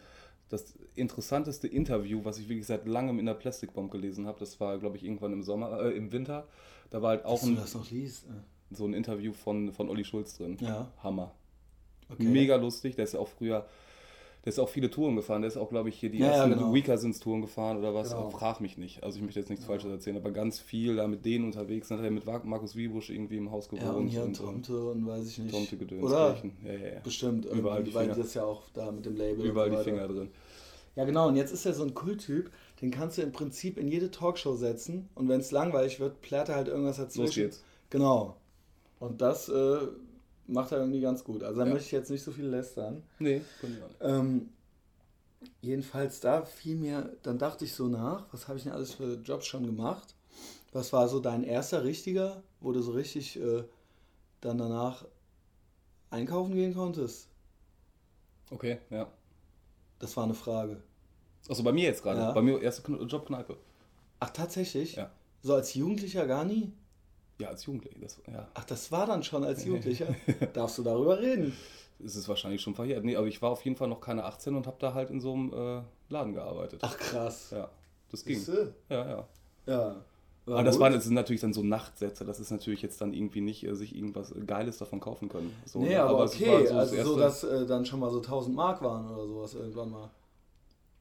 das 0.49 0.73
interessanteste 0.95 1.67
Interview, 1.67 2.23
was 2.23 2.39
ich 2.39 2.49
wirklich 2.49 2.67
seit 2.67 2.87
langem 2.87 3.19
in 3.19 3.25
der 3.25 3.33
Plastikbomb 3.33 3.91
gelesen 3.91 4.27
habe. 4.27 4.39
Das 4.39 4.59
war, 4.59 4.77
glaube 4.79 4.97
ich, 4.97 5.03
irgendwann 5.03 5.33
im 5.33 5.43
Sommer, 5.43 5.79
äh, 5.81 5.91
im 5.95 6.11
Winter. 6.11 6.47
Da 6.89 7.01
war 7.01 7.09
halt 7.09 7.25
auch 7.25 7.43
ein, 7.43 7.55
das 7.55 7.73
noch 7.73 7.89
liest. 7.91 8.25
äh. 8.25 8.75
so 8.75 8.85
ein 8.85 8.93
Interview 8.93 9.33
von, 9.33 9.71
von 9.71 9.89
Olli 9.89 10.03
Schulz 10.03 10.37
drin. 10.37 10.57
Ja. 10.61 10.91
Hammer. 11.03 11.33
Okay. 12.09 12.23
Mega 12.23 12.55
lustig. 12.55 12.95
Der 12.95 13.03
ist 13.03 13.13
ja 13.13 13.19
auch 13.19 13.27
früher, 13.27 13.67
der 14.49 14.53
ist 14.53 14.59
auch 14.59 14.69
viele 14.69 14.89
Touren 14.89 15.15
gefahren. 15.15 15.43
Der 15.43 15.47
ist 15.47 15.57
auch, 15.57 15.69
glaube 15.69 15.89
ich, 15.89 15.99
hier 15.99 16.09
die 16.09 16.17
Ja, 16.17 16.25
ja, 16.25 16.33
ersten 16.37 16.53
genau. 16.53 16.73
Weakersins 16.73 17.19
Touren 17.19 17.41
gefahren 17.41 17.77
oder 17.77 17.93
was. 17.93 18.09
Genau. 18.09 18.31
Frag 18.31 18.61
mich 18.61 18.79
nicht. 18.79 19.03
Also 19.03 19.17
ich 19.17 19.23
möchte 19.23 19.39
jetzt 19.39 19.49
nichts 19.49 19.63
Falsches 19.63 19.91
erzählen, 19.91 20.17
aber 20.17 20.31
ganz 20.31 20.59
viel 20.59 20.95
da 20.95 21.07
mit 21.07 21.23
denen 21.23 21.45
unterwegs. 21.45 21.89
Dann 21.89 21.99
hat 21.99 22.05
er 22.05 22.09
mit 22.09 22.25
Markus 22.25 22.75
Wiebusch 22.75 23.11
irgendwie 23.11 23.37
im 23.37 23.51
Haus 23.51 23.69
gewohnt. 23.69 23.83
Ja, 23.83 23.91
und 23.91 24.07
hier 24.07 24.23
und, 24.23 24.35
Tomte 24.35 24.75
und 24.75 25.05
weiß 25.05 25.27
ich 25.27 25.37
nicht. 25.37 25.51
Tomte 25.53 25.77
Gedöns. 25.77 26.03
Oder? 26.03 26.35
Ja, 26.65 26.73
ja, 26.73 26.93
ja. 26.95 26.99
Bestimmt. 27.03 27.45
Überall 27.45 27.83
die 27.83 27.93
weil 27.93 28.05
Finger. 28.05 28.17
das 28.17 28.33
ja 28.33 28.43
auch 28.43 28.63
da 28.73 28.91
mit 28.91 29.05
dem 29.05 29.15
Label. 29.15 29.45
Überall 29.45 29.69
die. 29.69 29.83
Finger 29.83 30.07
drin. 30.07 30.29
Ja, 30.95 31.05
genau. 31.05 31.27
Und 31.27 31.35
jetzt 31.35 31.53
ist 31.53 31.67
er 31.67 31.73
so 31.73 31.83
ein 31.83 31.93
Kulttyp, 31.93 32.49
den 32.81 32.89
kannst 32.89 33.19
du 33.19 33.21
im 33.21 33.31
Prinzip 33.31 33.77
in 33.77 33.87
jede 33.87 34.09
Talkshow 34.09 34.55
setzen. 34.55 35.09
Und 35.13 35.29
wenn 35.29 35.41
es 35.41 35.51
langweilig 35.51 35.99
wird, 35.99 36.21
plärt 36.21 36.49
er 36.49 36.55
halt 36.55 36.69
irgendwas 36.69 36.97
dazwischen. 36.97 37.25
Los 37.25 37.35
geht's. 37.35 37.63
Genau. 37.91 38.35
Und 38.99 39.21
das 39.21 39.47
äh, 39.47 39.77
macht 40.51 40.71
er 40.71 40.79
irgendwie 40.79 41.01
ganz 41.01 41.23
gut. 41.23 41.43
Also 41.43 41.59
da 41.61 41.65
Ja. 41.67 41.71
möchte 41.73 41.85
ich 41.87 41.91
jetzt 41.91 42.09
nicht 42.11 42.23
so 42.23 42.31
viel 42.31 42.45
lästern. 42.47 43.03
Nee, 43.19 43.41
kann 43.61 43.71
ich 43.73 43.81
auch 43.83 43.87
nicht. 43.87 43.97
Ähm, 44.01 44.49
jedenfalls 45.61 46.19
da 46.19 46.43
fiel 46.43 46.75
mir, 46.75 47.15
dann 47.23 47.37
dachte 47.37 47.65
ich 47.65 47.73
so 47.73 47.87
nach, 47.87 48.25
was 48.31 48.47
habe 48.47 48.57
ich 48.57 48.63
denn 48.63 48.73
alles 48.73 48.93
für 48.93 49.15
Jobs 49.15 49.45
schon 49.45 49.65
gemacht? 49.65 50.15
Was 50.71 50.93
war 50.93 51.07
so 51.07 51.19
dein 51.19 51.43
erster 51.43 51.83
richtiger, 51.83 52.43
wo 52.59 52.71
du 52.71 52.81
so 52.81 52.91
richtig 52.91 53.39
äh, 53.41 53.63
dann 54.41 54.57
danach 54.57 55.05
einkaufen 56.11 56.53
gehen 56.53 56.73
konntest? 56.73 57.27
Okay, 58.51 58.79
ja. 58.89 59.07
Das 59.99 60.15
war 60.17 60.23
eine 60.23 60.33
Frage. 60.33 60.81
Achso, 61.47 61.63
bei 61.63 61.71
mir 61.71 61.83
jetzt 61.85 62.03
gerade. 62.03 62.19
Ja. 62.19 62.31
Bei 62.31 62.41
mir 62.41 62.61
erste 62.61 62.81
Kn- 62.83 63.03
Job 63.07 63.25
Kneipe. 63.25 63.57
Ach, 64.19 64.29
tatsächlich? 64.29 64.95
Ja. 64.95 65.11
So 65.41 65.53
als 65.55 65.73
Jugendlicher 65.73 66.27
gar 66.27 66.45
nie? 66.45 66.73
Ja, 67.39 67.49
als 67.49 67.65
Jugendlicher. 67.65 67.99
Das, 67.99 68.21
ja. 68.31 68.47
Ach, 68.53 68.65
das 68.65 68.91
war 68.91 69.05
dann 69.05 69.23
schon 69.23 69.43
als 69.43 69.63
Jugendlicher? 69.65 70.13
Darfst 70.53 70.77
du 70.77 70.83
darüber 70.83 71.19
reden? 71.19 71.55
Es 72.03 72.15
ist 72.15 72.27
wahrscheinlich 72.29 72.61
schon 72.61 72.75
verjährt. 72.75 73.03
Nee, 73.03 73.15
aber 73.15 73.27
ich 73.27 73.41
war 73.41 73.51
auf 73.51 73.63
jeden 73.65 73.75
Fall 73.77 73.87
noch 73.87 74.01
keine 74.01 74.23
18 74.25 74.55
und 74.55 74.67
habe 74.67 74.77
da 74.79 74.93
halt 74.93 75.09
in 75.09 75.19
so 75.19 75.33
einem 75.33 75.53
äh, 75.53 75.81
Laden 76.13 76.33
gearbeitet. 76.33 76.81
Ach, 76.83 76.97
krass. 76.97 77.51
Ja, 77.51 77.69
das 78.09 78.23
ging. 78.23 78.35
Siehste? 78.37 78.73
Ja, 78.89 79.07
ja. 79.09 79.27
Ja. 79.65 79.95
Aber 80.45 80.63
das, 80.63 80.75
gut. 80.75 80.81
waren, 80.83 80.93
das 80.93 81.03
sind 81.03 81.13
natürlich 81.13 81.41
dann 81.41 81.53
so 81.53 81.61
Nachtsätze. 81.61 82.25
Das 82.25 82.39
ist 82.39 82.51
natürlich 82.51 82.81
jetzt 82.81 82.99
dann 83.01 83.13
irgendwie 83.13 83.41
nicht 83.41 83.63
äh, 83.65 83.75
sich 83.75 83.95
irgendwas 83.95 84.33
Geiles 84.47 84.77
davon 84.79 84.99
kaufen 84.99 85.29
können. 85.29 85.53
So, 85.65 85.79
Nee, 85.79 85.89
ne? 85.89 86.01
aber, 86.03 86.23
es 86.23 86.35
okay, 86.35 86.47
war 86.51 86.61
das 86.63 86.71
also 86.71 87.03
so, 87.13 87.19
dass 87.19 87.43
äh, 87.43 87.65
dann 87.67 87.85
schon 87.85 87.99
mal 87.99 88.09
so 88.09 88.21
1000 88.21 88.55
Mark 88.55 88.81
waren 88.81 89.09
oder 89.11 89.27
sowas 89.27 89.53
irgendwann 89.53 89.91
mal. 89.91 90.09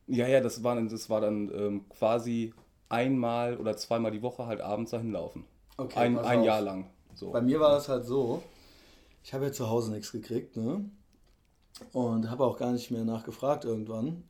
Ja, 0.06 0.26
ja, 0.26 0.40
das 0.40 0.62
war, 0.64 0.74
dann- 0.74 0.88
das 0.88 1.08
war 1.10 1.20
dann 1.20 1.50
ähm, 1.54 1.88
quasi 1.88 2.52
einmal 2.88 3.56
oder 3.58 3.76
zweimal 3.76 4.10
die 4.10 4.22
Woche 4.22 4.46
halt 4.46 4.60
abends 4.60 4.90
dahin 4.90 5.12
laufen. 5.12 5.44
Okay, 5.78 5.98
ein 5.98 6.18
ein. 6.18 6.42
Jahr 6.42 6.60
lang. 6.60 6.90
So. 7.14 7.30
Bei 7.30 7.40
mir 7.40 7.60
war 7.60 7.70
das 7.70 7.88
halt 7.88 8.04
so, 8.04 8.42
ich 9.24 9.32
habe 9.32 9.46
ja 9.46 9.52
zu 9.52 9.70
Hause 9.70 9.92
nichts 9.92 10.12
gekriegt, 10.12 10.56
ne? 10.56 10.84
Und 11.92 12.28
habe 12.28 12.44
auch 12.44 12.58
gar 12.58 12.72
nicht 12.72 12.90
mehr 12.90 13.04
nachgefragt 13.04 13.64
irgendwann. 13.64 14.24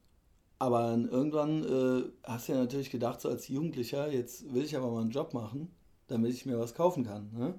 Aber 0.59 0.91
irgendwann 0.91 1.65
äh, 1.65 2.11
hast 2.25 2.49
du 2.49 2.53
ja 2.53 2.59
natürlich 2.59 2.91
gedacht, 2.91 3.21
so 3.21 3.29
als 3.29 3.49
Jugendlicher, 3.49 4.13
jetzt 4.13 4.53
will 4.53 4.65
ich 4.65 4.77
aber 4.77 4.91
mal 4.91 5.01
einen 5.01 5.11
Job 5.11 5.33
machen, 5.33 5.71
damit 6.09 6.33
ich 6.33 6.47
mir 6.47 6.59
was 6.59 6.75
kaufen 6.75 7.05
kann. 7.05 7.31
Ne? 7.33 7.59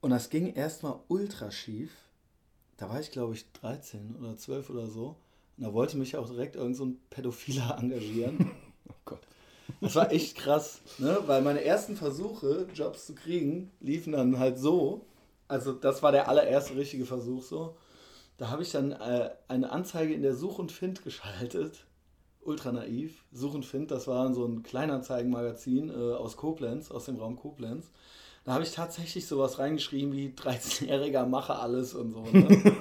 Und 0.00 0.10
das 0.10 0.30
ging 0.30 0.54
erstmal 0.54 1.00
ultra 1.08 1.50
schief. 1.50 1.92
Da 2.76 2.88
war 2.88 3.00
ich, 3.00 3.10
glaube 3.10 3.34
ich, 3.34 3.50
13 3.52 4.16
oder 4.16 4.36
12 4.36 4.70
oder 4.70 4.86
so. 4.86 5.16
Und 5.58 5.64
da 5.64 5.72
wollte 5.74 5.98
mich 5.98 6.16
auch 6.16 6.28
direkt 6.28 6.56
irgend 6.56 6.76
so 6.76 6.86
ein 6.86 7.00
Pädophiler 7.10 7.76
engagieren. 7.80 8.50
oh 8.88 8.94
Gott. 9.04 9.20
Das 9.80 9.94
war 9.96 10.12
echt 10.12 10.36
krass, 10.36 10.80
ne? 10.98 11.18
weil 11.26 11.42
meine 11.42 11.64
ersten 11.64 11.96
Versuche, 11.96 12.66
Jobs 12.74 13.06
zu 13.06 13.14
kriegen, 13.14 13.70
liefen 13.80 14.12
dann 14.12 14.38
halt 14.38 14.58
so. 14.58 15.04
Also 15.48 15.72
das 15.72 16.02
war 16.02 16.12
der 16.12 16.28
allererste 16.28 16.76
richtige 16.76 17.04
Versuch 17.04 17.42
so. 17.42 17.76
Da 18.38 18.48
habe 18.48 18.62
ich 18.62 18.70
dann 18.70 18.92
äh, 18.92 19.30
eine 19.48 19.70
Anzeige 19.70 20.14
in 20.14 20.22
der 20.22 20.34
Such 20.34 20.58
und 20.58 20.72
Find 20.72 21.04
geschaltet. 21.04 21.84
Ultra 22.40 22.72
naiv. 22.72 23.24
Such 23.32 23.54
und 23.54 23.64
Find, 23.64 23.90
das 23.90 24.06
war 24.08 24.32
so 24.34 24.44
ein 24.44 24.62
Kleinanzeigenmagazin 24.62 25.90
äh, 25.90 26.14
aus 26.14 26.36
Koblenz, 26.36 26.90
aus 26.90 27.04
dem 27.04 27.16
Raum 27.16 27.36
Koblenz. 27.36 27.90
Da 28.44 28.54
habe 28.54 28.64
ich 28.64 28.72
tatsächlich 28.72 29.26
sowas 29.26 29.58
reingeschrieben 29.58 30.12
wie 30.12 30.30
13-Jähriger 30.30 31.26
mache 31.26 31.54
alles 31.54 31.94
und 31.94 32.12
so. 32.12 32.22
Ne? 32.22 32.76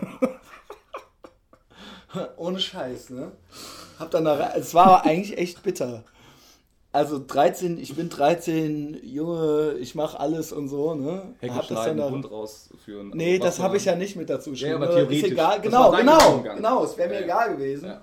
Ohne 2.38 2.60
Scheiß, 2.60 3.12
ne? 3.12 3.32
Hab 4.00 4.12
dann 4.12 4.26
da, 4.26 4.54
es 4.56 4.74
war 4.74 4.86
aber 4.88 5.06
eigentlich 5.06 5.38
echt 5.38 5.62
bitter. 5.62 6.04
Also 6.94 7.24
13, 7.26 7.80
ich 7.80 7.96
bin 7.96 8.10
13, 8.10 9.00
Junge, 9.04 9.76
ich 9.80 9.96
mache 9.96 10.20
alles 10.20 10.52
und 10.52 10.68
so, 10.68 10.94
ne? 10.94 11.36
Hecke 11.40 11.56
Hab 11.56 11.68
das 11.70 11.86
dann 11.86 11.98
da, 11.98 12.10
Hund 12.10 12.30
rausführen. 12.30 13.12
nee, 13.14 13.34
also 13.36 13.46
was 13.46 13.56
das 13.56 13.64
habe 13.64 13.78
ich 13.78 13.86
ja 13.86 13.96
nicht 13.96 14.18
mit 14.18 14.30
dazu 14.30 14.52
geschrieben. 14.52 14.76
aber 14.76 14.88
ne? 14.88 14.94
theoretisch. 14.96 15.24
Ist 15.24 15.32
egal, 15.32 15.62
genau, 15.62 15.92
genau, 15.92 16.42
genau, 16.42 16.84
es 16.84 16.98
wäre 16.98 17.08
mir 17.08 17.16
Ja, 17.16 17.20
ja. 17.22 17.26
egal 17.26 17.56
gewesen. 17.56 17.86
Ja. 17.86 18.02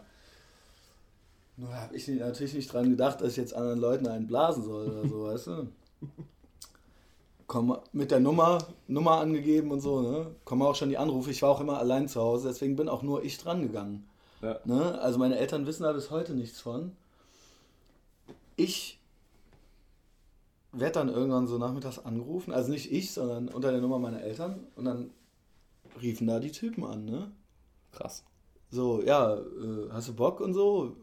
Nur 1.59 1.75
habe 1.75 1.95
ich 1.97 2.09
natürlich 2.09 2.55
nicht 2.55 2.73
dran 2.73 2.89
gedacht, 2.89 3.21
dass 3.21 3.33
ich 3.33 3.37
jetzt 3.37 3.55
anderen 3.55 3.81
Leuten 3.81 4.07
einen 4.07 4.27
blasen 4.27 4.63
soll 4.65 4.87
oder 4.87 5.09
so, 5.09 5.25
weißt 5.25 5.47
du? 5.49 5.67
Komm, 7.47 7.79
mit 7.93 8.11
der 8.11 8.21
Nummer, 8.21 8.59
Nummer 8.87 9.21
angegeben 9.21 9.71
und 9.71 9.81
so, 9.81 10.01
ne? 10.01 10.27
Kommen 10.45 10.63
auch 10.63 10.75
schon 10.75 10.89
die 10.89 10.99
Anrufe. 10.99 11.31
Ich 11.31 11.43
war 11.43 11.51
auch 11.51 11.61
immer 11.61 11.79
allein 11.79 12.09
zu 12.09 12.21
Hause, 12.21 12.49
deswegen 12.49 12.77
bin 12.77 12.89
auch 12.89 13.03
nur 13.03 13.23
ich 13.23 13.37
dran 13.39 13.61
gegangen. 13.61 14.07
Ja. 14.41 14.61
Ne? 14.65 14.99
Also 15.01 15.19
meine 15.19 15.37
Eltern 15.37 15.67
wissen 15.67 15.83
da 15.83 15.93
bis 15.93 16.11
heute 16.11 16.33
nichts 16.35 16.61
von. 16.61 16.93
Ich 18.59 18.99
werde 20.73 20.93
dann 20.95 21.09
irgendwann 21.09 21.47
so 21.47 21.59
nachmittags 21.59 21.99
angerufen, 22.01 22.53
also 22.53 22.71
nicht 22.71 22.93
ich, 22.93 23.13
sondern 23.13 23.49
unter 23.49 23.71
der 23.73 23.81
Nummer 23.81 23.99
meiner 23.99 24.21
Eltern 24.21 24.67
und 24.77 24.85
dann 24.85 25.11
riefen 26.03 26.27
da 26.27 26.39
die 26.41 26.53
Typen 26.53 26.85
an, 26.85 27.05
ne? 27.05 27.31
Krass. 27.93 28.25
So, 28.71 29.03
ja, 29.03 29.35
äh, 29.37 29.91
hast 29.91 30.09
du 30.09 30.15
Bock 30.15 30.41
und 30.41 30.53
so? 30.53 30.97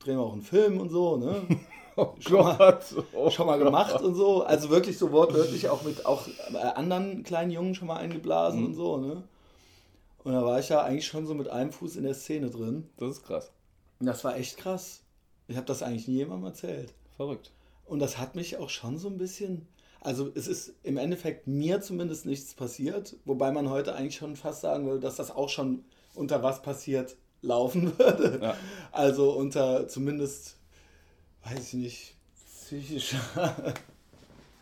Drehen 0.00 0.16
wir 0.16 0.22
auch 0.22 0.32
einen 0.34 0.42
Film 0.42 0.80
und 0.80 0.90
so, 0.90 1.16
ne? 1.16 1.42
Oh 1.96 2.14
Schon 2.20 2.40
mal- 2.40 2.56
Gott. 2.56 2.84
Oh 3.14 3.30
Schon 3.30 3.46
mal 3.46 3.56
Gott. 3.58 3.66
gemacht 3.66 4.00
und 4.00 4.14
so. 4.14 4.42
Also 4.44 4.70
wirklich 4.70 4.96
so 4.96 5.10
wortwörtlich 5.12 5.68
auch 5.68 5.82
mit 5.82 6.06
auch 6.06 6.26
äh, 6.52 6.56
anderen 6.56 7.24
kleinen 7.24 7.50
Jungen 7.50 7.74
schon 7.74 7.88
mal 7.88 7.96
eingeblasen 7.96 8.60
Mhm. 8.60 8.66
und 8.66 8.74
so, 8.74 8.96
ne? 8.96 9.22
Und 10.22 10.32
da 10.32 10.42
war 10.44 10.60
ich 10.60 10.68
ja 10.68 10.82
eigentlich 10.82 11.06
schon 11.06 11.26
so 11.26 11.34
mit 11.34 11.48
einem 11.48 11.72
Fuß 11.72 11.96
in 11.96 12.04
der 12.04 12.14
Szene 12.14 12.48
drin. 12.48 12.88
Das 12.96 13.10
ist 13.10 13.24
krass. 13.26 13.50
Und 13.98 14.06
das 14.06 14.22
war 14.24 14.36
echt 14.36 14.56
krass. 14.56 15.02
Ich 15.50 15.56
habe 15.56 15.66
das 15.66 15.82
eigentlich 15.82 16.06
nie 16.06 16.14
jemandem 16.14 16.46
erzählt. 16.46 16.94
Verrückt. 17.16 17.50
Und 17.84 17.98
das 17.98 18.18
hat 18.18 18.36
mich 18.36 18.56
auch 18.56 18.70
schon 18.70 18.98
so 18.98 19.08
ein 19.08 19.18
bisschen. 19.18 19.66
Also 20.00 20.30
es 20.34 20.46
ist 20.46 20.74
im 20.84 20.96
Endeffekt 20.96 21.48
mir 21.48 21.80
zumindest 21.80 22.24
nichts 22.24 22.54
passiert, 22.54 23.16
wobei 23.24 23.50
man 23.50 23.68
heute 23.68 23.94
eigentlich 23.94 24.14
schon 24.14 24.36
fast 24.36 24.60
sagen 24.60 24.86
würde, 24.86 25.00
dass 25.00 25.16
das 25.16 25.32
auch 25.32 25.48
schon 25.48 25.84
unter 26.14 26.42
was 26.42 26.62
passiert 26.62 27.16
laufen 27.42 27.92
würde. 27.98 28.38
Ja. 28.40 28.56
Also 28.92 29.32
unter 29.32 29.88
zumindest, 29.88 30.56
weiß 31.44 31.74
ich 31.74 31.74
nicht, 31.74 32.14
psychischer, 32.62 33.18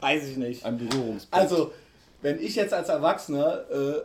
weiß 0.01 0.27
ich 0.27 0.37
nicht. 0.39 0.65
Ein 0.65 0.79
Berührungspunkt. 0.79 1.35
Also 1.35 1.73
wenn 2.23 2.41
ich 2.41 2.57
jetzt 2.57 2.73
als 2.73 2.89
Erwachsener 2.89 3.71
äh, 3.71 4.03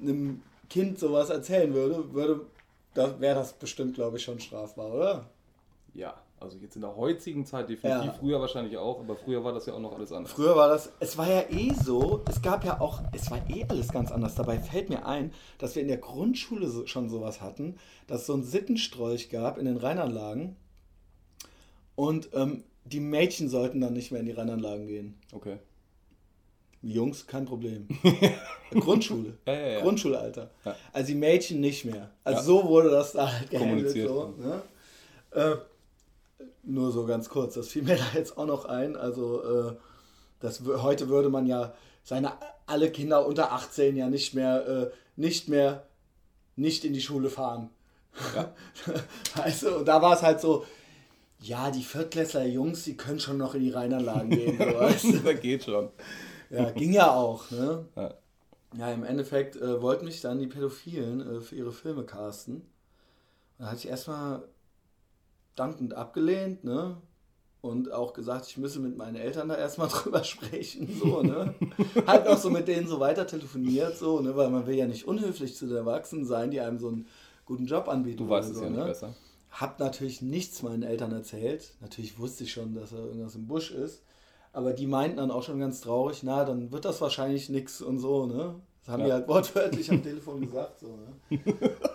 einem 0.00 0.42
Kind 0.70 0.98
sowas 0.98 1.28
erzählen 1.28 1.72
würde, 1.74 2.14
würde 2.14 2.46
da 2.94 3.20
wäre 3.20 3.36
das 3.36 3.52
bestimmt, 3.52 3.94
glaube 3.94 4.16
ich, 4.16 4.24
schon 4.24 4.40
strafbar, 4.40 4.92
oder? 4.92 5.30
Ja, 5.94 6.14
also 6.40 6.58
jetzt 6.58 6.74
in 6.74 6.82
der 6.82 6.96
heutigen 6.96 7.44
Zeit 7.46 7.68
definitiv. 7.68 8.06
Ja. 8.06 8.12
Früher 8.14 8.40
wahrscheinlich 8.40 8.76
auch, 8.76 9.00
aber 9.00 9.14
früher 9.16 9.44
war 9.44 9.52
das 9.52 9.66
ja 9.66 9.74
auch 9.74 9.80
noch 9.80 9.94
alles 9.94 10.10
anders. 10.12 10.32
Früher 10.32 10.56
war 10.56 10.68
das, 10.68 10.90
es 11.00 11.16
war 11.16 11.30
ja 11.30 11.44
eh 11.50 11.72
so, 11.74 12.22
es 12.28 12.42
gab 12.42 12.64
ja 12.64 12.80
auch, 12.80 13.00
es 13.12 13.30
war 13.30 13.38
eh 13.48 13.64
alles 13.68 13.88
ganz 13.88 14.10
anders. 14.10 14.34
Dabei 14.34 14.58
fällt 14.58 14.88
mir 14.88 15.06
ein, 15.06 15.32
dass 15.58 15.74
wir 15.74 15.82
in 15.82 15.88
der 15.88 15.98
Grundschule 15.98 16.68
so, 16.68 16.86
schon 16.86 17.08
sowas 17.08 17.40
hatten, 17.40 17.76
dass 18.06 18.22
es 18.22 18.26
so 18.26 18.34
einen 18.34 18.44
Sittenstrolch 18.44 19.28
gab 19.30 19.58
in 19.58 19.66
den 19.66 19.76
Rheinanlagen 19.76 20.56
und 21.94 22.30
ähm, 22.32 22.64
die 22.84 23.00
Mädchen 23.00 23.48
sollten 23.48 23.80
dann 23.80 23.92
nicht 23.92 24.10
mehr 24.10 24.20
in 24.20 24.26
die 24.26 24.32
Rheinanlagen 24.32 24.86
gehen. 24.86 25.18
Okay. 25.32 25.58
Jungs, 26.82 27.28
kein 27.28 27.44
Problem. 27.44 27.86
Grundschule. 28.72 29.38
Ja, 29.46 29.52
ja, 29.52 29.66
ja. 29.68 29.80
Grundschulalter. 29.82 30.50
Also 30.92 31.06
die 31.06 31.14
Mädchen 31.14 31.60
nicht 31.60 31.84
mehr. 31.84 32.10
Also 32.24 32.42
so 32.42 32.68
wurde 32.68 32.90
das 32.90 33.12
da 33.12 33.32
halt 33.32 33.50
gehandelt. 33.50 33.94
Kommuniziert, 33.94 34.08
So, 34.08 34.34
ne? 34.38 34.62
äh, 35.30 35.56
nur 36.62 36.92
so 36.92 37.06
ganz 37.06 37.28
kurz, 37.28 37.54
das 37.54 37.68
fiel 37.68 37.82
mir 37.82 37.96
da 38.12 38.18
jetzt 38.18 38.36
auch 38.38 38.46
noch 38.46 38.64
ein. 38.64 38.96
Also 38.96 39.42
äh, 39.42 39.76
Das, 40.40 40.62
heute 40.66 41.08
würde 41.08 41.28
man 41.28 41.46
ja 41.46 41.74
seine 42.02 42.32
alle 42.66 42.90
Kinder 42.90 43.26
unter 43.26 43.52
18 43.52 43.96
ja 43.96 44.08
nicht 44.08 44.34
mehr, 44.34 44.66
äh, 44.66 44.90
nicht 45.16 45.48
mehr, 45.48 45.86
nicht 46.56 46.84
in 46.84 46.92
die 46.92 47.00
Schule 47.00 47.30
fahren. 47.30 47.70
Ja. 48.34 48.54
du, 49.60 49.76
und 49.78 49.86
da 49.86 50.02
war 50.02 50.14
es 50.14 50.22
halt 50.22 50.40
so, 50.40 50.64
ja, 51.40 51.70
die 51.70 51.82
Viertklässler 51.82 52.44
Jungs, 52.44 52.84
die 52.84 52.96
können 52.96 53.20
schon 53.20 53.38
noch 53.38 53.54
in 53.54 53.62
die 53.62 53.70
Rheinanlagen 53.70 54.30
gehen. 54.38 54.58
So, 54.58 54.64
weißt 54.64 55.04
du? 55.04 55.18
das 55.18 55.40
geht 55.40 55.64
schon. 55.64 55.90
Ja, 56.50 56.70
ging 56.70 56.92
ja 56.92 57.12
auch. 57.14 57.50
Ne? 57.50 57.86
Ja. 57.96 58.14
ja 58.76 58.92
im 58.92 59.04
Endeffekt 59.04 59.56
äh, 59.56 59.80
wollten 59.80 60.04
mich 60.04 60.20
dann 60.20 60.38
die 60.38 60.46
Pädophilen 60.46 61.38
äh, 61.38 61.40
für 61.40 61.56
ihre 61.56 61.72
Filme 61.72 62.04
casten. 62.04 62.62
Da 63.58 63.66
hatte 63.66 63.78
ich 63.78 63.88
erstmal 63.88 64.42
dankend 65.54 65.94
abgelehnt, 65.94 66.64
ne? 66.64 66.96
Und 67.60 67.92
auch 67.92 68.12
gesagt, 68.12 68.48
ich 68.48 68.56
müsse 68.56 68.80
mit 68.80 68.96
meinen 68.96 69.14
Eltern 69.14 69.48
da 69.48 69.56
erstmal 69.56 69.88
drüber 69.92 70.24
sprechen, 70.24 70.88
so, 70.98 71.22
ne? 71.22 71.54
halt 72.06 72.26
auch 72.26 72.38
so 72.38 72.50
mit 72.50 72.68
denen 72.68 72.88
so 72.88 73.00
weiter 73.00 73.26
telefoniert, 73.26 73.96
so, 73.96 74.20
ne? 74.20 74.36
Weil 74.36 74.50
man 74.50 74.66
will 74.66 74.74
ja 74.74 74.86
nicht 74.86 75.06
unhöflich 75.06 75.56
zu 75.56 75.66
den 75.66 75.76
Erwachsenen 75.76 76.24
sein, 76.24 76.50
die 76.50 76.60
einem 76.60 76.78
so 76.78 76.88
einen 76.88 77.06
guten 77.44 77.66
Job 77.66 77.88
anbieten. 77.88 78.18
Du 78.18 78.28
weißt 78.28 78.50
es 78.50 78.56
so, 78.56 78.64
ja 78.64 78.70
ne? 78.70 78.76
nicht 78.76 78.86
besser. 78.86 79.14
Hab 79.50 79.78
natürlich 79.78 80.22
nichts 80.22 80.62
meinen 80.62 80.82
Eltern 80.82 81.12
erzählt. 81.12 81.74
Natürlich 81.80 82.18
wusste 82.18 82.44
ich 82.44 82.52
schon, 82.52 82.74
dass 82.74 82.90
da 82.90 82.96
irgendwas 82.96 83.34
im 83.34 83.46
Busch 83.46 83.70
ist. 83.70 84.02
Aber 84.54 84.72
die 84.72 84.86
meinten 84.86 85.18
dann 85.18 85.30
auch 85.30 85.42
schon 85.42 85.60
ganz 85.60 85.80
traurig, 85.80 86.22
na, 86.22 86.44
dann 86.44 86.72
wird 86.72 86.84
das 86.84 87.00
wahrscheinlich 87.00 87.48
nichts 87.48 87.80
und 87.80 87.98
so, 87.98 88.26
ne? 88.26 88.54
Das 88.84 88.92
haben 88.92 89.00
ja. 89.00 89.06
die 89.06 89.12
halt 89.12 89.28
wortwörtlich 89.28 89.90
am 89.90 90.02
Telefon 90.02 90.40
gesagt, 90.40 90.80
so, 90.80 90.88
ne? 90.88 91.38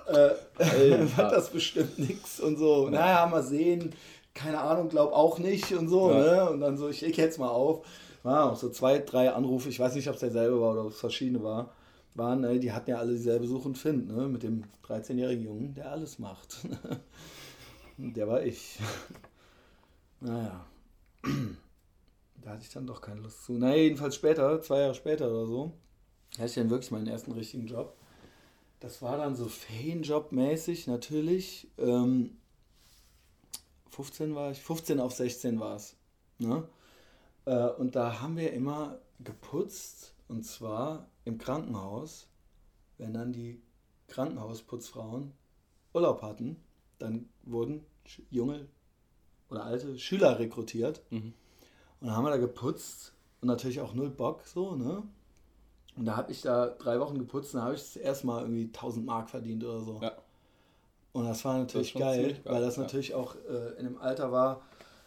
äh, 0.07 0.99
wird 0.99 1.17
das 1.17 1.49
bestimmt 1.49 1.99
nichts 1.99 2.39
und 2.39 2.57
so. 2.57 2.89
Naja, 2.89 3.25
mal 3.25 3.43
sehen, 3.43 3.93
keine 4.33 4.59
Ahnung, 4.59 4.87
glaub 4.87 5.11
auch 5.11 5.37
nicht 5.37 5.73
und 5.73 5.89
so, 5.89 6.11
ja. 6.11 6.17
ne? 6.17 6.49
Und 6.49 6.61
dann 6.61 6.77
so, 6.77 6.87
ich 6.87 7.01
leg 7.01 7.17
jetzt 7.17 7.39
mal 7.39 7.49
auf. 7.49 7.85
Ja, 8.23 8.49
auch 8.49 8.55
so 8.55 8.69
zwei, 8.69 8.99
drei 8.99 9.31
Anrufe, 9.31 9.69
ich 9.69 9.79
weiß 9.79 9.95
nicht, 9.95 10.07
ob 10.07 10.15
es 10.15 10.21
derselbe 10.21 10.59
war 10.61 10.71
oder 10.71 10.85
ob 10.85 10.91
es 10.91 10.99
verschiedene 10.99 11.43
war, 11.43 11.73
waren, 12.15 12.41
ne? 12.41 12.59
die 12.59 12.71
hatten 12.71 12.89
ja 12.89 12.97
alle 12.97 13.13
dieselbe 13.13 13.47
Such 13.47 13.65
und 13.65 13.77
Find, 13.77 14.07
ne? 14.07 14.27
Mit 14.27 14.43
dem 14.43 14.63
13-jährigen 14.85 15.43
Jungen, 15.43 15.73
der 15.73 15.91
alles 15.91 16.19
macht. 16.19 16.57
der 17.97 18.27
war 18.27 18.43
ich. 18.43 18.79
naja. 20.21 20.65
Da 22.39 22.53
hatte 22.53 22.63
ich 22.63 22.71
dann 22.71 22.87
doch 22.87 23.01
keine 23.01 23.19
Lust 23.19 23.43
zu. 23.43 23.53
Na, 23.53 23.75
jedenfalls 23.75 24.15
später, 24.15 24.61
zwei 24.61 24.79
Jahre 24.79 24.93
später 24.93 25.29
oder 25.29 25.45
so, 25.47 25.73
hatte 26.39 26.49
ich 26.49 26.55
dann 26.55 26.69
wirklich 26.69 26.91
meinen 26.91 27.07
ersten 27.07 27.31
richtigen 27.31 27.67
Job. 27.67 27.95
Das 28.79 29.01
war 29.01 29.17
dann 29.17 29.35
so 29.35 29.45
Ferienjob-mäßig 29.45 30.87
natürlich. 30.87 31.67
Ähm, 31.77 32.37
15 33.91 34.35
war 34.35 34.51
ich, 34.51 34.61
15 34.61 34.99
auf 34.99 35.13
16 35.13 35.59
war 35.59 35.75
es. 35.75 35.95
Ne? 36.37 36.67
Äh, 37.45 37.69
und 37.69 37.95
da 37.95 38.21
haben 38.21 38.37
wir 38.37 38.53
immer 38.53 38.99
geputzt 39.19 40.13
und 40.27 40.43
zwar 40.45 41.09
im 41.25 41.37
Krankenhaus, 41.37 42.27
wenn 42.97 43.13
dann 43.13 43.33
die 43.33 43.61
Krankenhausputzfrauen 44.07 45.33
Urlaub 45.93 46.21
hatten, 46.21 46.57
dann 46.99 47.29
wurden 47.43 47.85
junge 48.29 48.67
oder 49.49 49.65
alte 49.65 49.97
Schüler 49.97 50.39
rekrutiert. 50.39 51.01
Mhm. 51.09 51.33
Und 51.99 52.07
dann 52.07 52.15
haben 52.15 52.25
wir 52.25 52.31
da 52.31 52.37
geputzt 52.37 53.13
und 53.41 53.47
natürlich 53.47 53.81
auch 53.81 53.93
null 53.93 54.09
Bock 54.09 54.45
so, 54.45 54.75
ne? 54.75 55.03
Und 55.97 56.05
da 56.05 56.15
habe 56.15 56.31
ich 56.31 56.41
da 56.41 56.67
drei 56.67 56.99
Wochen 56.99 57.17
geputzt 57.17 57.53
und 57.53 57.59
da 57.59 57.65
habe 57.65 57.75
ich 57.75 57.81
das 57.81 57.95
erste 57.95 58.27
Mal 58.27 58.41
irgendwie 58.41 58.65
1000 58.65 59.05
Mark 59.05 59.29
verdient 59.29 59.63
oder 59.63 59.81
so. 59.81 59.99
Ja. 60.01 60.11
Und 61.11 61.25
das 61.25 61.43
war 61.43 61.57
natürlich 61.57 61.93
das 61.93 62.01
geil, 62.01 62.33
geil, 62.33 62.41
weil 62.45 62.61
das 62.61 62.75
ja. 62.75 62.83
natürlich 62.83 63.15
auch 63.15 63.35
äh, 63.49 63.79
in 63.79 63.85
dem 63.85 63.97
Alter 63.97 64.31
war, 64.31 64.61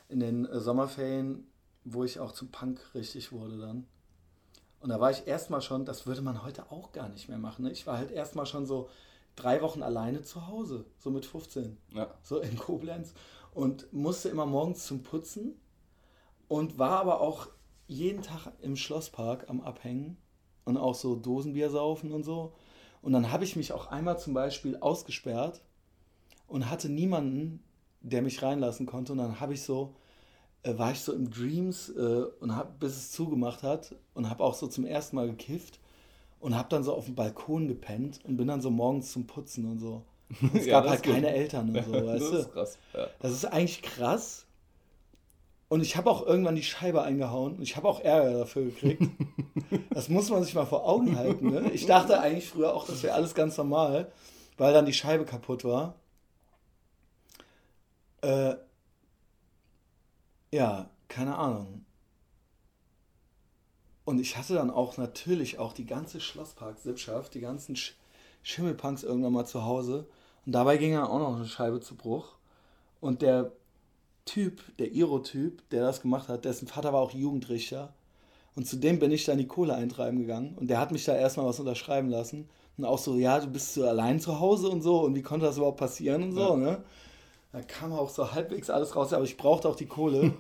in 0.09 0.19
den 0.19 0.47
äh, 0.47 0.59
Sommerferien, 0.59 1.47
wo 1.85 2.03
ich 2.03 2.19
auch 2.19 2.33
zum 2.33 2.51
Punk 2.51 2.81
richtig 2.95 3.31
wurde 3.31 3.59
dann. 3.59 3.87
Und 4.81 4.89
da 4.89 4.99
war 4.99 5.13
ich 5.13 5.29
erstmal 5.29 5.63
schon, 5.63 5.85
das 5.85 6.07
würde 6.07 6.23
man 6.23 6.43
heute 6.43 6.73
auch 6.73 6.91
gar 6.91 7.09
nicht 7.09 7.29
mehr 7.29 7.39
machen. 7.39 7.65
Ne? 7.65 7.71
Ich 7.71 7.87
war 7.87 7.97
halt 7.97 8.11
erstmal 8.11 8.47
schon 8.47 8.67
so 8.67 8.89
drei 9.37 9.63
Wochen 9.63 9.83
alleine 9.83 10.23
zu 10.23 10.49
Hause, 10.49 10.87
so 10.99 11.11
mit 11.11 11.25
15. 11.25 11.77
Ja. 11.95 12.13
So 12.23 12.41
in 12.41 12.59
Koblenz. 12.59 13.15
Und 13.55 13.93
musste 13.93 14.29
immer 14.29 14.47
morgens 14.47 14.87
zum 14.87 15.03
Putzen 15.05 15.61
und 16.49 16.79
war 16.79 16.99
aber 16.99 17.21
auch 17.21 17.49
jeden 17.87 18.23
Tag 18.23 18.53
im 18.61 18.75
Schlosspark 18.75 19.49
am 19.49 19.61
Abhängen 19.61 20.17
und 20.71 20.77
auch 20.79 20.95
so 20.95 21.17
Dosenbier 21.17 21.69
saufen 21.71 22.13
und 22.13 22.25
so. 22.25 22.53
Und 23.03 23.13
dann 23.13 23.31
habe 23.31 23.45
ich 23.45 23.57
mich 23.57 23.73
auch 23.73 23.89
einmal 23.89 24.19
zum 24.19 24.35
Beispiel 24.35 24.77
ausgesperrt 24.77 25.61
und 26.47 26.71
hatte 26.71 26.89
niemanden, 26.89 27.63
der 28.01 28.23
mich 28.23 28.43
reinlassen 28.43 28.87
konnte. 28.87 29.13
Und 29.13 29.19
dann 29.19 29.41
habe 29.41 29.55
ich 29.55 29.63
so, 29.63 29.95
äh, 30.63 30.77
war 30.79 30.93
ich 30.93 31.01
so 31.01 31.13
im 31.13 31.31
Dreams 31.31 31.91
äh, 31.91 32.25
und 32.41 32.55
habe, 32.55 32.73
bis 32.79 32.97
es 32.97 33.11
zugemacht 33.11 33.63
hat 33.63 33.95
und 34.15 34.29
habe 34.29 34.45
auch 34.45 34.55
so 34.55 34.67
zum 34.67 34.85
ersten 34.87 35.17
Mal 35.17 35.29
gekifft 35.29 35.81
und 36.41 36.57
habe 36.57 36.69
dann 36.69 36.83
so 36.83 36.95
auf 36.95 37.07
dem 37.07 37.15
Balkon 37.15 37.69
gepennt 37.69 38.21
und 38.25 38.37
bin 38.37 38.49
dann 38.49 38.61
so 38.61 38.71
morgens 38.71 39.13
zum 39.13 39.27
Putzen 39.27 39.71
und 39.71 39.79
so. 39.79 40.05
Es 40.55 40.67
ja, 40.67 40.81
gab 40.81 40.89
halt 40.89 41.03
keine 41.03 41.29
Eltern 41.29 41.77
und 41.77 41.85
so, 41.85 41.93
weißt 42.07 42.23
das 42.23 42.31
du? 42.31 42.37
Ist 42.37 42.53
krass. 42.53 42.79
Ja. 42.95 43.07
Das 43.21 43.33
ist 43.33 43.45
eigentlich 43.45 43.83
krass. 43.83 44.47
Und 45.71 45.83
ich 45.83 45.97
habe 45.97 46.11
auch 46.11 46.27
irgendwann 46.27 46.57
die 46.57 46.65
Scheibe 46.65 47.03
eingehauen 47.03 47.55
und 47.55 47.63
ich 47.63 47.77
habe 47.77 47.87
auch 47.87 48.01
Ärger 48.01 48.41
dafür 48.41 48.65
gekriegt. 48.65 49.05
das 49.91 50.09
muss 50.09 50.29
man 50.29 50.43
sich 50.43 50.53
mal 50.53 50.67
vor 50.67 50.85
Augen 50.85 51.17
halten. 51.17 51.49
Ne? 51.49 51.71
Ich 51.71 51.87
dachte 51.87 52.19
eigentlich 52.19 52.49
früher 52.49 52.75
auch, 52.75 52.89
das 52.89 53.05
wäre 53.05 53.15
alles 53.15 53.37
ganz 53.37 53.57
normal, 53.57 54.11
weil 54.59 54.73
dann 54.73 54.85
die 54.85 54.93
Scheibe 54.93 55.25
kaputt 55.25 55.63
war. 55.63 55.95
Äh, 58.23 58.57
ja, 60.51 60.91
keine 61.07 61.37
Ahnung. 61.39 61.85
Und 64.05 64.19
ich 64.19 64.37
hatte 64.37 64.55
dann 64.55 64.73
auch 64.73 64.97
natürlich 64.97 65.61
auch 65.61 65.73
die 65.73 65.87
ganze 65.87 66.21
Schlosspark-Sippschaft, 66.21 67.33
die 67.35 67.41
ganzen 67.41 67.77
Sch 67.77 67.95
Schimmelpunks 68.43 69.05
irgendwann 69.05 69.35
mal 69.35 69.47
zu 69.47 69.65
Hause. 69.65 70.09
Und 70.47 70.51
dabei 70.51 70.79
ging 70.79 70.95
dann 70.95 71.05
auch 71.05 71.21
noch 71.21 71.37
eine 71.37 71.47
Scheibe 71.47 71.81
zu 71.81 71.95
Bruch. 71.95 72.35
Und 73.01 73.23
der 73.23 73.53
Typ, 74.31 74.63
der 74.79 74.93
Iro-Typ, 74.93 75.69
der 75.71 75.83
das 75.83 76.03
gemacht 76.03 76.29
hat, 76.29 76.45
dessen 76.45 76.69
Vater 76.69 76.93
war 76.93 77.01
auch 77.01 77.13
Jugendrichter. 77.13 77.93
Und 78.55 78.67
zu 78.67 78.77
dem 78.77 79.01
bin 79.01 79.11
ich 79.11 79.25
dann 79.25 79.39
die 79.39 79.49
Kohle 79.49 79.75
eintreiben 79.75 80.21
gegangen. 80.21 80.57
Und 80.57 80.69
der 80.69 80.79
hat 80.79 80.93
mich 80.93 81.05
da 81.05 81.17
erstmal 81.17 81.47
was 81.47 81.59
unterschreiben 81.59 82.09
lassen. 82.09 82.49
Und 82.77 82.85
auch 82.85 82.99
so, 82.99 83.17
ja, 83.17 83.41
du 83.41 83.49
bist 83.49 83.75
so 83.75 83.89
allein 83.89 84.21
zu 84.21 84.39
Hause 84.39 84.69
und 84.69 84.83
so. 84.83 85.01
Und 85.01 85.17
wie 85.17 85.23
konnte 85.23 85.47
das 85.47 85.57
überhaupt 85.57 85.81
passieren 85.81 86.23
und 86.23 86.33
so, 86.33 86.51
ja. 86.51 86.57
ne? 86.57 86.85
Da 87.53 87.61
kam 87.63 87.93
auch 87.93 88.09
so 88.09 88.33
halbwegs 88.33 88.71
alles 88.71 88.95
raus, 88.95 89.13
aber 89.13 89.25
ich 89.25 89.37
brauchte 89.37 89.69
auch 89.69 89.75
die 89.75 89.87
Kohle. 89.87 90.35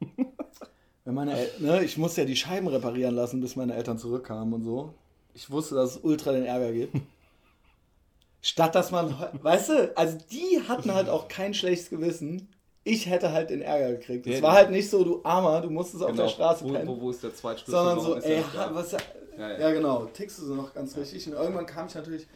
Wenn 1.04 1.14
meine 1.14 1.38
El 1.38 1.50
ne, 1.58 1.84
ich 1.84 1.98
musste 1.98 2.22
ja 2.22 2.26
die 2.26 2.36
Scheiben 2.36 2.68
reparieren 2.68 3.14
lassen, 3.14 3.42
bis 3.42 3.56
meine 3.56 3.74
Eltern 3.74 3.98
zurückkamen 3.98 4.54
und 4.54 4.64
so. 4.64 4.94
Ich 5.34 5.50
wusste, 5.50 5.74
dass 5.74 5.96
es 5.96 6.00
ultra 6.02 6.32
den 6.32 6.46
Ärger 6.46 6.72
gibt. 6.72 6.96
Statt 8.40 8.74
dass 8.74 8.90
man, 8.90 9.14
weißt 9.42 9.68
du, 9.68 9.96
also 9.98 10.16
die 10.30 10.62
hatten 10.66 10.94
halt 10.94 11.10
auch 11.10 11.28
kein 11.28 11.52
schlechtes 11.52 11.90
Gewissen. 11.90 12.48
Ich 12.88 13.06
hätte 13.06 13.32
halt 13.32 13.50
den 13.50 13.60
Ärger 13.60 13.92
gekriegt. 13.96 14.26
Es 14.26 14.36
ja, 14.36 14.42
war 14.42 14.54
halt 14.54 14.70
nicht 14.70 14.88
so, 14.88 15.04
du 15.04 15.20
Armer, 15.22 15.60
du 15.60 15.68
musstest 15.68 15.98
genau. 15.98 16.10
auf 16.10 16.16
der 16.16 16.24
genau. 16.24 16.34
Straße 16.34 16.64
wo, 16.64 16.72
pennen. 16.72 16.88
Wo, 16.88 17.00
wo 17.00 17.10
ist 17.10 17.22
der 17.22 17.34
Zweitschlüssel? 17.34 17.72
Sondern 17.72 18.00
so, 18.00 18.16
ey, 18.16 18.42
was, 18.72 18.92
ja, 18.92 18.98
ja. 19.36 19.58
ja, 19.58 19.72
genau, 19.72 20.06
tickst 20.06 20.38
du 20.38 20.46
so 20.46 20.54
noch 20.54 20.72
ganz 20.72 20.96
richtig. 20.96 21.26
Und 21.26 21.34
irgendwann 21.34 21.66
kam 21.66 21.86
ich 21.86 21.94
natürlich 21.94 22.26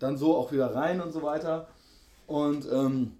dann 0.00 0.16
so 0.16 0.36
auch 0.36 0.50
wieder 0.50 0.74
rein 0.74 1.00
und 1.00 1.12
so 1.12 1.22
weiter. 1.22 1.68
Und 2.26 2.66
ähm, 2.72 3.12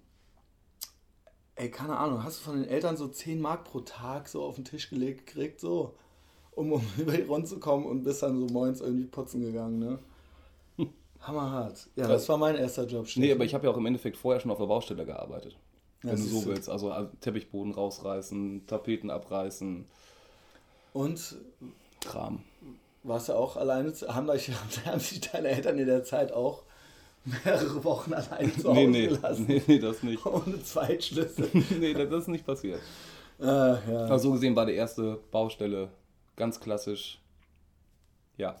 ey, 1.55 1.71
keine 1.71 1.97
Ahnung, 1.97 2.23
hast 2.23 2.39
du 2.39 2.43
von 2.43 2.61
den 2.61 2.69
Eltern 2.69 2.97
so 2.97 3.07
10 3.07 3.39
Mark 3.39 3.63
pro 3.63 3.79
Tag 3.81 4.27
so 4.27 4.43
auf 4.43 4.55
den 4.55 4.65
Tisch 4.65 4.89
gelegt 4.89 5.27
gekriegt, 5.27 5.61
so, 5.61 5.95
um, 6.51 6.73
um 6.73 6.83
über 6.97 7.13
die 7.13 7.23
Runde 7.23 7.47
zu 7.47 7.59
kommen 7.59 7.85
und 7.85 8.03
bist 8.03 8.21
dann 8.21 8.37
so 8.37 8.53
moins 8.53 8.81
irgendwie 8.81 9.05
putzen 9.05 9.41
gegangen, 9.41 9.79
ne? 9.79 9.99
Hammerhart. 11.21 11.87
Ja, 11.95 12.07
das 12.07 12.27
war 12.27 12.37
mein 12.37 12.55
erster 12.55 12.85
Job. 12.85 13.07
Steffen. 13.07 13.21
Nee, 13.21 13.31
aber 13.31 13.45
ich 13.45 13.53
habe 13.53 13.65
ja 13.65 13.71
auch 13.71 13.77
im 13.77 13.85
Endeffekt 13.85 14.17
vorher 14.17 14.41
schon 14.41 14.51
auf 14.51 14.57
der 14.57 14.65
Baustelle 14.65 15.05
gearbeitet. 15.05 15.55
Wenn 16.03 16.15
du 16.15 16.21
so 16.21 16.45
willst. 16.45 16.69
Also 16.69 16.91
äh, 16.91 17.07
Teppichboden 17.21 17.73
rausreißen, 17.73 18.65
Tapeten 18.67 19.09
abreißen. 19.09 19.85
Und 20.93 21.37
Kram. 22.01 22.43
Warst 23.03 23.29
du 23.29 23.33
auch 23.33 23.57
alleine? 23.57 23.93
Haben, 24.07 24.29
euch, 24.29 24.51
haben 24.85 24.99
sich 24.99 25.21
deine 25.21 25.49
Eltern 25.49 25.77
in 25.77 25.87
der 25.87 26.03
Zeit 26.03 26.31
auch 26.31 26.63
mehrere 27.25 27.83
Wochen 27.83 28.13
allein 28.13 28.51
zu 28.51 28.69
Hause 28.69 28.79
nee, 28.79 28.87
nee, 28.87 29.07
gelassen. 29.07 29.45
Nee, 29.47 29.61
nee, 29.67 29.79
das 29.79 30.03
nicht. 30.03 30.25
Ohne 30.25 30.61
Zweitschlüssel. 30.63 31.49
nee, 31.79 31.93
das 31.93 32.23
ist 32.23 32.27
nicht 32.27 32.45
passiert. 32.45 32.79
Ah, 33.39 33.77
ja. 33.87 34.05
Also 34.05 34.29
so 34.29 34.33
gesehen 34.33 34.55
war 34.55 34.65
die 34.65 34.73
erste 34.73 35.19
Baustelle 35.31 35.89
ganz 36.35 36.59
klassisch. 36.59 37.19
Ja. 38.37 38.55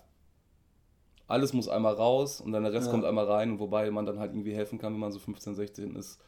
Alles 1.27 1.53
muss 1.53 1.69
einmal 1.69 1.93
raus 1.93 2.41
und 2.41 2.51
dann 2.51 2.63
der 2.63 2.73
Rest 2.73 2.87
ja. 2.87 2.91
kommt 2.91 3.05
einmal 3.05 3.25
rein, 3.25 3.59
wobei 3.59 3.89
man 3.89 4.05
dann 4.05 4.19
halt 4.19 4.31
irgendwie 4.31 4.53
helfen 4.53 4.79
kann, 4.79 4.93
wenn 4.93 4.99
man 4.99 5.11
so 5.11 5.19
15, 5.19 5.55
16 5.55 5.95
ist. 5.95 6.19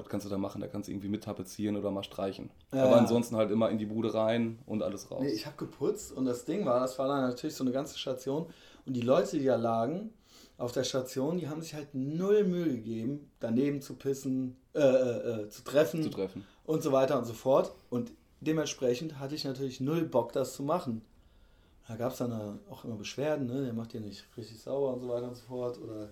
Was 0.00 0.08
kannst 0.08 0.26
du 0.26 0.30
da 0.30 0.38
machen? 0.38 0.60
Da 0.60 0.66
kannst 0.66 0.88
du 0.88 0.92
irgendwie 0.92 1.08
mit 1.08 1.24
tapezieren 1.24 1.76
oder 1.76 1.90
mal 1.90 2.02
streichen. 2.02 2.50
Ja, 2.72 2.84
Aber 2.84 2.96
ansonsten 2.96 3.36
halt 3.36 3.50
immer 3.50 3.70
in 3.70 3.78
die 3.78 3.86
Bude 3.86 4.14
rein 4.14 4.58
und 4.66 4.82
alles 4.82 5.10
raus. 5.10 5.22
Nee, 5.22 5.30
ich 5.30 5.46
habe 5.46 5.56
geputzt 5.56 6.12
und 6.12 6.24
das 6.24 6.44
Ding 6.44 6.64
war, 6.64 6.80
das 6.80 6.98
war 6.98 7.08
dann 7.08 7.28
natürlich 7.28 7.54
so 7.54 7.64
eine 7.64 7.72
ganze 7.72 7.98
Station 7.98 8.46
und 8.86 8.94
die 8.94 9.02
Leute, 9.02 9.38
die 9.38 9.44
da 9.44 9.56
lagen, 9.56 10.10
auf 10.56 10.72
der 10.72 10.84
Station, 10.84 11.38
die 11.38 11.48
haben 11.48 11.62
sich 11.62 11.74
halt 11.74 11.94
null 11.94 12.44
Mühe 12.44 12.66
gegeben, 12.66 13.30
daneben 13.40 13.80
zu 13.80 13.94
pissen, 13.94 14.56
äh, 14.74 14.80
äh, 14.80 15.42
äh, 15.42 15.48
zu 15.48 15.64
treffen. 15.64 16.02
Zu 16.02 16.10
treffen. 16.10 16.44
Und 16.64 16.82
so 16.82 16.92
weiter 16.92 17.18
und 17.18 17.24
so 17.24 17.32
fort. 17.32 17.72
Und 17.88 18.12
dementsprechend 18.40 19.18
hatte 19.18 19.34
ich 19.34 19.44
natürlich 19.44 19.80
null 19.80 20.02
Bock, 20.02 20.32
das 20.32 20.54
zu 20.54 20.62
machen. 20.62 21.02
Da 21.88 21.96
gab 21.96 22.12
es 22.12 22.18
dann 22.18 22.60
auch 22.70 22.84
immer 22.84 22.96
Beschwerden, 22.96 23.46
ne? 23.46 23.64
der 23.64 23.72
macht 23.72 23.94
ja 23.94 24.00
nicht 24.00 24.24
richtig 24.36 24.60
sauber 24.60 24.92
und 24.92 25.00
so 25.00 25.08
weiter 25.08 25.28
und 25.28 25.34
so 25.34 25.46
fort. 25.46 25.80
Oder 25.80 26.10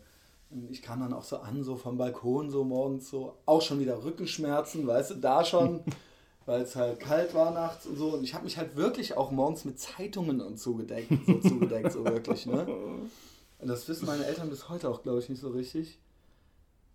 ich 0.70 0.82
kam 0.82 1.00
dann 1.00 1.12
auch 1.12 1.24
so 1.24 1.38
an, 1.38 1.62
so 1.62 1.76
vom 1.76 1.98
Balkon, 1.98 2.50
so 2.50 2.64
morgens 2.64 3.10
so, 3.10 3.34
auch 3.46 3.62
schon 3.62 3.80
wieder 3.80 4.02
Rückenschmerzen, 4.02 4.86
weißt 4.86 5.12
du, 5.12 5.14
da 5.16 5.44
schon, 5.44 5.82
weil 6.46 6.62
es 6.62 6.74
halt 6.74 7.00
kalt 7.00 7.34
war 7.34 7.52
nachts 7.52 7.86
und 7.86 7.96
so. 7.96 8.14
Und 8.14 8.24
ich 8.24 8.34
habe 8.34 8.44
mich 8.44 8.56
halt 8.56 8.76
wirklich 8.76 9.16
auch 9.16 9.30
morgens 9.30 9.64
mit 9.64 9.78
Zeitungen 9.78 10.40
und 10.40 10.58
zugedeckt, 10.58 11.12
so 11.26 11.38
zugedeckt, 11.48 11.92
so 11.92 12.04
wirklich, 12.04 12.46
ne? 12.46 12.66
Und 13.60 13.68
das 13.68 13.88
wissen 13.88 14.06
meine 14.06 14.24
Eltern 14.24 14.50
bis 14.50 14.68
heute 14.68 14.88
auch, 14.88 15.02
glaube 15.02 15.18
ich, 15.18 15.28
nicht 15.28 15.40
so 15.40 15.50
richtig. 15.50 15.98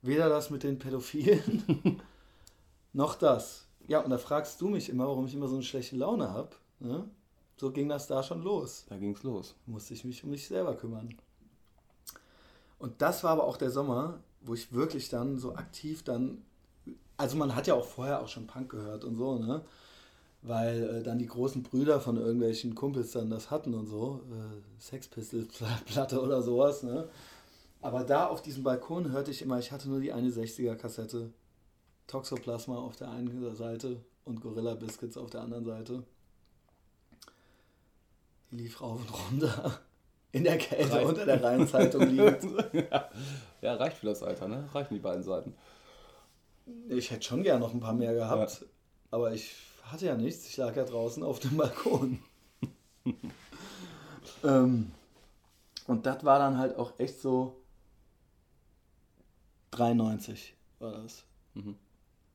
Weder 0.02 0.30
das 0.30 0.50
mit 0.50 0.64
den 0.64 0.80
Pädophilen, 0.80 2.02
noch 2.94 3.16
das. 3.16 3.66
Ja, 3.88 4.00
und 4.00 4.10
da 4.10 4.18
fragst 4.18 4.60
du 4.62 4.70
mich 4.70 4.90
immer, 4.90 5.08
warum 5.08 5.26
ich 5.26 5.34
immer 5.34 5.48
so 5.48 5.56
eine 5.56 5.64
schlechte 5.64 5.98
Laune 5.98 6.32
habe. 6.32 6.50
Ne? 6.80 7.06
So 7.58 7.72
ging 7.72 7.90
das 7.90 8.08
da 8.08 8.24
schon 8.24 8.42
los. 8.42 8.86
Da 8.90 8.98
ging 8.98 9.12
es 9.12 9.24
los. 9.24 9.56
Musste 9.66 9.94
ich 9.94 10.04
mich 10.04 10.24
um 10.24 10.32
mich 10.32 10.48
selber 10.48 10.76
kümmern. 10.76 11.16
Und 12.84 13.02
das 13.02 13.24
war 13.24 13.32
aber 13.32 13.46
auch 13.46 13.56
der 13.56 13.72
Sommer, 13.72 14.20
wo 14.42 14.54
ich 14.54 14.74
wirklich 14.74 15.08
dann 15.08 15.40
so 15.40 15.56
aktiv 15.56 16.04
dann, 16.04 16.44
also 17.16 17.38
man 17.38 17.56
hat 17.56 17.66
ja 17.66 17.76
auch 17.76 17.86
vorher 17.86 18.22
auch 18.22 18.28
schon 18.28 18.46
Punk 18.46 18.72
gehört 18.72 19.06
und 19.06 19.16
so, 19.16 19.40
ne? 19.40 19.62
Weil 20.42 20.98
äh, 20.98 21.02
dann 21.02 21.18
die 21.18 21.28
großen 21.28 21.64
Brüder 21.64 22.02
von 22.02 22.18
irgendwelchen 22.18 22.76
Kumpels 22.76 23.12
dann 23.12 23.30
das 23.30 23.50
hatten 23.52 23.74
und 23.74 23.88
so, 23.88 24.20
äh, 24.30 24.82
Sex 24.82 25.08
Pistols 25.08 25.48
Platte 25.86 26.22
oder 26.22 26.42
sowas, 26.42 26.84
ne? 26.84 27.08
Aber 27.80 28.04
da 28.04 28.28
auf 28.28 28.42
diesem 28.42 28.64
Balkon 28.64 29.14
hörte 29.14 29.32
ich 29.32 29.42
immer, 29.42 29.60
ich 29.60 29.72
hatte 29.72 29.88
nur 29.88 30.02
die 30.02 30.12
eine 30.12 30.28
60er 30.28 30.76
Kassette, 30.76 31.32
Toxoplasma 32.08 32.76
auf 32.76 32.98
der 32.98 33.12
einen 33.12 33.56
Seite 33.56 34.02
und 34.26 34.42
Gorilla 34.42 34.76
Biscuits 34.76 35.16
auf 35.16 35.30
der 35.30 35.40
anderen 35.40 35.64
Seite. 35.64 36.04
Die 38.52 38.58
lief 38.58 38.82
rauf 38.82 39.00
und 39.00 39.32
runter 39.32 39.80
in 40.34 40.44
der 40.44 40.58
Kälte 40.58 40.92
reicht. 40.92 41.08
unter 41.08 41.26
der 41.26 41.42
Rheinzeitung 41.42 42.08
liegt. 42.10 42.44
ja, 43.62 43.74
reicht 43.76 43.98
für 43.98 44.08
das 44.08 44.24
Alter, 44.24 44.48
ne? 44.50 44.68
Reichen 44.74 44.96
die 44.96 45.00
beiden 45.00 45.24
Seiten. 45.24 45.56
Ich 46.90 47.12
hätte 47.12 47.24
schon 47.24 47.44
gern 47.44 47.60
noch 47.60 47.74
ein 47.74 47.80
paar 47.80 47.94
mehr 47.94 48.14
gehabt, 48.14 48.62
ja. 48.62 48.68
aber 49.12 49.34
ich 49.34 49.56
hatte 49.84 50.08
ja 50.08 50.18
nichts. 50.18 50.48
Ich 50.48 50.58
lag 50.58 50.76
ja 50.76 50.84
draußen 50.84 51.24
auf 51.24 51.40
dem 51.40 51.56
Balkon. 51.56 52.20
ähm, 54.44 54.92
und 55.88 56.06
das 56.06 56.26
war 56.26 56.40
dann 56.40 56.58
halt 56.58 56.78
auch 56.78 57.00
echt 57.00 57.22
so 57.22 57.62
93 59.72 60.56
war 60.80 60.94
das. 60.94 61.26
Mhm. 61.54 61.76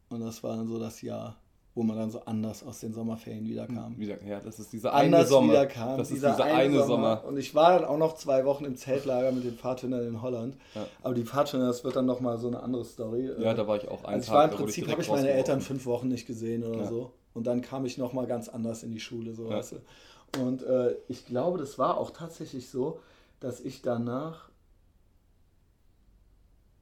Und 0.09 0.20
das 0.20 0.42
war 0.42 0.57
dann 0.57 0.68
so 0.68 0.78
das 0.78 1.03
Jahr, 1.03 1.36
wo 1.79 1.85
man 1.85 1.97
dann 1.97 2.11
so 2.11 2.22
anders 2.24 2.66
aus 2.66 2.81
den 2.81 2.93
Sommerferien 2.93 3.47
wiederkam. 3.47 3.97
Wieder, 3.97 4.20
ja, 4.24 4.41
das 4.41 4.59
ist 4.59 4.72
dieser 4.72 4.93
eine 4.93 5.24
Sommer. 5.24 5.53
Wiederkam, 5.53 5.97
das 5.97 6.09
ist 6.09 6.16
dieser, 6.16 6.33
dieser 6.33 6.45
eine, 6.47 6.79
Sommer. 6.79 6.87
Sommer. 6.87 7.24
Und 7.24 7.39
ich 7.39 7.55
war 7.55 7.79
dann 7.79 7.89
auch 7.89 7.99
noch 7.99 8.16
zwei 8.16 8.45
Wochen 8.45 8.64
im 8.64 8.74
Zeltlager 8.74 9.31
mit 9.31 9.45
den 9.45 9.55
Pfadfindern 9.55 10.05
in 10.05 10.20
Holland. 10.20 10.57
Ja. 10.74 10.87
Aber 11.05 11.14
die 11.14 11.22
Pfadfinder, 11.22 11.68
das 11.68 11.85
wird 11.85 11.95
dann 11.95 12.05
nochmal 12.05 12.37
so 12.39 12.49
eine 12.49 12.64
andere 12.64 12.85
Story. 12.85 13.31
Ja, 13.39 13.55
da 13.55 13.68
war 13.68 13.76
ich 13.76 13.87
auch 13.87 14.03
ein 14.03 14.14
also 14.14 14.26
ich 14.26 14.33
war 14.33 14.45
im 14.47 14.51
Prinzip, 14.51 14.91
habe 14.91 15.01
ich 15.01 15.09
meine 15.09 15.31
Eltern 15.31 15.61
fünf 15.61 15.87
Wochen 15.87 16.09
nicht 16.09 16.26
gesehen 16.26 16.64
oder 16.64 16.81
ja. 16.81 16.87
so. 16.89 17.12
Und 17.33 17.47
dann 17.47 17.62
kam 17.62 17.87
ich 17.87 17.97
nochmal 17.97 18.26
ganz 18.26 18.49
anders 18.49 18.83
in 18.83 18.91
die 18.91 18.99
Schule, 18.99 19.33
so 19.33 19.49
ja. 19.49 19.59
weißt 19.59 19.74
du. 19.74 20.43
Und 20.43 20.64
äh, 20.64 20.97
ich 21.07 21.26
glaube, 21.26 21.59
das 21.59 21.79
war 21.79 21.97
auch 21.97 22.11
tatsächlich 22.11 22.70
so, 22.70 22.99
dass 23.39 23.61
ich 23.61 23.83
danach 23.83 24.47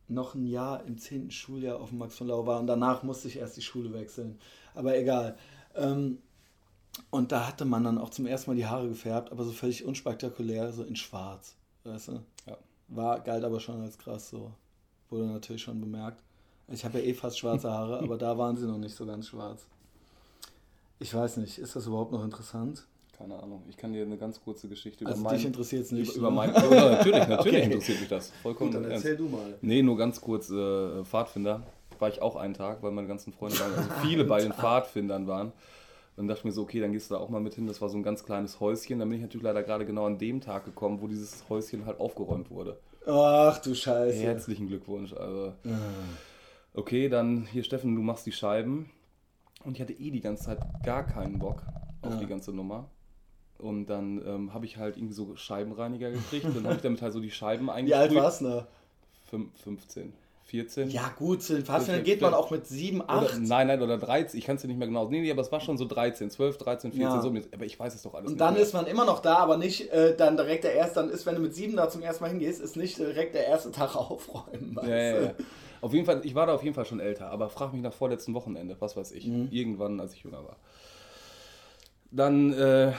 noch 0.08 0.34
ein 0.34 0.46
Jahr 0.46 0.84
im 0.84 0.98
10. 0.98 1.30
Schuljahr 1.30 1.80
auf 1.80 1.90
dem 1.90 1.98
Max 1.98 2.16
von 2.16 2.28
Lau 2.28 2.46
war 2.46 2.60
und 2.60 2.66
danach 2.66 3.02
musste 3.02 3.28
ich 3.28 3.36
erst 3.38 3.56
die 3.56 3.62
Schule 3.62 3.92
wechseln. 3.92 4.38
Aber 4.74 4.96
egal. 4.96 5.36
Ähm, 5.74 6.18
und 7.10 7.32
da 7.32 7.46
hatte 7.46 7.64
man 7.64 7.84
dann 7.84 7.98
auch 7.98 8.10
zum 8.10 8.26
ersten 8.26 8.50
Mal 8.50 8.56
die 8.56 8.66
Haare 8.66 8.88
gefärbt, 8.88 9.32
aber 9.32 9.44
so 9.44 9.52
völlig 9.52 9.84
unspektakulär, 9.84 10.72
so 10.72 10.82
in 10.84 10.96
schwarz. 10.96 11.56
Weißt 11.84 12.08
du? 12.08 12.22
Ja. 12.46 12.56
War, 12.88 13.20
galt 13.20 13.44
aber 13.44 13.60
schon 13.60 13.80
als 13.82 13.98
krass 13.98 14.30
so. 14.30 14.52
Wurde 15.10 15.26
natürlich 15.26 15.62
schon 15.62 15.80
bemerkt. 15.80 16.22
Ich 16.68 16.84
habe 16.84 16.98
ja 16.98 17.04
eh 17.04 17.14
fast 17.14 17.38
schwarze 17.38 17.70
Haare, 17.70 17.98
aber 18.02 18.16
da 18.16 18.36
waren 18.38 18.56
sie 18.56 18.66
noch 18.66 18.78
nicht 18.78 18.94
so 18.94 19.06
ganz 19.06 19.28
schwarz. 19.28 19.66
Ich 20.98 21.12
weiß 21.12 21.36
nicht, 21.38 21.58
ist 21.58 21.76
das 21.76 21.86
überhaupt 21.86 22.12
noch 22.12 22.24
interessant? 22.24 22.86
Keine 23.16 23.42
Ahnung. 23.42 23.62
Ich 23.68 23.76
kann 23.76 23.92
dir 23.92 24.02
eine 24.02 24.18
ganz 24.18 24.42
kurze 24.42 24.68
Geschichte 24.68 25.04
über 25.04 25.12
also 25.12 25.22
mein, 25.22 25.36
dich 25.36 25.46
interessiert 25.46 25.84
es 25.84 25.92
nicht. 25.92 26.10
Über, 26.16 26.28
über 26.28 26.30
mein, 26.30 26.50
oh, 26.50 26.70
natürlich, 26.70 27.28
natürlich 27.28 27.38
okay. 27.38 27.62
interessiert 27.62 28.00
mich 28.00 28.08
das. 28.08 28.30
Vollkommen 28.42 28.72
Gut, 28.72 28.82
dann 28.82 28.90
erzähl 28.90 29.12
ernst. 29.12 29.20
du 29.20 29.36
mal. 29.36 29.54
Nee, 29.62 29.82
nur 29.82 29.96
ganz 29.96 30.20
kurz, 30.20 30.50
äh, 30.50 31.04
Pfadfinder. 31.04 31.62
War 31.98 32.10
ich 32.10 32.20
auch 32.20 32.36
einen 32.36 32.52
Tag, 32.52 32.82
weil 32.82 32.90
meine 32.90 33.08
ganzen 33.08 33.32
Freunde 33.32 33.58
waren, 33.58 33.72
also 33.74 33.90
viele 34.02 34.24
bei 34.26 34.42
den 34.42 34.52
Pfadfindern 34.52 35.26
waren. 35.26 35.52
Dann 36.16 36.28
dachte 36.28 36.40
ich 36.40 36.44
mir 36.44 36.52
so, 36.52 36.62
okay, 36.62 36.80
dann 36.80 36.92
gehst 36.92 37.10
du 37.10 37.14
da 37.14 37.20
auch 37.20 37.30
mal 37.30 37.40
mit 37.40 37.54
hin. 37.54 37.66
Das 37.66 37.80
war 37.80 37.88
so 37.88 37.96
ein 37.96 38.02
ganz 38.02 38.24
kleines 38.24 38.60
Häuschen. 38.60 38.98
Dann 38.98 39.08
bin 39.08 39.16
ich 39.16 39.22
natürlich 39.22 39.44
leider 39.44 39.62
gerade 39.62 39.86
genau 39.86 40.06
an 40.06 40.18
dem 40.18 40.40
Tag 40.40 40.66
gekommen, 40.66 41.00
wo 41.00 41.08
dieses 41.08 41.48
Häuschen 41.48 41.86
halt 41.86 42.00
aufgeräumt 42.00 42.50
wurde. 42.50 42.78
Ach 43.06 43.58
du 43.60 43.74
Scheiße. 43.74 44.18
Herzlichen 44.18 44.66
Glückwunsch. 44.66 45.14
Also. 45.14 45.52
Ah. 45.64 45.78
Okay, 46.74 47.08
dann 47.08 47.46
hier 47.46 47.64
Steffen, 47.64 47.94
du 47.94 48.02
machst 48.02 48.26
die 48.26 48.32
Scheiben. 48.32 48.90
Und 49.64 49.76
ich 49.76 49.80
hatte 49.80 49.94
eh 49.94 50.10
die 50.10 50.20
ganze 50.20 50.44
Zeit 50.44 50.58
gar 50.84 51.06
keinen 51.06 51.38
Bock 51.38 51.62
auf 52.02 52.14
ja. 52.14 52.20
die 52.20 52.26
ganze 52.26 52.52
Nummer. 52.52 52.90
Und 53.58 53.86
dann 53.86 54.22
ähm, 54.26 54.54
habe 54.54 54.66
ich 54.66 54.76
halt 54.76 54.96
irgendwie 54.96 55.14
so 55.14 55.34
Scheibenreiniger 55.36 56.10
gekriegt. 56.10 56.46
Dann 56.54 56.64
habe 56.64 56.76
ich 56.76 56.82
damit 56.82 57.02
halt 57.02 57.12
so 57.12 57.20
die 57.20 57.30
Scheiben 57.30 57.70
eingesprüht. 57.70 58.10
Wie 58.10 58.16
alt 58.16 58.24
warst 58.24 58.40
du 58.42 58.44
da? 58.46 58.66
15. 59.64 60.12
14. 60.46 60.90
Ja, 60.90 61.12
gut, 61.16 61.42
zu 61.42 61.54
den 61.54 61.64
Pfadfindern 61.64 62.04
geht 62.04 62.20
man 62.20 62.32
auch 62.32 62.52
mit 62.52 62.68
7, 62.68 63.02
8. 63.04 63.34
Oder, 63.34 63.38
nein, 63.40 63.66
nein, 63.66 63.82
oder 63.82 63.98
13. 63.98 64.38
Ich 64.38 64.46
kann 64.46 64.56
es 64.56 64.62
dir 64.62 64.68
nicht 64.68 64.78
mehr 64.78 64.86
genau. 64.86 65.08
Nee, 65.08 65.20
nee, 65.20 65.30
aber 65.30 65.42
es 65.42 65.50
war 65.50 65.60
schon 65.60 65.76
so 65.76 65.86
13, 65.86 66.30
12, 66.30 66.58
13, 66.58 66.92
14, 66.92 67.02
ja. 67.02 67.20
so. 67.20 67.34
Aber 67.52 67.64
ich 67.64 67.78
weiß 67.78 67.94
es 67.94 68.02
doch 68.02 68.14
alles 68.14 68.30
Und 68.30 68.40
dann 68.40 68.54
mehr. 68.54 68.62
ist 68.62 68.72
man 68.72 68.86
immer 68.86 69.04
noch 69.04 69.18
da, 69.20 69.38
aber 69.38 69.56
nicht 69.56 69.90
äh, 69.90 70.16
dann 70.16 70.36
direkt 70.36 70.62
der 70.62 70.74
erste. 70.74 71.00
Dann 71.00 71.10
ist, 71.10 71.26
wenn 71.26 71.34
du 71.34 71.40
mit 71.40 71.54
7 71.54 71.74
da 71.74 71.88
zum 71.88 72.02
ersten 72.02 72.22
Mal 72.22 72.30
hingehst, 72.30 72.60
ist 72.60 72.76
nicht 72.76 72.96
direkt 72.96 73.34
der 73.34 73.46
erste 73.46 73.72
Tag 73.72 73.96
aufräumen. 73.96 74.78
Ja, 74.82 74.88
ja, 74.88 75.20
ja. 75.20 75.34
Auf 75.80 75.92
jeden 75.92 76.06
Fall, 76.06 76.20
ich 76.24 76.34
war 76.36 76.46
da 76.46 76.54
auf 76.54 76.62
jeden 76.62 76.74
Fall 76.74 76.86
schon 76.86 77.00
älter, 77.00 77.30
aber 77.30 77.48
frag 77.48 77.72
mich 77.72 77.82
nach 77.82 77.92
vorletzten 77.92 78.32
Wochenende, 78.34 78.76
was 78.78 78.96
weiß 78.96 79.12
ich. 79.12 79.26
Mhm. 79.26 79.48
Irgendwann, 79.50 80.00
als 80.00 80.14
ich 80.14 80.22
jünger 80.22 80.44
war. 80.44 80.56
Dann 82.12 82.52
äh, 82.52 82.92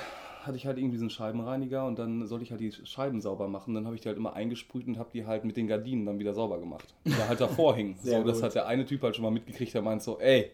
hatte 0.47 0.57
ich 0.57 0.65
halt 0.65 0.77
irgendwie 0.77 0.97
so 0.97 1.03
einen 1.03 1.09
Scheibenreiniger 1.09 1.85
und 1.85 1.99
dann 1.99 2.25
sollte 2.25 2.43
ich 2.43 2.51
halt 2.51 2.61
die 2.61 2.71
Scheiben 2.71 3.21
sauber 3.21 3.47
machen. 3.47 3.73
Dann 3.73 3.85
habe 3.85 3.95
ich 3.95 4.01
die 4.01 4.07
halt 4.07 4.17
immer 4.17 4.33
eingesprüht 4.33 4.87
und 4.87 4.97
habe 4.97 5.09
die 5.13 5.25
halt 5.25 5.45
mit 5.45 5.57
den 5.57 5.67
Gardinen 5.67 6.05
dann 6.05 6.19
wieder 6.19 6.33
sauber 6.33 6.59
gemacht. 6.59 6.93
Da 7.03 7.27
halt 7.27 7.41
davor 7.41 7.75
hing. 7.75 7.97
so, 8.01 8.23
das 8.23 8.41
hat 8.41 8.55
der 8.55 8.67
eine 8.67 8.85
Typ 8.85 9.03
halt 9.03 9.15
schon 9.15 9.23
mal 9.23 9.31
mitgekriegt, 9.31 9.73
der 9.73 9.81
meint 9.81 10.01
so, 10.01 10.19
ey, 10.19 10.51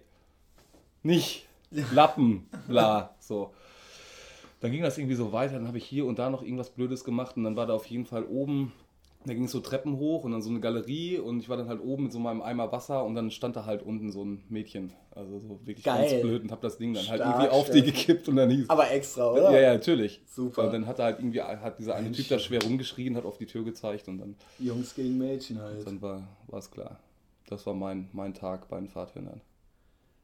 nicht 1.04 1.48
Lappen, 1.92 2.48
bla, 2.68 3.16
so. 3.20 3.54
Dann 4.60 4.72
ging 4.72 4.82
das 4.82 4.98
irgendwie 4.98 5.16
so 5.16 5.32
weiter, 5.32 5.56
dann 5.56 5.68
habe 5.68 5.78
ich 5.78 5.86
hier 5.86 6.06
und 6.06 6.20
da 6.20 6.30
noch 6.30 6.42
irgendwas 6.42 6.70
Blödes 6.70 7.04
gemacht 7.04 7.36
und 7.36 7.44
dann 7.44 7.56
war 7.56 7.68
da 7.68 7.74
auf 7.74 7.86
jeden 7.86 8.06
Fall 8.06 8.24
oben 8.24 8.72
da 9.26 9.34
ging 9.34 9.46
es 9.46 9.52
so 9.52 9.60
Treppen 9.60 9.98
hoch 9.98 10.24
und 10.24 10.32
dann 10.32 10.42
so 10.42 10.50
eine 10.50 10.60
Galerie 10.60 11.18
und 11.18 11.40
ich 11.40 11.50
war 11.50 11.58
dann 11.58 11.68
halt 11.68 11.82
oben 11.82 12.04
mit 12.04 12.12
so 12.12 12.20
meinem 12.20 12.42
Eimer 12.42 12.72
Wasser 12.72 13.06
und 13.06 13.16
dann 13.16 13.32
stand 13.32 13.56
da 13.56 13.66
halt 13.66 13.82
unten 13.84 14.12
so 14.12 14.24
ein 14.24 14.44
Mädchen. 14.50 14.94
Also 15.12 15.40
so 15.40 15.60
wirklich 15.66 15.86
Geil. 15.86 16.10
ganz 16.10 16.22
blöd 16.22 16.44
und 16.44 16.52
hab 16.52 16.62
das 16.62 16.78
Ding 16.78 16.94
dann 16.94 17.04
Stark, 17.04 17.24
halt 17.24 17.30
irgendwie 17.30 17.50
auf 17.50 17.70
die 17.70 17.84
gekippt 17.84 18.28
und 18.28 18.36
dann 18.36 18.50
hieß 18.50 18.70
Aber 18.70 18.92
extra, 18.92 19.32
oder? 19.32 19.52
Ja, 19.52 19.60
ja, 19.60 19.74
natürlich. 19.74 20.22
Super. 20.28 20.66
Und 20.66 20.74
dann 20.74 20.88
hat 20.88 21.00
er 21.00 21.06
halt 21.06 21.20
irgendwie, 21.20 21.42
hat 21.42 21.80
dieser 21.80 21.96
eine 21.96 22.12
Typ 22.12 22.28
da 22.28 22.40
schwer 22.40 22.64
rumgeschrien, 22.64 23.16
hat 23.16 23.26
auf 23.26 23.38
die 23.38 23.46
Tür 23.46 23.64
gezeigt 23.64 24.08
und 24.08 24.18
dann. 24.18 24.36
Jungs 24.60 24.96
gegen 24.96 25.18
Mädchen 25.18 25.62
halt. 25.62 25.86
Dann 25.86 26.02
war 26.02 26.28
es 26.52 26.70
klar. 26.70 27.00
Das 27.48 27.66
war 27.66 27.74
mein, 27.74 28.10
mein 28.14 28.34
Tag 28.34 28.68
bei 28.68 28.78
den 28.78 28.90
Pfadfindern. 28.90 29.42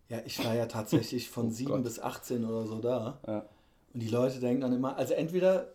Ja, 0.10 0.18
ich 0.26 0.44
war 0.44 0.56
ja 0.56 0.66
tatsächlich 0.66 1.30
von 1.30 1.48
oh 1.48 1.52
7 1.52 1.84
bis 1.84 2.00
18 2.00 2.44
oder 2.44 2.66
so 2.66 2.80
da. 2.80 3.20
Ja. 3.28 3.46
Und 3.94 4.02
die 4.02 4.10
Leute 4.10 4.40
denken 4.40 4.62
dann 4.62 4.74
immer, 4.74 4.98
also 4.98 5.14
entweder 5.14 5.74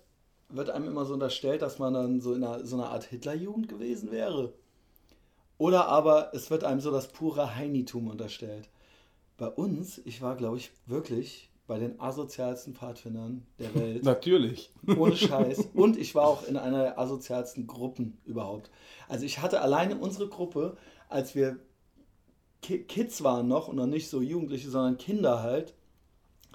wird 0.56 0.70
einem 0.70 0.88
immer 0.88 1.04
so 1.04 1.14
unterstellt, 1.14 1.62
dass 1.62 1.78
man 1.78 1.94
dann 1.94 2.20
so 2.20 2.34
in 2.34 2.44
einer, 2.44 2.64
so 2.64 2.76
einer 2.76 2.90
Art 2.90 3.04
Hitlerjugend 3.04 3.68
gewesen 3.68 4.10
wäre. 4.10 4.52
Oder 5.58 5.86
aber 5.86 6.34
es 6.34 6.50
wird 6.50 6.64
einem 6.64 6.80
so 6.80 6.90
das 6.90 7.08
pure 7.08 7.56
Heinitum 7.56 8.08
unterstellt. 8.08 8.68
Bei 9.36 9.48
uns, 9.48 10.00
ich 10.04 10.22
war, 10.22 10.36
glaube 10.36 10.56
ich, 10.56 10.72
wirklich 10.86 11.50
bei 11.66 11.78
den 11.78 11.98
asozialsten 12.00 12.74
Pfadfindern 12.74 13.46
der 13.58 13.74
Welt. 13.76 14.04
Natürlich. 14.04 14.72
Ohne 14.96 15.16
Scheiß. 15.16 15.68
Und 15.74 15.96
ich 15.96 16.14
war 16.14 16.26
auch 16.26 16.46
in 16.46 16.56
einer 16.56 16.82
der 16.82 16.98
asozialsten 16.98 17.66
Gruppen 17.66 18.18
überhaupt. 18.24 18.70
Also 19.08 19.24
ich 19.24 19.40
hatte 19.40 19.60
alleine 19.60 19.96
unsere 19.96 20.28
Gruppe, 20.28 20.76
als 21.08 21.34
wir 21.34 21.58
Kids 22.60 23.22
waren 23.22 23.46
noch 23.46 23.68
und 23.68 23.76
noch 23.76 23.86
nicht 23.86 24.08
so 24.08 24.22
Jugendliche, 24.22 24.70
sondern 24.70 24.96
Kinder 24.96 25.42
halt, 25.42 25.74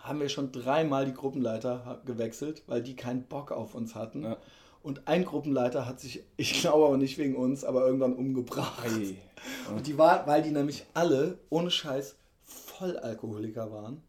haben 0.03 0.19
wir 0.19 0.29
schon 0.29 0.51
dreimal 0.51 1.05
die 1.05 1.13
Gruppenleiter 1.13 2.01
gewechselt, 2.05 2.63
weil 2.67 2.81
die 2.81 2.95
keinen 2.95 3.23
Bock 3.23 3.51
auf 3.51 3.75
uns 3.75 3.95
hatten. 3.95 4.23
Ja. 4.23 4.37
Und 4.81 5.07
ein 5.07 5.25
Gruppenleiter 5.25 5.85
hat 5.85 5.99
sich, 5.99 6.23
ich 6.37 6.61
glaube 6.61 6.85
aber 6.85 6.97
nicht 6.97 7.17
wegen 7.17 7.35
uns, 7.35 7.63
aber 7.63 7.85
irgendwann 7.85 8.13
umgebracht. 8.13 8.83
Ei. 8.85 9.15
Und 9.73 9.87
die 9.87 9.97
war, 9.97 10.27
weil 10.27 10.41
die 10.41 10.51
nämlich 10.51 10.85
alle, 10.93 11.37
ohne 11.49 11.71
Scheiß, 11.71 12.15
Vollalkoholiker 12.43 13.71
waren. 13.71 14.01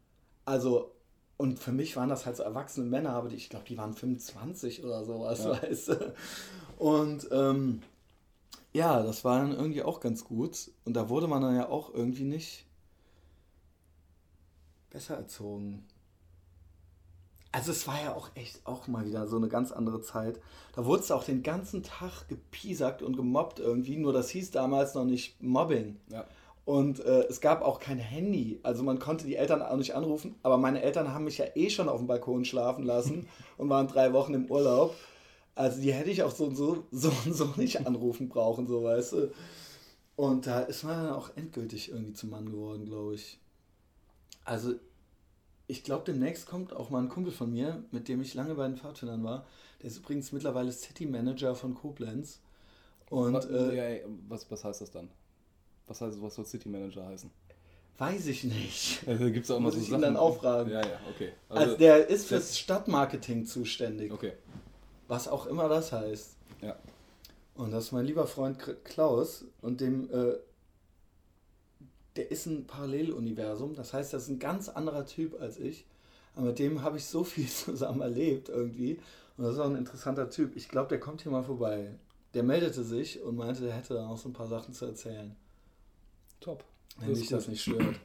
Also, 0.45 0.93
und 1.37 1.59
für 1.59 1.73
mich 1.73 1.97
waren 1.97 2.09
das 2.09 2.27
halt 2.27 2.37
so 2.37 2.43
erwachsene 2.43 2.87
Männer, 2.87 3.11
aber 3.11 3.29
die, 3.29 3.37
ich 3.37 3.49
glaube, 3.49 3.65
die 3.69 3.79
waren 3.79 3.95
25 3.95 4.85
oder 4.85 5.05
sowas, 5.05 5.45
ja. 5.45 5.63
weißt 5.63 5.89
du. 5.89 6.15
Und 6.79 7.29
ähm, 7.31 7.83
ja, 8.73 9.03
das 9.03 9.25
war 9.25 9.39
dann 9.39 9.53
irgendwie 9.53 9.83
auch 9.83 10.01
ganz 10.01 10.25
gut. 10.25 10.71
Und 10.85 10.95
da 10.95 11.09
wurde 11.09 11.29
man 11.29 11.43
dann 11.43 11.57
ja 11.57 11.69
auch 11.69 11.93
irgendwie 11.93 12.25
nicht 12.25 12.67
besser 14.91 15.17
erzogen. 15.17 15.85
Also 17.53 17.73
es 17.73 17.87
war 17.89 18.01
ja 18.01 18.15
auch 18.15 18.29
echt 18.37 18.61
auch 18.65 18.87
mal 18.87 19.05
wieder 19.05 19.27
so 19.27 19.37
eine 19.37 19.49
ganz 19.49 19.73
andere 19.73 20.01
Zeit. 20.03 20.41
Da 20.75 20.85
wurde 20.85 21.03
es 21.03 21.11
auch 21.11 21.25
den 21.25 21.43
ganzen 21.43 21.83
Tag 21.83 22.29
gepiesackt 22.29 23.03
und 23.03 23.17
gemobbt 23.17 23.59
irgendwie, 23.59 23.97
nur 23.97 24.13
das 24.13 24.31
hieß 24.31 24.53
damals 24.53 24.95
noch 24.95 25.05
nicht 25.05 25.43
Mobbing. 25.43 25.97
Ja. 26.09 26.25
Und 26.65 27.01
äh, 27.01 27.25
es 27.25 27.41
gab 27.41 27.63
auch 27.63 27.81
kein 27.81 27.99
Handy. 27.99 28.61
Also 28.63 28.85
man 28.85 29.01
konnte 29.01 29.27
die 29.27 29.35
Eltern 29.35 29.63
auch 29.63 29.77
nicht 29.77 29.97
anrufen. 29.97 30.37
Aber 30.45 30.59
meine 30.59 30.83
Eltern 30.83 31.13
haben 31.13 31.25
mich 31.25 31.39
ja 31.39 31.47
eh 31.57 31.71
schon 31.71 31.89
auf 31.89 31.99
dem 31.99 32.07
Balkon 32.07 32.45
schlafen 32.45 32.85
lassen 32.85 33.27
und 33.59 33.69
waren 33.69 33.89
drei 33.89 34.13
Wochen 34.13 34.35
im 34.35 34.49
Urlaub. 34.49 34.95
Also 35.57 35.81
die 35.81 35.93
hätte 35.93 36.11
ich 36.11 36.23
auch 36.23 36.31
so 36.31 36.45
und 36.45 36.55
so, 36.55 36.85
so 36.93 37.11
und 37.25 37.35
so 37.35 37.53
nicht 37.57 37.85
anrufen 37.87 38.29
brauchen, 38.29 38.69
so 38.69 38.85
weißt 38.85 39.13
du. 39.15 39.33
Und 40.15 40.47
da 40.47 40.61
ist 40.61 40.85
man 40.85 41.05
dann 41.05 41.13
auch 41.13 41.31
endgültig 41.35 41.91
irgendwie 41.91 42.13
zum 42.13 42.31
Mann 42.31 42.51
geworden, 42.51 42.85
glaube 42.85 43.15
ich. 43.15 43.41
Also 44.45 44.75
ich 45.67 45.85
glaube, 45.85 46.05
demnächst 46.05 46.47
kommt 46.47 46.73
auch 46.73 46.91
mal 46.91 47.01
ein 47.01 47.09
Kumpel 47.09 47.33
von 47.33 47.53
mir, 47.53 47.85
mit 47.93 48.09
dem 48.09 48.21
ich 48.21 48.35
lange 48.35 48.55
bei 48.55 48.67
den 48.67 48.77
Pfadfindern 48.77 49.23
war. 49.23 49.47
Der 49.81 49.89
ist 49.91 49.99
übrigens 49.99 50.33
mittlerweile 50.33 50.73
City 50.73 51.07
Manager 51.07 51.55
von 51.55 51.75
Koblenz. 51.75 52.41
Und 53.09 53.33
was, 53.35 53.47
äh, 53.47 54.03
was, 54.29 54.51
was 54.51 54.65
heißt 54.65 54.81
das 54.81 54.91
dann? 54.91 55.09
Was 55.87 56.01
heißt 56.01 56.21
was 56.23 56.35
soll 56.35 56.45
City 56.47 56.69
Manager 56.69 57.07
heißen? 57.07 57.31
weiß 57.99 58.29
ich 58.29 58.45
nicht. 58.45 59.07
Also, 59.07 59.25
da 59.25 59.31
gibt's 59.31 59.51
auch 59.51 59.59
immer 59.59 59.67
Muss 59.67 59.75
so 59.75 59.81
ich 59.81 59.87
ihn 59.89 59.91
Sachen. 59.91 60.03
dann 60.03 60.17
auch 60.17 60.39
fragen. 60.39 60.71
Ja, 60.71 60.81
ja, 60.81 60.99
okay. 61.15 61.33
Also 61.51 61.77
der 61.77 62.09
ist 62.09 62.27
fürs 62.29 62.59
Stadtmarketing 62.59 63.45
zuständig, 63.45 64.11
Okay. 64.11 64.33
was 65.07 65.29
auch 65.29 65.47
immer 65.47 65.69
das 65.69 65.93
heißt. 65.93 66.37
Ja. 66.63 66.77
Und 67.57 67.73
das 67.73 67.85
ist 67.85 67.93
mein 67.93 68.07
lieber 68.07 68.27
Freund 68.27 68.59
Klaus 68.85 69.45
und 69.61 69.83
dem, 69.83 70.11
äh, 70.11 70.33
der 72.17 72.31
ist 72.31 72.47
ein 72.47 72.67
Paralleluniversum. 72.67 73.75
Das 73.75 73.93
heißt, 73.93 74.13
das 74.13 74.25
ist 74.25 74.29
ein 74.29 74.39
ganz 74.39 74.69
anderer 74.69 75.07
Typ 75.07 75.41
als 75.41 75.59
ich. 75.59 75.85
Aber 76.37 76.47
mit 76.47 76.59
dem 76.59 76.83
habe 76.83 76.97
ich 76.97 77.05
so 77.07 77.25
viel 77.25 77.47
zusammen 77.49 78.01
erlebt 78.01 78.49
irgendwie. 78.49 78.99
Und 79.37 79.45
das 79.45 79.55
ist 79.55 79.61
auch 79.61 79.67
ein 79.71 79.77
interessanter 79.77 80.29
Typ. 80.31 80.57
Ich 80.57 80.69
glaube, 80.69 80.89
der 80.89 81.01
kommt 81.01 81.23
hier 81.23 81.33
mal 81.33 81.43
vorbei. 81.45 81.93
Der 82.35 82.43
meldete 82.43 82.85
sich 82.85 83.21
und 83.23 83.37
meinte, 83.37 83.63
der 83.63 83.73
hätte 83.73 83.95
da 83.95 84.07
noch 84.07 84.19
so 84.19 84.29
ein 84.29 84.33
paar 84.33 84.47
Sachen 84.47 84.73
zu 84.75 84.85
erzählen, 84.87 85.35
Top. 86.41 86.63
wenn 86.99 87.13
dich 87.15 87.29
das 87.29 87.49
nicht 87.49 87.63
stört. 87.63 87.97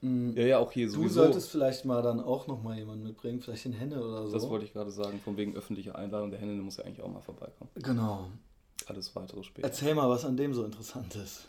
Mm, 0.00 0.30
Ja, 0.36 0.42
ja, 0.44 0.58
auch 0.58 0.72
hier 0.72 0.86
Du 0.86 0.94
sowieso. 0.94 1.22
solltest 1.22 1.50
vielleicht 1.50 1.84
mal 1.84 2.02
dann 2.02 2.20
auch 2.20 2.46
noch 2.48 2.60
mal 2.62 2.76
jemanden 2.76 3.04
mitbringen, 3.04 3.40
vielleicht 3.40 3.64
den 3.66 3.72
Henne 3.72 4.02
oder 4.02 4.26
so. 4.26 4.32
das 4.32 4.48
wollte 4.48 4.64
ich 4.64 4.72
gerade 4.72 4.90
sagen, 4.90 5.20
von 5.20 5.36
wegen 5.36 5.54
öffentlicher 5.54 5.94
Einladung. 5.96 6.30
Der 6.30 6.40
Henne 6.40 6.52
muss 6.60 6.76
ja 6.78 6.84
eigentlich 6.84 7.02
auch 7.02 7.10
mal 7.12 7.20
vorbeikommen. 7.20 7.70
Genau. 7.76 8.28
Alles 8.86 9.14
weitere 9.14 9.42
später. 9.44 9.68
Erzähl 9.68 9.94
mal, 9.94 10.08
was 10.10 10.24
an 10.24 10.36
dem 10.36 10.52
so 10.52 10.64
interessant 10.64 11.14
ist. 11.14 11.46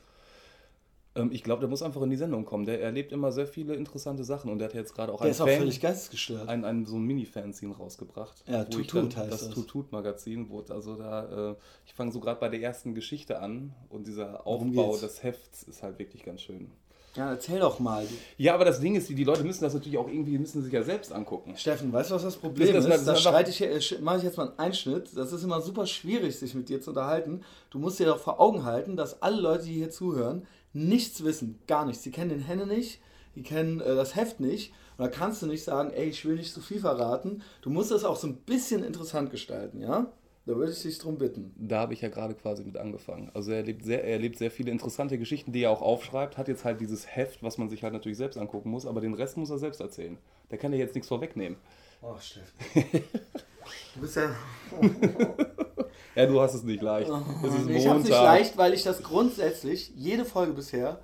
Ähm, 1.15 1.31
ich 1.31 1.43
glaube, 1.43 1.61
der 1.61 1.69
muss 1.69 1.81
einfach 1.81 2.01
in 2.01 2.09
die 2.09 2.15
Sendung 2.17 2.45
kommen. 2.45 2.65
Der 2.65 2.81
erlebt 2.81 3.11
immer 3.11 3.31
sehr 3.31 3.47
viele 3.47 3.73
interessante 3.75 4.23
Sachen 4.23 4.51
und 4.51 4.59
der 4.59 4.67
hat 4.67 4.75
jetzt 4.75 4.93
gerade 4.93 5.13
auch 5.13 5.21
Der 5.21 5.31
ist 5.31 5.41
auch 5.41 5.47
Fan, 5.47 5.59
völlig 5.59 5.79
geistesgestört. 5.79 6.47
ein, 6.49 6.65
ein, 6.65 6.85
so 6.85 6.97
ein 6.97 7.03
Mini-Fanzine 7.03 7.75
rausgebracht. 7.75 8.43
Ja, 8.47 8.65
Tutut 8.65 9.15
heißt 9.15 9.31
das. 9.31 9.45
das. 9.45 9.53
Tutut-Magazin, 9.53 10.49
also 10.69 10.95
da, 10.95 11.51
äh, 11.51 11.55
ich 11.85 11.93
fange 11.93 12.11
so 12.11 12.19
gerade 12.19 12.39
bei 12.39 12.49
der 12.49 12.61
ersten 12.61 12.93
Geschichte 12.95 13.39
an 13.39 13.73
und 13.89 14.07
dieser 14.07 14.45
Aufbau 14.45 14.97
des 14.97 15.23
Hefts 15.23 15.63
ist 15.63 15.83
halt 15.83 15.99
wirklich 15.99 16.23
ganz 16.23 16.41
schön. 16.41 16.69
Ja, 17.15 17.29
erzähl 17.29 17.59
doch 17.61 17.79
mal. 17.79 18.05
Ja, 18.37 18.55
aber 18.55 18.65
das 18.65 18.81
Ding 18.81 18.95
ist, 18.95 19.07
die, 19.07 19.15
die 19.15 19.23
Leute 19.23 19.45
müssen 19.45 19.63
das 19.63 19.73
natürlich 19.73 19.97
auch 19.97 20.09
irgendwie, 20.09 20.37
müssen 20.37 20.61
sich 20.61 20.73
ja 20.73 20.83
selbst 20.83 21.13
angucken. 21.13 21.55
Steffen, 21.55 21.93
weißt 21.93 22.11
du, 22.11 22.15
was 22.15 22.23
das 22.23 22.35
Problem 22.35 22.73
Das- 22.73 22.83
ist? 22.83 22.91
das- 22.91 23.05
Da 23.05 23.11
das- 23.13 23.21
schreite 23.21 23.49
ich, 23.51 23.61
äh, 23.61 23.99
mache 24.01 24.17
ich 24.17 24.23
jetzt 24.23 24.35
mal 24.35 24.49
einen 24.49 24.59
Einschnitt. 24.59 25.11
Das 25.15 25.31
ist 25.31 25.41
immer 25.41 25.61
super 25.61 25.85
schwierig, 25.85 26.37
sich 26.37 26.53
mit 26.55 26.67
dir 26.67 26.81
zu 26.81 26.89
unterhalten. 26.89 27.39
Du 27.69 27.79
musst 27.79 27.99
dir 27.99 28.07
doch 28.07 28.19
vor 28.19 28.41
Augen 28.41 28.65
halten, 28.65 28.97
dass 28.97 29.21
alle 29.21 29.39
Leute, 29.39 29.63
die 29.63 29.75
hier 29.75 29.89
zuhören, 29.91 30.45
nichts 30.75 31.23
wissen. 31.23 31.59
Gar 31.67 31.85
nichts. 31.85 32.03
Sie 32.03 32.11
kennen 32.11 32.29
den 32.29 32.41
Henne 32.41 32.67
nicht, 32.67 32.99
die 33.35 33.43
kennen 33.43 33.81
äh, 33.81 33.95
das 33.95 34.15
Heft 34.15 34.39
nicht. 34.39 34.73
Und 34.97 35.05
da 35.05 35.09
kannst 35.09 35.41
du 35.41 35.47
nicht 35.47 35.63
sagen, 35.63 35.91
ey, 35.91 36.07
ich 36.09 36.23
will 36.25 36.35
nicht 36.35 36.53
zu 36.53 36.61
viel 36.61 36.79
verraten. 36.79 37.41
Du 37.61 37.69
musst 37.69 37.91
das 37.91 38.03
auch 38.03 38.15
so 38.15 38.27
ein 38.27 38.37
bisschen 38.37 38.83
interessant 38.83 39.31
gestalten, 39.31 39.81
ja? 39.81 40.11
Da 40.45 40.55
würde 40.55 40.71
ich 40.71 40.81
dich 40.83 40.99
drum 40.99 41.17
bitten. 41.17 41.53
Da 41.57 41.79
habe 41.79 41.93
ich 41.93 42.01
ja 42.01 42.09
gerade 42.09 42.35
quasi 42.35 42.63
mit 42.63 42.77
angefangen. 42.77 43.31
Also 43.33 43.51
er 43.51 43.57
erlebt 43.57 43.83
sehr, 43.83 44.03
er 44.03 44.13
erlebt 44.13 44.37
sehr 44.37 44.51
viele 44.51 44.69
interessante 44.69 45.17
Geschichten, 45.17 45.51
die 45.51 45.63
er 45.63 45.71
auch 45.71 45.81
aufschreibt, 45.81 46.37
hat 46.37 46.47
jetzt 46.47 46.63
halt 46.63 46.79
dieses 46.79 47.07
Heft, 47.07 47.41
was 47.41 47.57
man 47.57 47.67
sich 47.67 47.81
halt 47.81 47.93
natürlich 47.93 48.19
selbst 48.19 48.37
angucken 48.37 48.69
muss, 48.69 48.85
aber 48.85 49.01
den 49.01 49.15
Rest 49.15 49.37
muss 49.37 49.49
er 49.49 49.57
selbst 49.57 49.81
erzählen. 49.81 50.19
Der 50.51 50.59
kann 50.59 50.71
ja 50.71 50.77
jetzt 50.77 50.93
nichts 50.93 51.07
vorwegnehmen. 51.07 51.57
Oh, 52.01 52.15
Steffen. 52.19 52.53
du 53.95 54.01
bist 54.01 54.17
ja. 54.17 54.35
Ja, 56.15 56.25
du 56.25 56.39
hast 56.41 56.53
es 56.53 56.63
nicht 56.63 56.81
leicht. 56.81 57.09
Es 57.43 57.53
ist 57.53 57.65
Nee, 57.65 57.77
ich 57.77 57.87
hab's 57.87 58.03
nicht 58.03 58.11
Montag. 58.11 58.23
leicht, 58.23 58.57
weil 58.57 58.73
ich 58.73 58.83
das 58.83 59.03
grundsätzlich 59.03 59.91
jede 59.95 60.25
Folge 60.25 60.53
bisher 60.53 60.99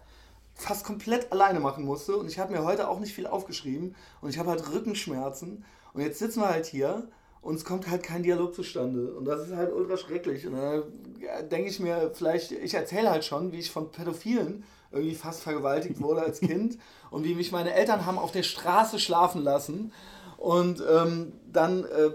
fast 0.53 0.85
komplett 0.85 1.31
alleine 1.31 1.59
machen 1.59 1.83
musste 1.85 2.15
und 2.17 2.27
ich 2.29 2.39
habe 2.39 2.53
mir 2.53 2.63
heute 2.63 2.87
auch 2.87 2.99
nicht 2.99 3.13
viel 3.13 3.27
aufgeschrieben 3.27 3.95
und 4.21 4.29
ich 4.29 4.37
habe 4.37 4.49
halt 4.51 4.71
Rückenschmerzen 4.71 5.65
und 5.93 6.01
jetzt 6.01 6.19
sitzen 6.19 6.41
wir 6.41 6.49
halt 6.49 6.65
hier 6.65 7.07
und 7.41 7.55
es 7.55 7.65
kommt 7.65 7.89
halt 7.89 8.03
kein 8.03 8.21
Dialog 8.23 8.53
zustande 8.53 9.13
und 9.13 9.25
das 9.25 9.47
ist 9.47 9.55
halt 9.55 9.73
ultra 9.73 9.97
schrecklich 9.97 10.45
und 10.45 10.53
dann 10.53 10.83
ja, 11.19 11.41
denke 11.41 11.69
ich 11.69 11.79
mir 11.79 12.11
vielleicht, 12.13 12.51
ich 12.51 12.73
erzähle 12.75 13.09
halt 13.09 13.25
schon, 13.25 13.51
wie 13.51 13.59
ich 13.59 13.71
von 13.71 13.91
Pädophilen 13.91 14.63
irgendwie 14.91 15.15
fast 15.15 15.41
vergewaltigt 15.41 15.99
wurde 16.01 16.21
als 16.21 16.39
Kind 16.41 16.77
und 17.11 17.23
wie 17.23 17.33
mich 17.33 17.51
meine 17.51 17.73
Eltern 17.73 18.05
haben 18.05 18.19
auf 18.19 18.31
der 18.31 18.43
Straße 18.43 18.99
schlafen 18.99 19.41
lassen 19.41 19.91
und 20.37 20.83
ähm, 20.87 21.33
dann 21.51 21.85
äh, 21.85 22.11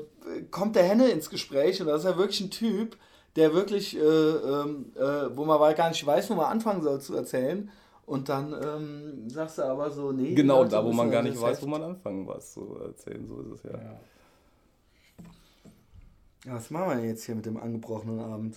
kommt 0.50 0.76
der 0.76 0.84
Henne 0.84 1.08
ins 1.08 1.30
Gespräch 1.30 1.80
und 1.80 1.86
das 1.88 2.04
ist 2.04 2.10
ja 2.10 2.16
wirklich 2.16 2.40
ein 2.40 2.50
Typ, 2.50 2.96
der 3.36 3.52
wirklich, 3.54 3.96
äh, 3.96 4.00
ähm, 4.00 4.92
äh, 4.96 5.36
wo 5.36 5.44
man 5.44 5.74
gar 5.74 5.88
nicht 5.88 6.04
weiß, 6.06 6.30
wo 6.30 6.34
man 6.34 6.46
anfangen 6.46 6.82
soll 6.82 7.00
zu 7.00 7.14
erzählen. 7.14 7.70
Und 8.06 8.28
dann 8.28 8.52
ähm, 8.52 9.28
sagst 9.28 9.58
du 9.58 9.62
aber 9.64 9.90
so, 9.90 10.12
nee. 10.12 10.34
Genau, 10.34 10.58
Leute 10.58 10.70
da 10.70 10.84
wo 10.84 10.92
man 10.92 11.10
gar 11.10 11.22
nicht 11.22 11.40
weiß, 11.40 11.56
Heft- 11.58 11.62
wo 11.62 11.66
man 11.66 11.82
anfangen 11.82 12.26
was 12.26 12.52
zu 12.52 12.76
erzählen. 12.78 13.26
So 13.26 13.40
ist 13.40 13.64
es 13.64 13.70
ja. 13.72 13.78
Ja, 16.44 16.54
was 16.54 16.70
machen 16.70 16.88
wir 16.90 16.96
denn 16.96 17.08
jetzt 17.08 17.24
hier 17.24 17.34
mit 17.34 17.44
dem 17.46 17.56
angebrochenen 17.56 18.20
Abend? 18.20 18.56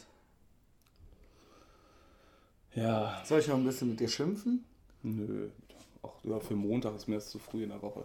Ja, 2.76 3.22
Soll 3.26 3.40
ich 3.40 3.48
noch 3.48 3.56
ein 3.56 3.66
bisschen 3.66 3.90
mit 3.90 4.00
dir 4.00 4.08
schimpfen? 4.08 4.64
nö. 5.02 5.50
Ach, 6.04 6.10
ja, 6.24 6.40
für 6.40 6.56
Montag 6.56 6.96
ist 6.96 7.08
mir 7.08 7.16
das 7.16 7.30
zu 7.30 7.40
früh 7.40 7.64
in 7.64 7.70
der 7.70 7.82
Woche. 7.82 8.04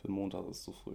Für 0.00 0.10
Montag 0.10 0.48
ist 0.48 0.58
es 0.58 0.64
zu 0.64 0.72
früh. 0.72 0.94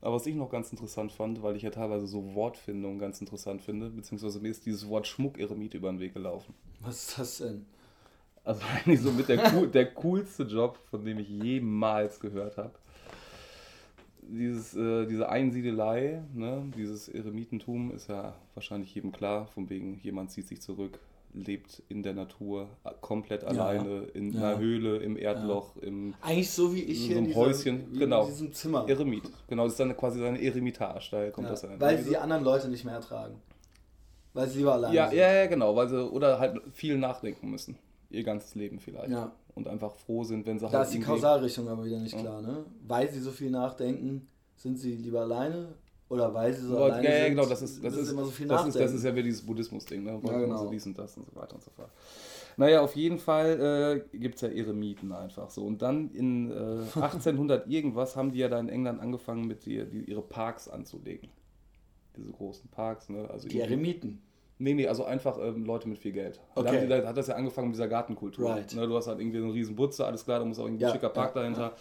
Aber 0.00 0.14
was 0.14 0.26
ich 0.26 0.36
noch 0.36 0.50
ganz 0.50 0.70
interessant 0.70 1.10
fand, 1.10 1.42
weil 1.42 1.56
ich 1.56 1.62
ja 1.62 1.70
teilweise 1.70 2.06
so 2.06 2.34
Wortfindungen 2.34 2.98
ganz 2.98 3.20
interessant 3.20 3.62
finde, 3.62 3.90
beziehungsweise 3.90 4.40
mir 4.40 4.50
ist 4.50 4.64
dieses 4.64 4.88
Wort 4.88 5.06
Schmuck-Eremit 5.06 5.74
über 5.74 5.90
den 5.90 5.98
Weg 5.98 6.14
gelaufen. 6.14 6.54
Was 6.80 7.08
ist 7.08 7.18
das 7.18 7.38
denn? 7.38 7.66
Also 8.44 8.62
eigentlich 8.74 9.00
so 9.00 9.10
mit 9.10 9.28
der, 9.28 9.52
cool, 9.52 9.68
der 9.68 9.92
coolste 9.92 10.44
Job, 10.44 10.78
von 10.90 11.04
dem 11.04 11.18
ich 11.18 11.28
jemals 11.28 12.20
gehört 12.20 12.56
habe. 12.56 12.72
Dieses, 14.22 14.74
äh, 14.74 15.06
diese 15.06 15.28
Einsiedelei, 15.28 16.22
ne, 16.34 16.70
dieses 16.76 17.08
Eremitentum 17.08 17.90
ist 17.90 18.08
ja 18.08 18.34
wahrscheinlich 18.54 18.94
jedem 18.94 19.10
klar, 19.10 19.46
von 19.46 19.68
wegen 19.68 19.98
jemand 20.00 20.30
zieht 20.30 20.46
sich 20.46 20.60
zurück, 20.60 20.98
lebt 21.34 21.82
in 21.88 22.02
der 22.02 22.14
Natur, 22.14 22.68
äh, 22.84 22.90
komplett 23.00 23.44
alleine, 23.44 24.04
in 24.14 24.32
Ja. 24.32 24.40
einer 24.50 24.58
Höhle, 24.58 24.96
im 24.98 25.16
Erdloch, 25.16 25.76
im 25.76 26.14
Eigentlich 26.22 26.50
so 26.50 26.74
wie 26.74 26.82
ich 26.82 27.00
So 27.00 27.06
hier 27.08 27.16
in, 27.18 27.34
Häuschen, 27.34 27.92
wie 27.92 27.98
genau. 28.00 28.22
in 28.24 28.28
diesem 28.30 28.52
Zimmer. 28.52 28.88
Eremit. 28.88 29.22
Genau, 29.48 29.64
das 29.64 29.74
ist 29.74 29.80
dann 29.80 29.96
quasi 29.96 30.20
seine 30.20 30.40
Eremitage, 30.40 31.08
daher 31.10 31.30
kommt 31.30 31.46
Ja, 31.46 31.50
das 31.52 31.62
ja. 31.62 31.68
weil 31.78 31.98
sie 31.98 32.10
die 32.10 32.16
anderen 32.16 32.44
Leute 32.44 32.68
nicht 32.68 32.84
mehr 32.84 32.94
ertragen. 32.94 33.40
Weil 34.34 34.48
sie 34.48 34.58
lieber 34.58 34.74
alleine 34.74 34.94
ja, 34.94 35.08
sind. 35.08 35.18
ja, 35.18 35.32
ja, 35.32 35.46
genau, 35.46 35.74
weil 35.76 35.88
sie 35.88 36.10
oder 36.10 36.38
halt 36.38 36.60
viel 36.72 36.96
nachdenken 36.98 37.50
müssen. 37.50 37.76
Ihr 38.10 38.24
ganzes 38.24 38.54
Leben 38.54 38.78
vielleicht. 38.78 39.10
Ja. 39.10 39.32
Und 39.54 39.68
einfach 39.68 39.94
froh 39.96 40.24
sind, 40.24 40.46
wenn 40.46 40.58
sie 40.58 40.66
Da 40.66 40.72
halt 40.78 40.86
ist 40.88 40.94
die 40.94 41.00
Kausalrichtung 41.00 41.68
aber 41.68 41.84
wieder 41.84 41.98
nicht 41.98 42.14
Ja. 42.14 42.20
klar, 42.22 42.42
ne? 42.42 42.64
Weil 42.86 43.10
sie 43.10 43.20
so 43.20 43.30
viel 43.32 43.50
nachdenken, 43.50 44.26
sind 44.56 44.78
sie 44.78 44.94
lieber 44.94 45.20
alleine 45.20 45.74
oder 46.08 46.32
weil 46.32 46.54
sie 46.54 46.66
so 46.66 46.74
Ja, 46.76 46.84
alleine 46.84 47.08
ja, 47.08 47.16
ja, 47.18 47.28
genau, 47.28 47.46
das 47.46 47.62
ist, 47.62 47.84
das 47.84 47.94
ist, 47.94 48.10
immer 48.12 48.24
so 48.24 48.30
viel 48.30 48.48
das 48.48 48.66
ist, 48.66 48.78
das 48.78 48.92
ist 48.92 49.04
ja 49.04 49.12
wieder 49.12 49.24
dieses 49.24 49.42
Buddhismus-Ding, 49.42 50.02
ne? 50.04 50.22
Wollen 50.22 50.40
genau. 50.40 50.64
sie 50.64 50.70
dies 50.70 50.86
und 50.86 50.98
das 50.98 51.16
und 51.16 51.26
so 51.26 51.36
weiter 51.36 51.54
und 51.54 51.62
so 51.62 51.70
fort. 51.70 51.90
Naja, 52.56 52.80
auf 52.80 52.96
jeden 52.96 53.18
Fall 53.18 54.04
äh, 54.12 54.18
gibt 54.18 54.36
es 54.36 54.40
ja 54.40 54.48
Eremiten 54.48 55.12
einfach 55.12 55.50
so. 55.50 55.64
Und 55.64 55.80
dann 55.82 56.10
in 56.10 56.50
äh, 56.50 56.54
1800 56.94 57.68
irgendwas 57.68 58.16
haben 58.16 58.32
die 58.32 58.38
ja 58.38 58.48
da 58.48 58.58
in 58.58 58.68
England 58.68 59.00
angefangen, 59.00 59.46
mit 59.46 59.66
die, 59.66 59.84
die, 59.84 60.04
ihre 60.10 60.22
Parks 60.22 60.68
anzulegen. 60.68 61.28
Diese 62.16 62.32
großen 62.32 62.68
Parks, 62.70 63.10
ne? 63.10 63.28
Also 63.30 63.48
die 63.48 63.60
Eremiten. 63.60 64.22
Nee, 64.60 64.74
nee, 64.74 64.88
also 64.88 65.04
einfach 65.04 65.38
ähm, 65.40 65.64
Leute 65.64 65.88
mit 65.88 65.98
viel 65.98 66.10
Geld. 66.10 66.40
Da, 66.56 66.62
Okay. 66.62 66.68
haben 66.70 66.80
die, 66.80 66.88
da 66.88 67.06
hat 67.06 67.16
das 67.16 67.28
ja 67.28 67.36
angefangen 67.36 67.68
mit 67.68 67.76
dieser 67.76 67.86
Gartenkultur. 67.86 68.50
Right. 68.50 68.74
Ne, 68.74 68.88
du 68.88 68.96
hast 68.96 69.06
halt 69.06 69.20
irgendwie 69.20 69.38
so 69.38 69.44
einen 69.44 69.52
riesen 69.52 69.76
Butze, 69.76 70.04
alles 70.04 70.24
klar, 70.24 70.40
da 70.40 70.44
muss 70.44 70.58
auch 70.58 70.64
irgendwie 70.64 70.84
ein 70.84 70.88
Ja, 70.88 70.94
schicker 70.94 71.10
Park 71.10 71.36
ja, 71.36 71.42
dahinter. 71.42 71.74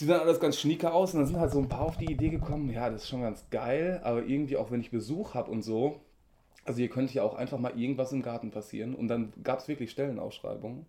Sieht 0.00 0.08
dann 0.08 0.20
alles 0.20 0.40
ganz 0.40 0.58
schnieker 0.58 0.94
aus 0.94 1.12
und 1.12 1.20
dann 1.20 1.26
sind 1.26 1.38
halt 1.38 1.52
so 1.52 1.58
ein 1.58 1.68
paar 1.68 1.82
auf 1.82 1.98
die 1.98 2.10
Idee 2.10 2.30
gekommen, 2.30 2.70
ja, 2.70 2.88
das 2.88 3.02
ist 3.02 3.10
schon 3.10 3.20
ganz 3.20 3.44
geil, 3.50 4.00
aber 4.02 4.22
irgendwie 4.22 4.56
auch 4.56 4.70
wenn 4.70 4.80
ich 4.80 4.90
Besuch 4.90 5.34
habe 5.34 5.50
und 5.50 5.60
so, 5.60 6.00
also 6.64 6.78
hier 6.78 6.88
könnte 6.88 7.12
ja 7.12 7.22
auch 7.22 7.34
einfach 7.34 7.58
mal 7.58 7.78
irgendwas 7.78 8.10
im 8.10 8.22
Garten 8.22 8.50
passieren 8.50 8.94
und 8.94 9.08
dann 9.08 9.34
gab 9.44 9.58
es 9.58 9.68
wirklich 9.68 9.90
Stellenausschreibungen 9.90 10.86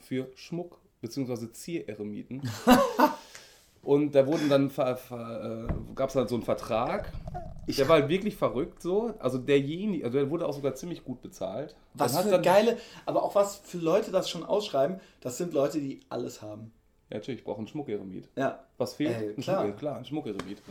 für 0.00 0.28
Schmuck 0.34 0.82
bzw. 1.00 1.50
Ziereremiten. 1.50 2.42
Und 3.82 4.16
da 4.16 4.26
wurden 4.26 4.48
dann 4.48 4.66
äh, 4.66 5.94
gab 5.94 6.10
es 6.10 6.16
halt 6.16 6.28
so 6.28 6.34
einen 6.34 6.42
Vertrag. 6.42 7.12
der 7.68 7.88
war 7.88 8.00
halt 8.00 8.08
wirklich 8.08 8.34
verrückt 8.34 8.82
so. 8.82 9.14
Also 9.20 9.38
derjenige, 9.38 10.04
also 10.04 10.18
der 10.18 10.28
wurde 10.28 10.44
auch 10.44 10.54
sogar 10.54 10.74
ziemlich 10.74 11.04
gut 11.04 11.22
bezahlt. 11.22 11.76
Was 11.94 12.10
Dann 12.10 12.18
hat 12.18 12.24
für 12.24 12.32
dann, 12.32 12.42
geile, 12.42 12.78
aber 13.06 13.22
auch 13.22 13.36
was 13.36 13.58
für 13.58 13.78
Leute 13.78 14.10
das 14.10 14.28
schon 14.28 14.42
ausschreiben, 14.42 15.00
das 15.20 15.38
sind 15.38 15.54
Leute, 15.54 15.78
die 15.78 16.00
alles 16.08 16.42
haben. 16.42 16.72
Ja, 17.10 17.18
natürlich, 17.18 17.40
ich 17.40 17.44
brauche 17.44 17.58
einen 17.58 17.68
Schmuckeremit. 17.68 18.28
Ja. 18.36 18.64
Was 18.78 18.94
fehlt? 18.94 19.16
Ey, 19.16 19.30
ein 19.30 19.36
klar. 19.40 19.64
Schmuck, 19.64 19.76
klar, 19.78 19.96
ein 19.98 20.04
Schmuckeremit. 20.04 20.62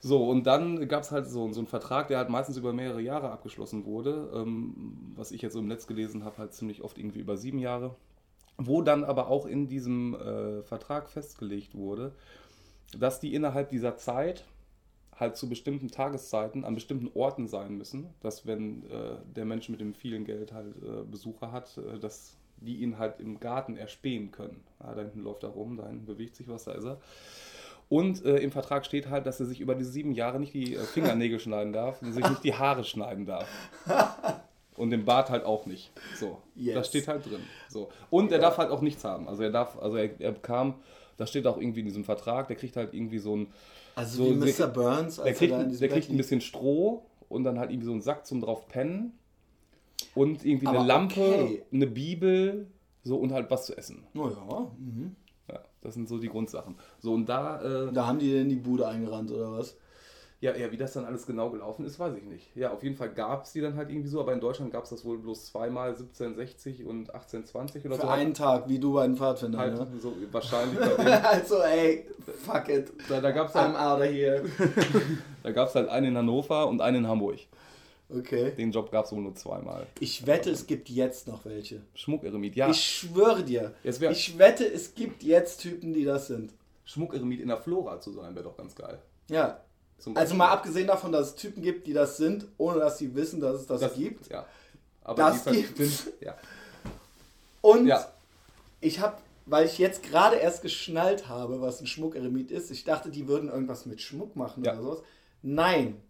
So, 0.00 0.28
und 0.28 0.46
dann 0.46 0.86
gab 0.88 1.02
es 1.02 1.10
halt 1.10 1.26
so, 1.26 1.52
so 1.52 1.60
einen 1.60 1.66
Vertrag, 1.66 2.08
der 2.08 2.18
halt 2.18 2.28
meistens 2.28 2.56
über 2.56 2.72
mehrere 2.72 3.00
Jahre 3.00 3.30
abgeschlossen 3.30 3.84
wurde. 3.84 4.30
Ähm, 4.34 5.12
was 5.16 5.32
ich 5.32 5.42
jetzt 5.42 5.54
so 5.54 5.58
im 5.58 5.66
Netz 5.66 5.86
gelesen 5.86 6.24
habe, 6.24 6.38
halt 6.38 6.54
ziemlich 6.54 6.82
oft 6.82 6.98
irgendwie 6.98 7.18
über 7.18 7.36
sieben 7.36 7.58
Jahre. 7.58 7.96
Wo 8.56 8.82
dann 8.82 9.04
aber 9.04 9.28
auch 9.28 9.46
in 9.46 9.68
diesem 9.68 10.14
äh, 10.14 10.62
Vertrag 10.62 11.10
festgelegt 11.10 11.74
wurde, 11.74 12.12
dass 12.96 13.20
die 13.20 13.34
innerhalb 13.34 13.70
dieser 13.70 13.96
Zeit 13.96 14.44
halt 15.14 15.36
zu 15.36 15.48
bestimmten 15.48 15.88
Tageszeiten 15.88 16.64
an 16.64 16.74
bestimmten 16.74 17.10
Orten 17.14 17.48
sein 17.48 17.76
müssen, 17.76 18.06
dass 18.20 18.46
wenn 18.46 18.88
äh, 18.90 19.16
der 19.34 19.44
Mensch 19.44 19.68
mit 19.68 19.80
dem 19.80 19.94
vielen 19.94 20.24
Geld 20.24 20.52
halt 20.52 20.76
äh, 20.76 21.02
Besucher 21.04 21.50
hat, 21.50 21.76
äh, 21.78 21.98
dass 21.98 22.36
die 22.60 22.76
ihn 22.76 22.98
halt 22.98 23.20
im 23.20 23.40
Garten 23.40 23.76
erspähen 23.76 24.30
können. 24.30 24.62
Ah, 24.80 24.94
da 24.94 25.02
hinten 25.02 25.22
läuft 25.22 25.42
er 25.42 25.50
rum, 25.50 25.76
da 25.76 25.86
hinten 25.86 26.06
bewegt 26.06 26.36
sich 26.36 26.48
was, 26.48 26.64
da 26.64 26.72
ist 26.72 26.84
er. 26.84 26.98
Und 27.88 28.24
äh, 28.24 28.36
im 28.38 28.50
Vertrag 28.52 28.84
steht 28.84 29.08
halt, 29.08 29.24
dass 29.26 29.40
er 29.40 29.46
sich 29.46 29.60
über 29.60 29.74
diese 29.74 29.90
sieben 29.90 30.12
Jahre 30.12 30.38
nicht 30.38 30.52
die 30.52 30.74
äh, 30.74 30.78
Fingernägel 30.80 31.40
schneiden 31.40 31.72
darf 31.72 32.02
und 32.02 32.12
sich 32.12 32.28
nicht 32.28 32.44
die 32.44 32.54
Haare 32.54 32.84
schneiden 32.84 33.24
darf. 33.26 33.48
Und 34.76 34.90
den 34.90 35.04
Bart 35.04 35.28
halt 35.28 35.44
auch 35.44 35.66
nicht. 35.66 35.90
So, 36.14 36.38
Yes. 36.54 36.74
das 36.76 36.86
steht 36.86 37.08
halt 37.08 37.26
drin. 37.26 37.40
So. 37.68 37.88
Und 38.10 38.30
er 38.30 38.38
darf 38.38 38.58
halt 38.58 38.70
auch 38.70 38.80
nichts 38.80 39.02
haben. 39.02 39.28
Also 39.28 39.42
er 39.42 39.50
darf, 39.50 39.76
also 39.82 39.96
er, 39.96 40.08
er 40.20 40.30
bekam, 40.30 40.74
das 41.16 41.30
steht 41.30 41.48
auch 41.48 41.58
irgendwie 41.58 41.80
in 41.80 41.86
diesem 41.86 42.04
Vertrag, 42.04 42.46
der 42.46 42.54
kriegt 42.54 42.76
halt 42.76 42.94
irgendwie 42.94 43.18
so 43.18 43.34
ein, 43.34 43.48
Also 43.96 44.26
So, 44.26 44.40
wie 44.40 44.52
der- 44.52 44.66
Mr. 44.68 44.72
Burns, 44.72 45.16
der 45.16 45.24
als 45.24 45.38
kriegt, 45.38 45.52
er 45.52 45.62
in 45.62 45.68
diesem 45.70 45.80
der 45.80 45.88
kriegt 45.88 46.10
ein 46.10 46.16
bisschen 46.16 46.40
Stroh 46.40 47.02
und 47.28 47.42
dann 47.42 47.58
halt 47.58 47.70
irgendwie 47.72 47.86
so 47.86 47.90
einen 47.92 48.02
Sack 48.02 48.24
zum 48.24 48.40
drauf 48.40 48.68
pennen 48.68 49.17
und 50.14 50.44
irgendwie 50.44 50.66
eine 50.66 50.78
Aber 50.78 50.86
Lampe, 50.86 51.20
okay. 51.20 51.62
eine 51.72 51.86
Bibel, 51.86 52.66
so 53.04 53.16
und 53.16 53.32
halt 53.32 53.50
was 53.50 53.66
zu 53.66 53.76
essen. 53.76 54.06
liegt. 54.12 54.26
Oh 54.26 54.28
ja. 54.30 54.70
Mhm. 54.78 55.16
Ja, 55.50 55.60
das 55.80 55.94
sind 55.94 56.08
so 56.08 56.18
die 56.18 56.28
Grundsachen. 56.28 56.76
So 57.00 57.12
und 57.14 57.26
da, 57.28 57.60
äh, 57.88 57.92
Da 57.92 58.06
haben 58.06 58.18
die 58.18 58.36
in 58.36 58.48
die 58.48 58.56
Bude 58.56 58.86
eingerannt 58.86 59.30
oder 59.30 59.52
was? 59.52 59.76
ja, 60.40 60.54
ja, 60.54 60.70
wie 60.70 60.76
das 60.76 60.92
dann 60.92 61.04
alles 61.04 61.26
genau 61.26 61.50
gelaufen 61.50 61.84
ist, 61.84 61.98
weiß 61.98 62.14
ich 62.14 62.22
nicht. 62.22 62.54
Ja, 62.54 62.70
auf 62.70 62.84
jeden 62.84 62.94
Fall 62.94 63.08
gab 63.12 63.44
es 63.44 63.52
die 63.54 63.60
dann 63.60 63.74
halt 63.74 63.90
irgendwie 63.90 64.08
so, 64.08 64.20
aber 64.20 64.32
in 64.32 64.38
Deutschland 64.40 64.70
gab 64.70 64.84
es 64.84 64.90
das 64.90 65.04
wohl 65.04 65.18
bloß 65.18 65.46
zweimal 65.46 65.88
1760 65.88 66.84
und 66.84 67.12
1820 67.12 67.84
oder 67.86 67.96
Für 67.96 68.02
so. 68.02 68.06
einen 68.08 68.34
Tag, 68.34 68.68
wie 68.68 68.78
du 68.78 68.92
bei 68.92 69.04
den 69.08 69.16
Pfadfindern, 69.16 69.60
halt 69.60 69.74
ne? 69.74 69.88
so 70.00 70.12
wahrscheinlich 70.30 70.78
also 71.24 71.56
ey, 71.62 72.06
fuck 72.44 72.68
it. 72.68 72.92
Da, 73.08 73.20
da 73.20 73.32
gab 73.32 73.48
es 73.48 73.54
I'm 73.56 73.72
halt, 73.76 74.00
out 74.00 74.00
of 74.00 74.14
here. 74.14 74.44
da 75.42 75.50
gab's 75.50 75.74
halt 75.74 75.88
einen 75.88 76.06
in 76.06 76.16
Hannover 76.16 76.68
und 76.68 76.82
einen 76.82 76.98
in 76.98 77.08
Hamburg. 77.08 77.40
Okay. 78.10 78.52
Den 78.52 78.72
Job 78.72 78.90
gab 78.90 79.04
es 79.04 79.12
wohl 79.12 79.20
nur 79.20 79.34
zweimal. 79.34 79.86
Ich 80.00 80.26
wette, 80.26 80.50
es 80.50 80.66
gibt 80.66 80.88
jetzt 80.88 81.28
noch 81.28 81.44
welche. 81.44 81.82
Schmuckeremit, 81.94 82.56
ja. 82.56 82.70
Ich 82.70 82.82
schwöre 82.82 83.42
dir. 83.44 83.74
Ich 83.82 84.38
wette, 84.38 84.64
es 84.66 84.94
gibt 84.94 85.22
jetzt 85.22 85.60
Typen, 85.60 85.92
die 85.92 86.04
das 86.04 86.26
sind. 86.28 86.52
Schmuckeremit 86.86 87.40
in 87.40 87.48
der 87.48 87.58
Flora 87.58 88.00
zu 88.00 88.12
sein, 88.12 88.34
wäre 88.34 88.44
doch 88.44 88.56
ganz 88.56 88.74
geil. 88.74 88.98
Ja. 89.28 89.60
Also 90.14 90.34
mal 90.34 90.48
abgesehen 90.48 90.86
davon, 90.86 91.12
dass 91.12 91.28
es 91.28 91.34
Typen 91.34 91.60
gibt, 91.62 91.86
die 91.86 91.92
das 91.92 92.16
sind, 92.16 92.46
ohne 92.56 92.78
dass 92.78 92.96
sie 92.98 93.14
wissen, 93.14 93.40
dass 93.40 93.60
es 93.60 93.66
das, 93.66 93.80
das 93.80 93.94
gibt. 93.94 94.30
Ja. 94.30 94.46
Aber 95.02 95.22
Das 95.24 95.44
sind, 95.44 95.66
ja. 96.20 96.34
Und 97.60 97.86
Ja. 97.86 98.06
ich 98.80 99.00
habe, 99.00 99.18
weil 99.46 99.66
ich 99.66 99.76
jetzt 99.78 100.02
gerade 100.02 100.36
erst 100.36 100.62
geschnallt 100.62 101.28
habe, 101.28 101.60
was 101.60 101.80
ein 101.80 101.86
Schmuckeremit 101.86 102.50
ist, 102.50 102.70
ich 102.70 102.84
dachte, 102.84 103.10
die 103.10 103.26
würden 103.28 103.50
irgendwas 103.50 103.84
mit 103.86 104.00
Schmuck 104.00 104.36
machen 104.36 104.64
Ja. 104.64 104.74
oder 104.74 104.82
sowas. 104.82 105.02
Nein. 105.42 106.00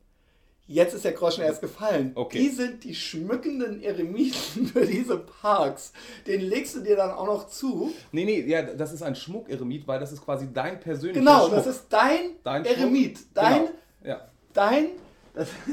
Jetzt 0.70 0.92
ist 0.94 1.04
der 1.06 1.12
Groschen 1.12 1.42
erst 1.42 1.62
gefallen. 1.62 2.12
Okay. 2.14 2.38
Die 2.38 2.50
sind 2.50 2.84
die 2.84 2.94
schmückenden 2.94 3.82
Eremiten 3.82 4.66
für 4.66 4.84
diese 4.84 5.16
Parks. 5.16 5.92
Den 6.26 6.42
legst 6.42 6.76
du 6.76 6.80
dir 6.80 6.94
dann 6.94 7.10
auch 7.10 7.24
noch 7.26 7.48
zu. 7.48 7.90
Nee, 8.12 8.26
nee, 8.26 8.42
ja, 8.42 8.60
das 8.62 8.92
ist 8.92 9.02
ein 9.02 9.16
Schmuckeremit, 9.16 9.88
weil 9.88 9.98
das 9.98 10.12
ist 10.12 10.22
quasi 10.22 10.46
dein 10.52 10.78
persönlicher 10.78 11.20
Genau, 11.20 11.46
Schmuck. 11.46 11.54
das 11.56 11.66
ist 11.68 11.84
dein, 11.88 12.20
dein 12.44 12.64
Eremit. 12.66 13.16
Schmuck. 13.16 13.28
Dein, 13.34 13.54
Genau. 13.64 13.70
Ja. 14.04 14.28
dein, 14.52 14.86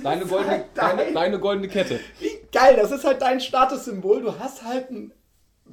Deine 0.04 0.26
goldene, 0.28 0.50
halt 0.52 0.66
dein, 0.76 0.98
deine, 0.98 1.12
deine 1.14 1.40
goldene 1.40 1.68
Kette. 1.68 2.00
Wie 2.20 2.32
geil, 2.52 2.78
das 2.78 2.92
ist 2.92 3.04
halt 3.04 3.22
dein 3.22 3.42
Statussymbol. 3.42 4.22
Du 4.22 4.40
hast 4.40 4.64
halt 4.64 4.90
einen 4.92 5.12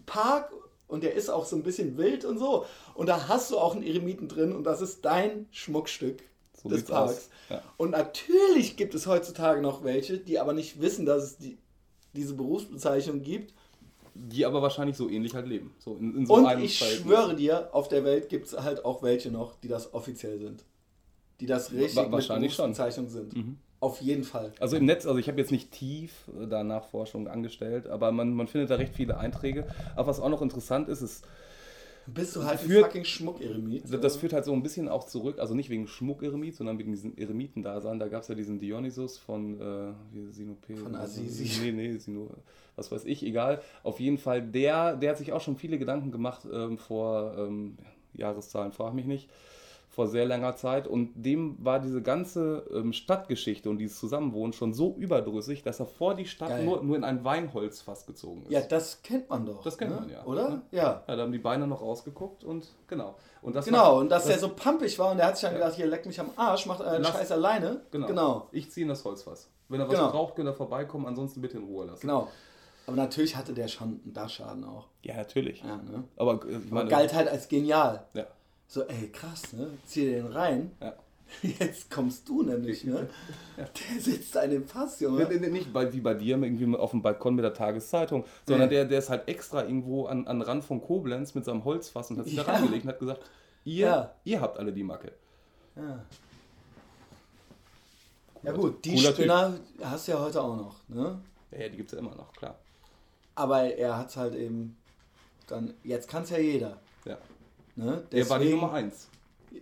Park 0.06 0.50
und 0.88 1.04
der 1.04 1.14
ist 1.14 1.28
auch 1.30 1.44
so 1.44 1.54
ein 1.56 1.62
bisschen 1.62 1.96
wild 1.96 2.24
und 2.24 2.38
so. 2.38 2.66
Und 2.94 3.08
da 3.08 3.28
hast 3.28 3.50
du 3.52 3.58
auch 3.58 3.74
einen 3.74 3.84
Eremiten 3.84 4.26
drin 4.28 4.52
und 4.52 4.64
das 4.64 4.80
ist 4.82 5.04
dein 5.04 5.46
Schmuckstück 5.52 6.22
So 6.62 6.68
des 6.68 6.84
Parks. 6.84 7.28
Ja. 7.50 7.62
Und 7.76 7.90
natürlich 7.90 8.76
gibt 8.76 8.94
es 8.94 9.06
heutzutage 9.06 9.60
noch 9.60 9.84
welche, 9.84 10.18
die 10.18 10.38
aber 10.38 10.52
nicht 10.52 10.80
wissen, 10.80 11.06
dass 11.06 11.22
es 11.24 11.36
die, 11.38 11.58
diese 12.12 12.34
Berufsbezeichnung 12.34 13.22
gibt. 13.22 13.52
Die 14.14 14.44
aber 14.44 14.60
wahrscheinlich 14.62 14.96
so 14.96 15.08
ähnlich 15.08 15.34
halt 15.34 15.46
leben. 15.48 15.74
So 15.78 15.96
in, 15.96 16.16
in 16.18 16.26
so 16.26 16.34
Und 16.34 16.42
ich 16.60 16.78
Verhältnis. 16.78 17.02
schwöre 17.02 17.34
dir, 17.34 17.70
auf 17.72 17.88
der 17.88 18.04
Welt 18.04 18.28
gibt 18.28 18.46
es 18.46 18.58
halt 18.60 18.84
auch 18.84 19.02
welche 19.02 19.30
noch, 19.30 19.56
die 19.60 19.68
das 19.68 19.94
offiziell 19.94 20.38
sind. 20.38 20.64
Die 21.40 21.46
das 21.46 21.72
richtig 21.72 21.96
Wa- 21.96 22.12
wahrscheinlich 22.12 22.54
schon. 22.54 22.66
Mhm. 22.66 22.70
mit 22.70 22.76
Berufsbezeichnung 22.78 23.08
sind. 23.08 23.56
Auf 23.80 24.00
jeden 24.00 24.22
Fall. 24.22 24.52
Also 24.60 24.76
im 24.76 24.84
Netz, 24.84 25.06
also 25.06 25.18
ich 25.18 25.26
habe 25.26 25.40
jetzt 25.40 25.50
nicht 25.50 25.72
tief 25.72 26.30
äh, 26.40 26.46
da 26.46 26.62
Nachforschung 26.62 27.26
angestellt, 27.26 27.88
aber 27.88 28.12
man, 28.12 28.32
man 28.32 28.46
findet 28.46 28.70
da 28.70 28.76
recht 28.76 28.94
viele 28.94 29.16
Einträge. 29.18 29.66
Aber 29.96 30.06
was 30.06 30.20
auch 30.20 30.28
noch 30.28 30.40
interessant 30.42 30.88
ist, 30.88 31.02
ist, 31.02 31.24
Bist 32.06 32.34
du 32.36 32.42
halt 32.44 32.60
ein 32.60 32.66
Führt- 32.66 32.84
fucking 32.86 33.04
Schmuckeremit. 33.04 33.84
das 34.02 34.16
führt 34.16 34.32
halt 34.32 34.44
so 34.44 34.52
ein 34.52 34.62
bisschen 34.62 34.88
auch 34.88 35.04
zurück, 35.04 35.38
also 35.38 35.54
nicht 35.54 35.70
wegen 35.70 35.86
Schmuckeremit, 35.86 36.56
sondern 36.56 36.78
wegen 36.78 36.90
diesem 36.92 37.16
Eremitendasein. 37.16 37.98
Da 37.98 38.08
gab 38.08 38.22
es 38.22 38.28
ja 38.28 38.34
diesen 38.34 38.58
Dionysus 38.58 39.18
von 39.18 39.60
äh, 39.60 39.92
wie, 40.12 40.32
Sinope. 40.32 40.76
Von 40.76 40.94
Assisi. 40.96 41.60
Nee, 41.62 41.72
nee, 41.72 41.96
Sino, 41.98 42.30
was 42.76 42.90
weiß 42.90 43.04
ich, 43.04 43.22
egal. 43.24 43.60
Auf 43.82 44.00
jeden 44.00 44.18
Fall, 44.18 44.42
der, 44.42 44.96
der 44.96 45.10
hat 45.10 45.18
sich 45.18 45.32
auch 45.32 45.40
schon 45.40 45.56
viele 45.56 45.78
Gedanken 45.78 46.10
gemacht 46.10 46.46
ähm, 46.52 46.78
vor 46.78 47.34
ähm, 47.38 47.76
Jahreszahlen, 48.14 48.72
frag 48.72 48.94
mich 48.94 49.06
nicht, 49.06 49.30
vor 49.94 50.06
sehr 50.08 50.24
langer 50.24 50.56
Zeit. 50.56 50.88
Und 50.88 51.10
dem 51.14 51.56
war 51.62 51.78
diese 51.78 52.00
ganze 52.02 52.64
ähm, 52.74 52.92
Stadtgeschichte 52.94 53.68
und 53.68 53.76
dieses 53.78 53.98
Zusammenwohnen 54.00 54.54
schon 54.54 54.72
so 54.72 54.94
überdrüssig, 54.96 55.62
dass 55.62 55.80
er 55.80 55.86
vor 55.86 56.14
die 56.14 56.24
Stadt 56.24 56.48
Geil. 56.48 56.64
nur, 56.64 56.82
nur 56.82 56.96
in 56.96 57.04
ein 57.04 57.22
Weinholzfass 57.24 58.06
gezogen 58.06 58.42
ist. 58.44 58.50
Ja, 58.50 58.62
das 58.62 59.02
kennt 59.02 59.28
man 59.28 59.44
doch. 59.44 59.62
Das 59.62 59.76
kennt 59.76 59.90
ne? 59.92 60.00
man, 60.00 60.08
ja. 60.08 60.24
Oder? 60.24 60.48
Ja. 60.48 60.82
Ja. 60.82 61.02
Ja, 61.06 61.16
da 61.16 61.22
haben 61.22 61.32
die 61.32 61.38
Beine 61.38 61.66
noch 61.66 61.82
rausgeguckt 61.82 62.42
und 62.42 62.66
genau. 62.88 63.16
Und 63.42 63.54
das 63.54 63.66
Genau, 63.66 63.78
war- 63.78 63.94
und 63.96 64.08
dass 64.10 64.22
das- 64.24 64.32
der 64.32 64.38
so 64.40 64.54
pampig 64.54 64.98
war 64.98 65.10
und 65.10 65.18
der 65.18 65.26
hat 65.26 65.36
sich 65.36 65.42
dann 65.46 65.54
gedacht, 65.54 65.74
hier 65.74 65.86
leck 65.86 66.06
mich 66.06 66.18
am 66.18 66.30
Arsch, 66.36 66.64
macht 66.66 66.80
euren 66.80 67.02
Lass- 67.02 67.12
Scheiß 67.12 67.30
alleine. 67.32 67.82
Genau. 67.90 68.06
genau. 68.06 68.48
Ich 68.50 68.70
ziehe 68.70 68.84
in 68.84 68.88
das 68.88 69.04
Holzfass. 69.04 69.50
Wenn 69.68 69.80
er 69.80 69.88
was 69.88 69.94
Genau. 69.94 70.10
braucht, 70.10 70.36
könnt 70.36 70.48
ihr 70.48 70.54
vorbeikommen, 70.54 71.06
ansonsten 71.06 71.40
bitte 71.42 71.58
in 71.58 71.64
Ruhe 71.64 71.84
lassen. 71.86 72.00
Genau. 72.00 72.28
Aber 72.86 72.96
natürlich 72.96 73.36
hatte 73.36 73.52
der 73.52 73.68
schon 73.68 74.00
einen 74.04 74.12
Dachschaden 74.14 74.64
auch. 74.64 74.86
Ja, 75.02 75.16
natürlich. 75.16 75.60
Ja, 75.62 75.76
ne? 75.76 76.04
Aber 76.16 76.40
äh, 76.48 76.58
meine, 76.70 76.88
galt 76.90 77.12
halt 77.14 77.28
als 77.28 77.48
genial. 77.48 78.06
ja, 78.14 78.24
So, 78.72 78.84
ey, 78.84 79.08
krass, 79.12 79.52
ne? 79.52 79.68
Zieh 79.84 80.06
den 80.06 80.28
rein. 80.28 80.70
ja. 80.80 80.94
Jetzt 81.42 81.90
kommst 81.90 82.26
du 82.26 82.42
nämlich, 82.42 82.84
ne? 82.84 83.06
Der 83.58 84.00
sitzt 84.00 84.34
da 84.34 84.40
in 84.44 84.50
dem 84.52 84.66
Fass, 84.66 84.98
Nee, 84.98 85.08
Junge. 85.08 85.26
Nicht 85.50 85.70
bei, 85.74 85.92
wie 85.92 86.00
bei 86.00 86.14
dir 86.14 86.38
irgendwie 86.42 86.74
auf 86.78 86.92
dem 86.92 87.02
Balkon 87.02 87.34
mit 87.34 87.44
der 87.44 87.52
Tageszeitung, 87.52 88.24
sondern 88.46 88.70
Nee. 88.70 88.76
der, 88.76 88.84
der 88.86 88.98
ist 89.00 89.10
halt 89.10 89.28
extra 89.28 89.62
irgendwo 89.62 90.06
an, 90.06 90.26
an 90.26 90.40
Rand 90.40 90.64
von 90.64 90.80
Koblenz 90.80 91.34
mit 91.34 91.44
seinem 91.44 91.64
Holzfass 91.66 92.10
und 92.10 92.16
hat 92.18 92.24
sich 92.24 92.36
Ja. 92.36 92.44
da 92.44 92.52
reingelegt 92.52 92.84
und 92.84 92.90
hat 92.92 92.98
gesagt, 92.98 93.20
ihr, 93.64 93.86
Ja. 93.86 94.14
ihr 94.24 94.40
habt 94.40 94.58
alle 94.58 94.72
die 94.72 94.84
Macke. 94.84 95.12
Ja. 95.76 96.02
ja 98.42 98.52
gut, 98.52 98.82
die 98.86 98.94
Cooler 98.94 99.08
Typ. 99.08 99.14
Spinner 99.16 99.52
hast 99.82 100.08
du 100.08 100.12
ja 100.12 100.18
heute 100.20 100.40
auch 100.40 100.56
noch, 100.56 100.76
ne? 100.88 101.20
Ja, 101.50 101.58
ja 101.58 101.68
die 101.68 101.76
gibt 101.76 101.90
es 101.90 101.92
ja 101.92 101.98
immer 101.98 102.14
noch, 102.14 102.32
klar. 102.32 102.58
Aber 103.34 103.64
er 103.64 103.98
hat's 103.98 104.16
halt 104.16 104.34
eben 104.34 104.78
dann, 105.46 105.74
jetzt 105.84 106.08
kann's 106.08 106.30
ja 106.30 106.38
jeder. 106.38 106.78
Ja. 107.04 107.18
Ne? 107.76 108.04
Er 108.10 108.28
war 108.28 108.38
die 108.38 108.50
Nummer 108.50 108.72
eins. 108.72 109.08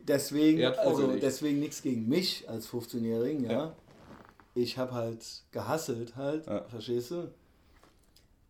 Deswegen, 0.07 0.65
hat 0.65 0.79
also 0.79 1.17
deswegen 1.17 1.59
nichts 1.61 1.83
gegen 1.83 2.09
mich 2.09 2.49
als 2.49 2.69
15-Jährigen, 2.69 3.45
ja. 3.45 3.53
Ja. 3.53 3.77
Ich 4.55 4.79
habe 4.79 4.93
halt 4.93 5.25
gehasselt 5.53 6.17
halt, 6.17 6.47
Ja. 6.47 6.65
verstehst 6.65 7.11
du? 7.13 7.31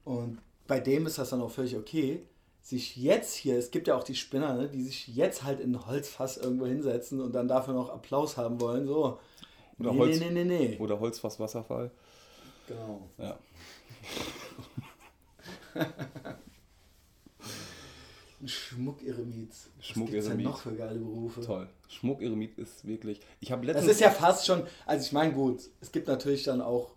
Und 0.05 0.39
bei 0.67 0.81
dem 0.81 1.07
ist 1.07 1.19
das 1.19 1.31
dann 1.31 1.41
auch 1.43 1.51
völlig 1.51 1.77
okay. 1.77 2.23
Sich 2.63 2.97
jetzt 2.97 3.35
hier, 3.35 3.57
es 3.59 3.71
gibt 3.71 3.89
ja 3.89 3.97
auch 3.97 4.03
die 4.05 4.15
Spinner, 4.15 4.55
ne, 4.55 4.69
die 4.69 4.83
sich 4.83 5.09
jetzt 5.09 5.45
halt 5.45 5.61
in 5.61 5.73
ein 5.75 5.87
Holzfass 5.87 6.37
irgendwo 6.37 6.67
hinsetzen 6.67 7.21
und 7.21 7.33
dann 7.33 7.49
dafür 7.49 7.75
noch 7.75 7.89
Applaus 7.91 8.37
haben 8.37 8.61
wollen, 8.61 8.87
so. 8.87 9.19
Oder 9.79 9.93
nee, 9.93 9.99
Holz- 9.99 10.21
nee, 10.21 10.31
nee, 10.31 10.45
nee, 10.45 10.69
nee. 10.69 10.79
Oder 10.79 11.01
Holzfass 11.01 11.41
Wasserfall. 11.41 11.91
Genau. 12.69 13.09
Ja. 13.19 13.39
Schmuckeremit. 18.45 19.51
Was 19.76 19.86
Schmuckeremit. 19.86 20.11
gibt's 20.12 20.28
denn 20.28 20.43
noch 20.43 20.59
für 20.61 20.72
geile 20.74 20.99
Berufe? 20.99 21.41
Toll. 21.43 21.68
Schmuckeremit 21.88 22.57
ist 22.59 22.86
wirklich. 22.86 23.20
Ich 23.41 23.53
habe 23.53 23.66
Das 23.66 23.74
letztens. 23.76 23.93
ist 23.95 24.01
ja 24.01 24.11
fast 24.11 24.47
schon, 24.47 24.62
also 24.86 25.05
ich 25.05 25.12
meine 25.12 25.32
gut, 25.32 25.61
es 25.80 25.93
gibt 25.93 26.09
natürlich 26.09 26.45
dann 26.45 26.61
auch, 26.61 26.93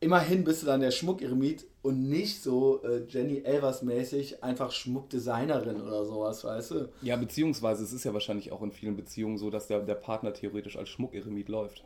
immerhin 0.00 0.44
bist 0.44 0.62
du 0.62 0.66
dann 0.66 0.80
der 0.80 0.90
Schmuckeremit 0.90 1.66
und 1.82 2.08
nicht 2.08 2.42
so 2.42 2.82
äh, 2.84 3.04
Jenny 3.08 3.38
Elvers 3.44 3.82
mäßig 3.82 4.42
einfach 4.44 4.70
Schmuckdesignerin 4.72 5.80
oder 5.80 6.04
sowas, 6.04 6.44
weißt 6.44 6.70
du? 6.72 6.88
Ja, 7.02 7.16
beziehungsweise 7.16 7.82
es 7.84 7.92
ist 7.92 8.04
ja 8.04 8.12
wahrscheinlich 8.12 8.52
auch 8.52 8.62
in 8.62 8.72
vielen 8.72 8.96
Beziehungen 8.96 9.38
so, 9.38 9.50
dass 9.50 9.66
der, 9.68 9.80
der 9.80 9.94
Partner 9.94 10.32
theoretisch 10.34 10.76
als 10.76 10.88
Schmuckeremit 10.90 11.48
läuft. 11.48 11.84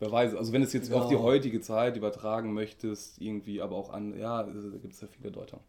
Wer 0.00 0.12
weiß, 0.12 0.36
also 0.36 0.52
wenn 0.52 0.60
du 0.60 0.66
es 0.68 0.72
jetzt 0.72 0.90
Genau. 0.90 1.02
auf 1.02 1.08
die 1.08 1.16
heutige 1.16 1.60
Zeit 1.60 1.96
übertragen 1.96 2.52
möchtest, 2.54 3.20
irgendwie, 3.20 3.60
aber 3.60 3.74
auch 3.74 3.90
an, 3.90 4.16
ja, 4.16 4.44
da 4.44 4.52
gibt 4.80 4.94
es 4.94 5.00
ja 5.00 5.08
viele 5.08 5.32
Deutungen. 5.32 5.64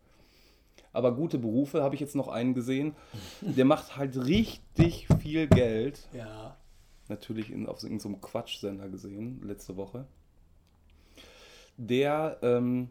Aber 0.91 1.13
gute 1.15 1.37
Berufe 1.37 1.83
habe 1.83 1.95
ich 1.95 2.01
jetzt 2.01 2.15
noch 2.15 2.27
einen 2.27 2.53
gesehen, 2.53 2.95
der 3.41 3.65
macht 3.65 3.95
halt 3.97 4.17
richtig 4.25 5.07
viel 5.21 5.47
Geld. 5.47 6.07
Ja. 6.13 6.57
Natürlich 7.07 7.51
in, 7.51 7.67
auf 7.67 7.79
so 7.79 7.87
irgendeinem 7.87 8.21
Quatschsender 8.21 8.89
gesehen, 8.89 9.41
letzte 9.43 9.77
Woche. 9.77 10.05
Der 11.77 12.37
ähm, 12.41 12.89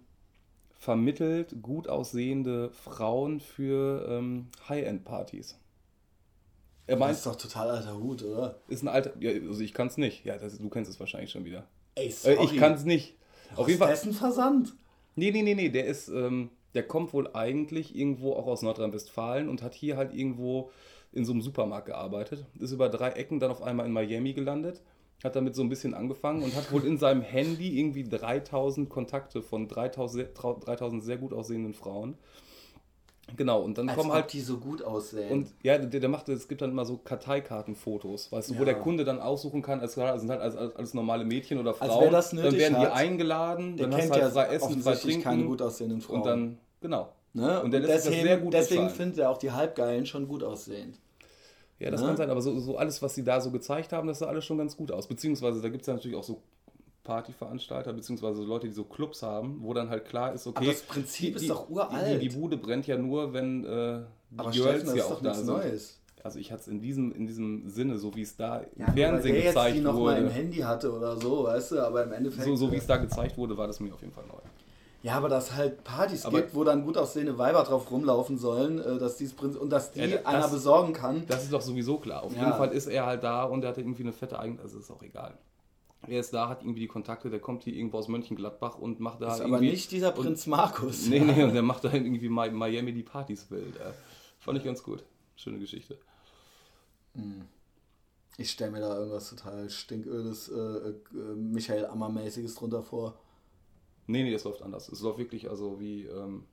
vermittelt 0.78 1.56
gut 1.62 1.88
aussehende 1.88 2.70
Frauen 2.70 3.40
für 3.40 4.06
ähm, 4.08 4.48
High-End-Partys. 4.68 5.58
Er 6.86 6.96
Das 6.96 7.00
meint, 7.00 7.16
ist 7.16 7.26
doch 7.26 7.36
total 7.36 7.70
alter 7.70 7.98
Hut, 7.98 8.22
oder? 8.22 8.60
ist 8.68 8.82
ein 8.82 8.88
alter. 8.88 9.12
Ja, 9.20 9.30
also 9.30 9.60
ich 9.60 9.74
kann 9.74 9.88
es 9.88 9.98
nicht. 9.98 10.24
Ja, 10.24 10.38
das, 10.38 10.56
du 10.58 10.68
kennst 10.70 10.90
es 10.90 10.98
wahrscheinlich 10.98 11.30
schon 11.30 11.44
wieder. 11.44 11.66
Ey, 11.96 12.06
Äh, 12.06 12.10
sorry. 12.10 12.44
ich 12.44 12.56
kann 12.56 12.72
es 12.72 12.84
nicht. 12.84 13.14
Auf 13.56 13.68
jeden 13.68 13.78
Fall. 13.78 13.90
Dessen 13.90 14.12
Versand. 14.14 14.74
Nee, 15.16 15.30
nee, 15.32 15.42
nee, 15.42 15.54
nee. 15.54 15.68
Der 15.68 15.84
ist, 15.86 16.08
ähm, 16.08 16.50
der 16.74 16.82
kommt 16.82 17.12
wohl 17.12 17.30
eigentlich 17.34 17.96
irgendwo 17.96 18.34
auch 18.34 18.46
aus 18.46 18.62
Nordrhein-Westfalen 18.62 19.48
und 19.48 19.62
hat 19.62 19.74
hier 19.74 19.96
halt 19.96 20.14
irgendwo 20.14 20.70
in 21.12 21.24
so 21.24 21.32
einem 21.32 21.40
Supermarkt 21.40 21.86
gearbeitet. 21.86 22.44
Ist 22.58 22.72
über 22.72 22.88
drei 22.88 23.10
Ecken 23.10 23.40
dann 23.40 23.50
auf 23.50 23.62
einmal 23.62 23.86
in 23.86 23.92
Miami 23.92 24.34
gelandet. 24.34 24.82
Hat 25.24 25.34
damit 25.34 25.56
so 25.56 25.62
ein 25.62 25.68
bisschen 25.68 25.94
angefangen 25.94 26.42
und 26.42 26.54
hat 26.54 26.70
wohl 26.70 26.84
in 26.84 26.98
seinem 26.98 27.22
Handy 27.22 27.78
irgendwie 27.80 28.04
3000 28.04 28.88
Kontakte 28.88 29.42
von 29.42 29.66
3000, 29.66 30.28
3000 30.34 31.02
sehr 31.02 31.16
gut 31.16 31.32
aussehenden 31.32 31.74
Frauen. 31.74 32.16
Genau, 33.36 33.60
und 33.62 33.76
dann 33.78 33.88
Als 33.88 33.98
kommen 33.98 34.12
halt 34.12 34.32
die 34.32 34.40
so 34.40 34.56
gut 34.58 34.82
aussehen. 34.82 35.30
und 35.30 35.48
ja, 35.62 35.76
der, 35.78 36.00
der 36.00 36.08
macht, 36.08 36.28
es 36.28 36.48
gibt 36.48 36.62
dann 36.62 36.70
immer 36.70 36.84
so 36.84 36.96
Karteikartenfotos, 36.96 38.32
weißt 38.32 38.50
du, 38.50 38.54
wo 38.54 38.60
Ja. 38.60 38.64
der 38.66 38.74
Kunde 38.76 39.04
dann 39.04 39.20
aussuchen 39.20 39.62
kann, 39.62 39.80
als 39.80 39.98
also 39.98 40.20
sind 40.20 40.30
halt 40.30 40.40
als, 40.40 40.56
als, 40.56 40.74
als 40.76 40.94
normale 40.94 41.24
Mädchen 41.24 41.58
oder 41.58 41.74
Frauen. 41.74 42.04
wer 42.04 42.10
das 42.10 42.30
dann 42.30 42.42
werden 42.42 42.56
die 42.56 42.74
hat, 42.74 42.92
eingeladen, 42.92 43.76
der 43.76 43.86
dann 43.86 43.94
hast 43.94 44.00
kennt 44.04 44.16
ja 44.16 44.22
halt 44.22 44.32
zwei 44.32 44.46
Essen, 44.46 44.82
zwei 44.82 44.94
Trinken 44.94 45.22
keine 45.22 45.44
gut 45.44 45.62
aussehenden 45.62 46.00
Frauen. 46.00 46.16
und 46.20 46.26
dann, 46.26 46.58
genau. 46.80 47.12
ne? 47.34 47.62
und 47.62 47.70
der 47.70 47.80
lässt 47.80 48.06
deswegen, 48.06 48.22
sehr 48.22 48.38
gut 48.38 48.52
deswegen 48.54 48.90
findet 48.90 49.18
er 49.18 49.30
auch 49.30 49.38
die 49.38 49.50
Halbgeilen 49.52 50.06
schon 50.06 50.26
gut 50.26 50.42
aussehend. 50.42 50.98
Ja, 51.78 51.90
das 51.90 52.00
Ne? 52.00 52.08
kann 52.08 52.16
sein, 52.16 52.30
aber 52.30 52.40
so, 52.40 52.58
so 52.58 52.76
alles, 52.76 53.00
was 53.02 53.14
sie 53.14 53.22
da 53.22 53.40
so 53.40 53.50
gezeigt 53.52 53.92
haben, 53.92 54.08
das 54.08 54.18
sah 54.18 54.26
alles 54.26 54.44
schon 54.44 54.58
ganz 54.58 54.76
gut 54.76 54.90
aus. 54.90 55.06
Beziehungsweise 55.06 55.60
da 55.62 55.68
gibt 55.68 55.82
es 55.82 55.86
ja 55.86 55.94
natürlich 55.94 56.16
auch 56.16 56.24
so 56.24 56.40
Partyveranstalter, 57.08 57.92
beziehungsweise 57.94 58.42
Leute, 58.42 58.66
die 58.66 58.72
so 58.74 58.84
Clubs 58.84 59.22
haben, 59.22 59.58
wo 59.62 59.72
dann 59.72 59.88
halt 59.88 60.04
klar 60.04 60.34
ist, 60.34 60.46
okay. 60.46 60.58
Aber 60.58 60.66
das 60.66 60.82
Prinzip 60.82 61.36
ist 61.36 61.48
doch 61.48 61.68
uralt. 61.70 62.20
Die, 62.22 62.28
die 62.28 62.36
Bude 62.36 62.58
brennt 62.58 62.86
ja 62.86 62.98
nur, 62.98 63.32
wenn 63.32 63.64
äh, 63.64 64.00
die 64.30 64.38
Aber 64.38 64.50
Girls 64.50 64.80
Steffen, 64.82 64.88
ja 64.88 64.94
ist 64.96 65.04
auch 65.04 65.10
doch 65.14 65.22
da 65.22 65.28
nichts 65.30 65.38
sind. 65.46 65.56
Neues. 65.56 65.94
Also 66.22 66.38
ich 66.38 66.52
hatte 66.52 66.62
es 66.62 66.68
in 66.68 66.80
diesem, 66.80 67.12
in 67.12 67.26
diesem 67.26 67.68
Sinne, 67.70 67.96
so 67.98 68.14
wie 68.14 68.22
es 68.22 68.36
da 68.36 68.58
im 68.58 68.80
Ja, 68.80 68.92
Fernsehen 68.92 69.32
der 69.34 69.42
jetzt 69.44 69.54
gezeigt 69.54 69.76
die 69.76 69.80
noch 69.80 69.94
mal 69.98 70.18
im 70.18 70.24
wurde. 70.24 70.34
Handy 70.34 70.58
hatte 70.58 70.92
oder 70.92 71.16
so, 71.16 71.44
weißt 71.44 71.72
du, 71.72 71.80
aber 71.86 72.04
im 72.04 72.12
Endeffekt. 72.12 72.44
So, 72.44 72.56
so 72.56 72.70
wie 72.70 72.76
äh, 72.76 72.78
es 72.78 72.86
da 72.86 72.98
gezeigt 72.98 73.38
wurde, 73.38 73.56
war 73.56 73.66
das 73.66 73.80
mir 73.80 73.94
auf 73.94 74.00
jeden 74.02 74.12
Fall 74.12 74.26
neu. 74.26 74.34
Ja, 75.02 75.14
aber 75.14 75.28
dass 75.28 75.54
halt 75.54 75.84
Partys 75.84 76.26
Aber- 76.26 76.40
gibt, 76.40 76.54
wo 76.56 76.64
dann 76.64 76.84
gut 76.84 76.98
aussehende 76.98 77.38
Weiber 77.38 77.62
drauf 77.62 77.90
rumlaufen 77.90 78.36
sollen, 78.36 78.80
äh, 78.80 78.98
dass 78.98 79.16
Prinzip 79.16 79.60
und 79.62 79.70
dass 79.70 79.92
die 79.92 80.00
Ja, 80.00 80.06
das- 80.08 80.26
einer 80.26 80.48
besorgen 80.48 80.92
kann. 80.92 81.22
Das 81.28 81.44
ist 81.44 81.52
doch 81.52 81.62
sowieso 81.62 81.98
klar. 81.98 82.24
Auf 82.24 82.34
Ja. 82.34 82.40
jeden 82.40 82.52
Fall 82.54 82.72
ist 82.72 82.88
er 82.88 83.06
halt 83.06 83.22
da 83.22 83.44
und 83.44 83.62
er 83.62 83.70
hatte 83.70 83.80
irgendwie 83.80 84.02
eine 84.02 84.12
fette 84.12 84.38
Eigen... 84.38 84.58
Also 84.60 84.78
ist 84.80 84.90
auch 84.90 85.02
egal. 85.02 85.34
Er 86.08 86.20
ist 86.20 86.32
da, 86.32 86.48
hat 86.48 86.62
irgendwie 86.62 86.80
die 86.80 86.86
Kontakte, 86.88 87.28
der 87.30 87.40
kommt 87.40 87.64
hier 87.64 87.74
irgendwo 87.74 87.98
aus 87.98 88.08
Mönchengladbach 88.08 88.78
und 88.78 88.98
macht 89.00 89.20
da 89.20 89.34
ist 89.34 89.40
aber 89.40 89.48
irgendwie... 89.56 89.70
nicht 89.70 89.90
dieser 89.90 90.16
und- 90.16 90.24
Prinz 90.24 90.46
Markus. 90.46 91.06
Nee, 91.06 91.20
nee, 91.20 91.42
und 91.44 91.52
der 91.54 91.62
macht 91.62 91.84
da 91.84 91.92
irgendwie 91.92 92.28
Mi- 92.28 92.50
Miami 92.50 92.92
die 92.92 93.02
Partys 93.02 93.50
wild. 93.50 93.76
Äh. 93.76 93.92
Fand 94.38 94.58
ich 94.58 94.64
ganz 94.64 94.82
gut. 94.82 95.04
Schöne 95.36 95.58
Geschichte. 95.58 95.98
Ich 98.36 98.50
stelle 98.50 98.70
mir 98.70 98.80
da 98.80 98.96
irgendwas 98.96 99.30
total 99.30 99.68
stinködes, 99.68 100.48
äh, 100.48 100.54
äh, 100.56 100.94
Michael 101.34 101.86
Ammer-mäßiges 101.86 102.54
drunter 102.54 102.82
vor. 102.82 103.18
Nee, 104.06 104.22
nee, 104.22 104.32
das 104.32 104.44
läuft 104.44 104.62
anders. 104.62 104.88
Es 104.88 105.00
läuft 105.00 105.18
wirklich 105.18 105.50
also 105.50 105.80
wie... 105.80 106.04
Ähm, 106.04 106.44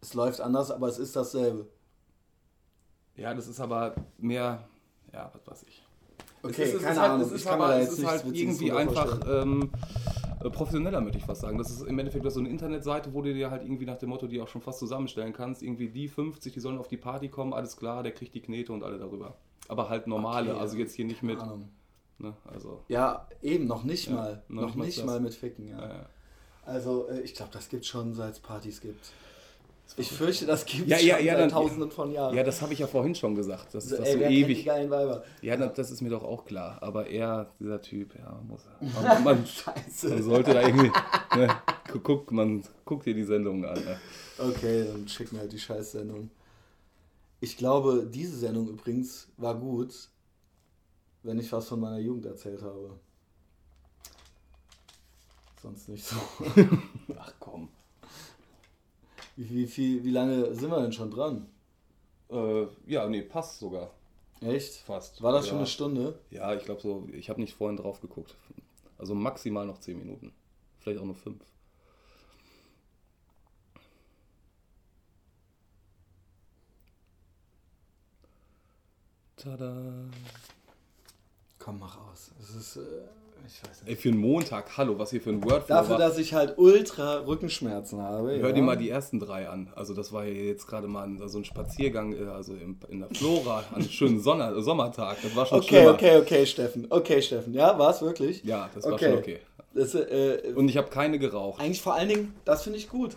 Es 0.00 0.14
läuft 0.14 0.40
anders, 0.40 0.70
aber 0.70 0.88
es 0.88 0.98
ist 0.98 1.14
dasselbe. 1.16 1.68
ja, 3.16 3.34
das 3.34 3.48
ist 3.48 3.60
aber 3.60 3.94
mehr... 4.18 4.68
Ja, 5.12 5.30
was 5.34 5.46
weiß 5.46 5.64
ich. 5.68 5.81
Okay, 6.42 6.62
es 6.62 6.68
ist, 6.70 6.74
es 6.74 6.80
keine 6.82 6.92
ist 6.94 7.00
halt, 7.00 7.10
Ahnung. 7.12 7.26
Es 7.26 7.32
ist 7.32 7.40
ich 7.40 7.46
kann 7.46 7.58
mir 7.58 7.64
aber 7.64 7.74
da 7.74 7.80
es 7.80 7.98
ist 7.98 8.06
halt 8.06 8.24
irgendwie 8.32 8.72
einfach 8.72 9.20
ähm, 9.28 9.70
äh, 10.42 10.50
professioneller, 10.50 11.00
möchte 11.00 11.18
ich 11.18 11.24
fast 11.24 11.42
sagen. 11.42 11.58
Das 11.58 11.70
ist 11.70 11.82
im 11.82 11.98
Endeffekt 11.98 12.30
so 12.32 12.40
eine 12.40 12.48
Internetseite, 12.48 13.14
wo 13.14 13.22
du 13.22 13.32
dir 13.32 13.50
halt 13.50 13.62
irgendwie 13.62 13.86
nach 13.86 13.98
dem 13.98 14.08
Motto, 14.08 14.26
die 14.26 14.40
auch 14.40 14.48
schon 14.48 14.60
fast 14.60 14.78
zusammenstellen 14.80 15.32
kannst. 15.32 15.62
Irgendwie 15.62 15.88
die 15.88 16.08
50, 16.08 16.52
die 16.52 16.60
sollen 16.60 16.78
auf 16.78 16.88
die 16.88 16.96
Party 16.96 17.28
kommen, 17.28 17.52
alles 17.52 17.76
klar, 17.76 18.02
der 18.02 18.12
kriegt 18.12 18.34
die 18.34 18.40
Knete 18.40 18.72
und 18.72 18.82
alle 18.82 18.98
darüber. 18.98 19.36
Aber 19.68 19.88
halt 19.88 20.06
normale, 20.08 20.50
Okay, 20.50 20.60
also 20.60 20.76
jetzt 20.76 20.94
hier 20.94 21.04
nicht 21.04 21.22
mit. 21.22 21.38
Ne, 22.18 22.34
also, 22.44 22.80
Ja, 22.88 23.26
eben, 23.40 23.66
noch 23.66 23.84
nicht 23.84 24.08
Ja, 24.08 24.14
mal. 24.14 24.42
noch 24.48 24.62
Noch, 24.62 24.66
nicht 24.68 24.76
mal 24.76 24.84
nicht 24.86 25.06
mal 25.06 25.20
mit 25.20 25.34
Ficken, 25.34 25.68
ja. 25.68 25.78
äh, 25.86 26.04
Also, 26.64 27.08
äh, 27.08 27.20
ich 27.20 27.34
glaube, 27.34 27.50
das 27.52 27.68
gibt 27.68 27.84
schon, 27.86 28.14
seit 28.14 28.34
es 28.34 28.40
Partys 28.40 28.80
gibt. 28.80 29.12
Ich 29.98 30.10
fürchte, 30.10 30.46
das 30.46 30.64
gibt 30.64 30.88
Ja, 30.88 30.96
es 30.96 31.04
ja, 31.04 31.16
schon 31.16 31.26
ja, 31.26 31.32
seit 31.34 31.40
dann- 31.42 31.50
tausenden 31.50 31.90
von 31.90 32.10
Jahren. 32.12 32.34
ja, 32.34 32.42
das 32.42 32.62
habe 32.62 32.72
ich 32.72 32.78
ja 32.78 32.86
vorhin 32.86 33.14
schon 33.14 33.34
gesagt. 33.34 33.74
Das, 33.74 33.84
so, 33.84 33.96
das 33.98 34.06
ey, 34.06 34.12
so 34.14 34.18
kennt 34.20 34.30
die 34.30 34.40
ewig. 34.40 34.64
geilen 34.64 34.90
Weiber? 34.90 35.22
Ja, 35.42 35.56
na, 35.56 35.66
das 35.66 35.90
ist 35.90 36.00
mir 36.00 36.08
doch 36.08 36.22
auch 36.24 36.44
klar. 36.46 36.78
Aber 36.82 37.06
er, 37.08 37.50
dieser 37.60 37.80
Typ, 37.82 38.14
ja, 38.18 38.40
muss. 38.48 38.62
Man, 38.80 39.24
man, 39.24 39.46
Scheiße. 39.46 40.08
man 40.08 40.22
sollte 40.22 40.54
da 40.54 40.62
irgendwie. 40.62 40.90
Ne, 41.36 41.48
gu- 41.92 42.00
guck, 42.00 42.32
man 42.32 42.62
guckt 42.84 43.04
dir 43.06 43.14
die 43.14 43.24
Sendung 43.24 43.64
an. 43.66 43.74
Ne? 43.74 43.98
Okay, 44.38 44.86
dann 44.86 45.06
schick 45.08 45.30
mir 45.32 45.40
halt 45.40 45.52
die 45.52 45.58
Scheißsendung. 45.58 46.30
Ich 47.40 47.56
glaube, 47.56 48.06
diese 48.10 48.36
Sendung 48.38 48.68
übrigens 48.68 49.28
war 49.36 49.54
gut, 49.56 49.92
wenn 51.22 51.38
ich 51.38 51.52
was 51.52 51.68
von 51.68 51.80
meiner 51.80 51.98
Jugend 51.98 52.24
erzählt 52.26 52.62
habe. 52.62 52.98
Sonst 55.60 55.88
nicht 55.88 56.04
so. 56.04 56.16
Ach 57.18 57.32
komm. 57.38 57.68
Wie, 59.36 59.50
wie, 59.50 59.66
viel, 59.66 60.04
wie 60.04 60.10
lange 60.10 60.54
sind 60.54 60.70
wir 60.70 60.80
denn 60.80 60.92
schon 60.92 61.10
dran? 61.10 61.46
Äh, 62.30 62.66
ja, 62.86 63.08
nee, 63.08 63.22
passt 63.22 63.58
sogar. 63.58 63.90
Echt? 64.40 64.74
Fast. 64.74 65.22
War 65.22 65.32
das 65.32 65.46
ja. 65.46 65.50
schon 65.50 65.58
eine 65.58 65.66
Stunde? 65.66 66.18
Ja, 66.30 66.54
ich 66.54 66.64
glaube 66.64 66.80
so, 66.80 67.08
ich 67.12 67.30
habe 67.30 67.40
nicht 67.40 67.54
vorhin 67.54 67.76
drauf 67.76 68.00
geguckt. 68.00 68.34
Also 68.98 69.14
maximal 69.14 69.66
noch 69.66 69.78
10 69.78 69.98
Minuten. 69.98 70.32
Vielleicht 70.80 71.00
auch 71.00 71.04
nur 71.04 71.14
5. 71.14 71.40
Tada. 79.36 80.08
Komm, 81.58 81.78
mach 81.80 81.98
aus. 81.98 82.32
Es 82.40 82.54
ist, 82.54 82.76
äh, 82.76 83.08
ich 83.46 83.62
weiß 83.62 83.82
Ey, 83.84 83.90
nicht. 83.90 84.02
für 84.02 84.08
einen 84.10 84.18
Montag, 84.18 84.76
hallo, 84.76 84.98
was 84.98 85.10
hier 85.10 85.20
für 85.20 85.30
ein 85.30 85.42
Wordflow 85.44 85.74
Dafür, 85.74 85.90
war. 85.92 85.98
dass 85.98 86.18
ich 86.18 86.34
halt 86.34 86.54
ultra 86.58 87.16
Rückenschmerzen 87.26 88.00
habe. 88.00 88.30
Hör 88.38 88.48
ja. 88.48 88.52
dir 88.52 88.62
mal 88.62 88.76
die 88.76 88.88
ersten 88.90 89.18
drei 89.20 89.48
an. 89.48 89.70
Also 89.74 89.94
das 89.94 90.12
war 90.12 90.24
ja 90.24 90.32
jetzt 90.32 90.66
gerade 90.66 90.88
mal 90.88 91.04
ein, 91.04 91.20
so 91.28 91.38
ein 91.38 91.44
Spaziergang, 91.44 92.12
äh, 92.14 92.28
also 92.30 92.54
in 92.54 93.00
der 93.00 93.08
Flora, 93.14 93.64
an 93.70 93.76
einem 93.82 93.88
schönen 93.88 94.20
Sonner, 94.20 94.60
Sommertag. 94.62 95.18
Das 95.22 95.34
war 95.36 95.46
schon 95.46 95.58
Okay, 95.58 95.68
schlimmer. 95.68 95.90
okay, 95.94 96.16
okay, 96.18 96.46
Steffen. 96.46 96.86
Okay, 96.90 97.22
Steffen. 97.22 97.54
Ja, 97.54 97.78
war 97.78 97.90
es 97.90 98.02
wirklich? 98.02 98.42
Ja, 98.44 98.68
das 98.74 98.84
war 98.84 98.92
Okay. 98.94 99.10
schon 99.10 99.18
okay. 99.18 99.38
Das, 99.74 99.94
äh, 99.94 100.52
Und 100.54 100.68
ich 100.68 100.76
habe 100.76 100.88
keine 100.90 101.18
geraucht. 101.18 101.60
Eigentlich 101.60 101.80
vor 101.80 101.94
allen 101.94 102.08
Dingen, 102.08 102.34
das 102.44 102.62
finde 102.62 102.78
ich 102.78 102.88
gut. 102.90 103.16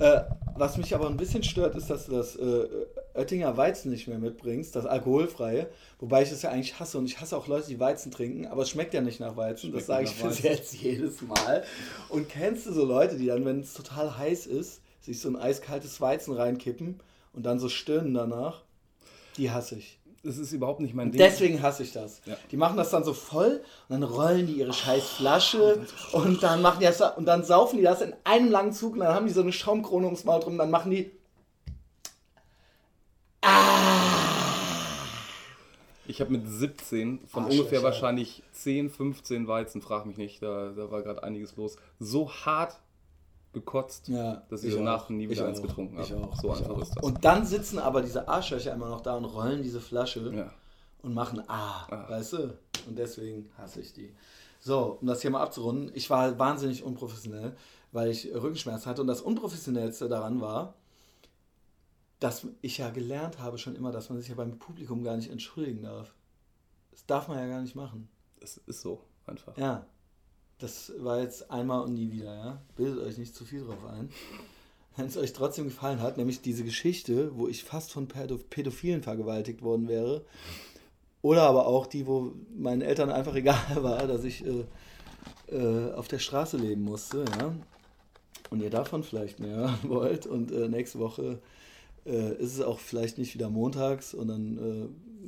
Äh, 0.00 0.22
was 0.56 0.76
mich 0.76 0.94
aber 0.94 1.08
ein 1.08 1.16
bisschen 1.16 1.42
stört, 1.42 1.76
ist, 1.76 1.90
dass 1.90 2.06
du 2.06 2.12
das 2.12 2.36
äh, 2.36 2.66
Oettinger 3.14 3.56
Weizen 3.56 3.90
nicht 3.90 4.08
mehr 4.08 4.18
mitbringst, 4.18 4.74
das 4.74 4.86
alkoholfreie. 4.86 5.68
Wobei 6.00 6.22
ich 6.22 6.30
das 6.30 6.42
ja 6.42 6.50
eigentlich 6.50 6.78
hasse 6.78 6.98
und 6.98 7.06
ich 7.06 7.20
hasse 7.20 7.36
auch 7.36 7.46
Leute, 7.46 7.68
die 7.68 7.78
Weizen 7.78 8.10
trinken, 8.10 8.46
aber 8.46 8.62
es 8.62 8.70
schmeckt 8.70 8.94
ja 8.94 9.00
nicht 9.00 9.20
nach 9.20 9.36
Weizen. 9.36 9.72
das 9.72 9.84
Schmeckt 9.84 9.86
sage 9.86 10.04
nicht 10.04 10.16
ich 10.16 10.24
bis 10.24 10.42
jetzt 10.42 10.74
jedes 10.74 11.22
Mal. 11.22 11.64
Und 12.08 12.28
kennst 12.28 12.66
du 12.66 12.72
so 12.72 12.84
Leute, 12.84 13.16
die 13.16 13.26
dann, 13.26 13.44
wenn 13.44 13.60
es 13.60 13.74
total 13.74 14.18
heiß 14.18 14.46
ist, 14.46 14.80
sich 15.00 15.20
so 15.20 15.28
ein 15.28 15.36
eiskaltes 15.36 16.00
Weizen 16.00 16.34
reinkippen 16.34 17.00
und 17.32 17.44
dann 17.44 17.58
so 17.58 17.68
stöhnen 17.68 18.14
danach? 18.14 18.62
Die 19.36 19.50
hasse 19.50 19.76
ich. 19.76 19.98
Das 20.24 20.38
ist 20.38 20.52
überhaupt 20.52 20.80
nicht 20.80 20.94
mein 20.94 21.12
Ding. 21.12 21.18
Deswegen 21.18 21.60
hasse 21.60 21.82
ich 21.82 21.92
das. 21.92 22.22
Ja. 22.24 22.36
Die 22.50 22.56
machen 22.56 22.78
das 22.78 22.90
dann 22.90 23.04
so 23.04 23.12
voll 23.12 23.62
und 23.88 24.00
dann 24.00 24.02
rollen 24.02 24.46
die 24.46 24.54
ihre 24.54 24.72
scheiß 24.72 25.04
Flasche 25.04 25.86
und 26.12 26.42
dann 26.42 26.62
machen 26.62 26.80
die 26.80 26.86
das 26.86 27.00
und 27.16 27.26
dann 27.26 27.44
saufen 27.44 27.76
die 27.76 27.82
das 27.82 28.00
in 28.00 28.14
einem 28.24 28.50
langen 28.50 28.72
Zug 28.72 28.94
und 28.94 29.00
dann 29.00 29.14
haben 29.14 29.26
die 29.26 29.32
so 29.32 29.42
eine 29.42 29.52
Schaumkrone 29.52 30.06
ums 30.06 30.24
Maul 30.24 30.40
drum 30.40 30.54
und 30.54 30.58
dann 30.58 30.70
machen 30.70 30.90
die 30.90 31.10
Ich 36.06 36.20
habe 36.20 36.32
mit 36.32 36.48
17 36.48 37.20
von 37.26 37.44
Arschlöcher. 37.44 37.60
ungefähr 37.62 37.82
wahrscheinlich 37.82 38.42
10, 38.52 38.90
15 38.90 39.48
Weizen, 39.48 39.80
frag 39.80 40.06
mich 40.06 40.16
nicht, 40.16 40.42
da, 40.42 40.70
da 40.76 40.90
war 40.90 41.02
gerade 41.02 41.22
einiges 41.22 41.56
los, 41.56 41.76
so 41.98 42.30
hart 42.30 42.78
gekotzt, 43.54 44.08
Ja, 44.08 44.42
dass 44.50 44.62
ich, 44.64 44.70
ich 44.70 44.74
danach 44.76 45.04
auch. 45.06 45.08
nie 45.10 45.24
Ich 45.24 45.30
wieder 45.30 45.46
eins 45.48 45.58
auch. 45.60 45.62
getrunken 45.62 45.98
Ich 46.00 46.12
habe. 46.12 46.24
auch. 46.24 46.36
So 46.40 46.52
Ich 46.52 46.58
einfach 46.58 46.74
auch. 46.76 46.82
ist 46.82 46.96
das. 46.96 47.02
Und 47.04 47.24
dann 47.24 47.46
sitzen 47.46 47.78
aber 47.78 48.02
diese 48.02 48.28
Arschlöcher 48.28 48.72
immer 48.74 48.88
noch 48.88 49.00
da 49.00 49.16
und 49.16 49.24
rollen 49.24 49.62
diese 49.62 49.80
Flasche 49.80 50.30
ja. 50.34 50.52
und 51.02 51.14
machen 51.14 51.42
ah, 51.48 51.86
Ah. 51.90 52.10
weißt 52.10 52.32
du? 52.34 52.58
Und 52.86 52.98
deswegen 52.98 53.50
hasse 53.56 53.80
ich 53.80 53.92
die. 53.94 54.12
So, 54.60 54.98
um 55.00 55.06
das 55.06 55.22
hier 55.22 55.30
mal 55.30 55.42
abzurunden, 55.42 55.90
ich 55.94 56.08
war 56.10 56.38
wahnsinnig 56.38 56.82
unprofessionell, 56.82 57.56
weil 57.92 58.10
ich 58.10 58.32
Rückenschmerzen 58.34 58.86
hatte. 58.90 59.00
Und 59.02 59.06
das 59.08 59.20
Unprofessionellste 59.20 60.08
daran 60.08 60.40
war, 60.40 60.74
dass 62.20 62.46
ich 62.62 62.78
ja 62.78 62.90
gelernt 62.90 63.38
habe 63.40 63.58
schon 63.58 63.76
immer, 63.76 63.92
dass 63.92 64.08
man 64.08 64.18
sich 64.18 64.28
ja 64.28 64.34
beim 64.34 64.58
Publikum 64.58 65.02
gar 65.04 65.16
nicht 65.16 65.30
entschuldigen 65.30 65.82
darf. 65.82 66.14
Das 66.92 67.04
darf 67.06 67.28
man 67.28 67.38
ja 67.38 67.46
gar 67.46 67.60
nicht 67.60 67.74
machen. 67.74 68.08
Es 68.40 68.56
ist 68.56 68.80
so, 68.80 69.02
einfach. 69.26 69.56
Ja. 69.58 69.84
Das 70.58 70.92
war 70.98 71.20
jetzt 71.20 71.50
einmal 71.50 71.82
und 71.82 71.94
nie 71.94 72.10
wieder, 72.12 72.34
ja. 72.34 72.62
Bildet 72.76 73.02
euch 73.04 73.18
nicht 73.18 73.34
zu 73.34 73.44
viel 73.44 73.64
drauf 73.64 73.84
ein. 73.86 74.08
Wenn 74.96 75.06
es 75.06 75.16
euch 75.16 75.32
trotzdem 75.32 75.64
gefallen 75.64 76.00
hat, 76.00 76.16
nämlich 76.16 76.40
diese 76.40 76.62
Geschichte, 76.62 77.36
wo 77.36 77.48
ich 77.48 77.64
fast 77.64 77.90
von 77.90 78.06
Pädophilen 78.06 79.02
vergewaltigt 79.02 79.62
worden 79.62 79.88
wäre, 79.88 80.24
oder 81.20 81.42
aber 81.42 81.66
auch 81.66 81.86
die, 81.86 82.06
wo 82.06 82.32
meinen 82.56 82.82
Eltern 82.82 83.10
einfach 83.10 83.34
egal 83.36 83.82
war, 83.82 84.06
dass 84.06 84.24
ich 84.24 84.44
äh, 84.46 84.64
äh, 85.48 85.92
auf 85.92 86.06
der 86.06 86.18
Straße 86.18 86.56
leben 86.56 86.82
musste, 86.82 87.24
ja. 87.38 87.54
Und 88.50 88.62
ihr 88.62 88.70
davon 88.70 89.02
vielleicht 89.02 89.40
mehr 89.40 89.76
wollt 89.82 90.26
und 90.26 90.52
äh, 90.52 90.68
nächste 90.68 91.00
Woche 91.00 91.40
äh, 92.06 92.34
ist 92.34 92.54
es 92.54 92.60
auch 92.60 92.78
vielleicht 92.78 93.18
nicht 93.18 93.34
wieder 93.34 93.50
montags 93.50 94.14
und 94.14 94.28
dann 94.28 94.58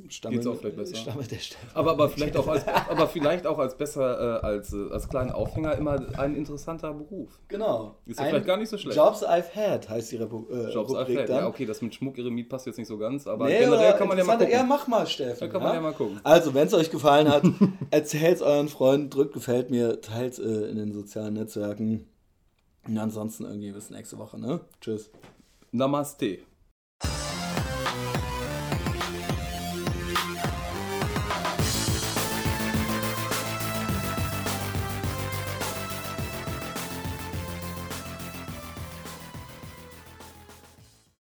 äh, 0.05 0.29
Geht's 0.29 0.47
auch 0.47 0.55
vielleicht 0.55 0.77
besser. 0.77 0.95
stammelt 0.95 1.31
der 1.31 1.37
Stefan. 1.39 1.69
Aber, 1.73 1.91
aber, 1.91 2.09
vielleicht 2.09 2.37
auch 2.37 2.47
als, 2.47 2.65
aber 2.67 3.07
vielleicht 3.07 3.45
auch 3.47 3.57
als 3.59 3.75
besser, 3.77 4.41
äh, 4.41 4.45
als, 4.45 4.73
äh, 4.73 4.89
als 4.91 5.09
kleinen 5.09 5.31
Aufhänger 5.31 5.75
immer 5.75 5.99
ein 6.17 6.35
interessanter 6.35 6.93
Beruf. 6.93 7.39
Genau. 7.47 7.95
Ist 8.05 8.19
ja 8.19 8.25
Ein 8.25 8.29
vielleicht 8.31 8.45
gar 8.47 8.57
nicht 8.57 8.69
so 8.69 8.77
schlecht. 8.77 8.97
Jobs 8.97 9.23
I've 9.23 9.53
had 9.55 9.89
heißt 9.89 10.11
die 10.11 10.17
Repu 10.17 10.45
äh, 10.49 10.71
Jobs 10.71 10.89
Rubrik 10.91 10.97
Alfred. 10.97 11.29
dann. 11.29 11.37
Ja, 11.37 11.47
okay, 11.47 11.65
das 11.65 11.81
mit 11.81 11.95
Schmuckeremit 11.95 12.49
passt 12.49 12.65
jetzt 12.65 12.77
nicht 12.77 12.87
so 12.87 12.97
ganz, 12.97 13.27
aber 13.27 13.45
Nee, 13.45 13.59
generell 13.59 13.93
kann 13.93 14.07
man 14.07 14.17
ja 14.17 14.23
mal 14.23 14.37
gucken. 14.37 14.51
Ja, 14.51 14.63
mach 14.63 14.87
mal, 14.87 15.07
Steffen. 15.07 15.39
Da 15.39 15.47
kann 15.47 15.61
man 15.63 15.73
ja 15.73 15.81
mal 15.81 15.93
gucken. 15.93 16.19
Also, 16.23 16.53
wenn 16.53 16.67
es 16.67 16.73
euch 16.73 16.91
gefallen 16.91 17.29
hat, 17.29 17.43
erzählt 17.91 18.37
es 18.37 18.41
euren 18.41 18.67
Freunden, 18.69 19.09
drückt 19.09 19.33
gefällt 19.33 19.69
mir, 19.69 20.01
teilt 20.01 20.39
äh, 20.39 20.67
in 20.67 20.77
den 20.77 20.91
sozialen 20.93 21.33
Netzwerken. 21.33 22.07
Und 22.87 22.97
ansonsten 22.97 23.43
irgendwie 23.43 23.71
bis 23.71 23.89
nächste 23.89 24.17
Woche, 24.17 24.39
ne? 24.39 24.61
Tschüss. 24.79 25.09
Namaste. 25.71 26.39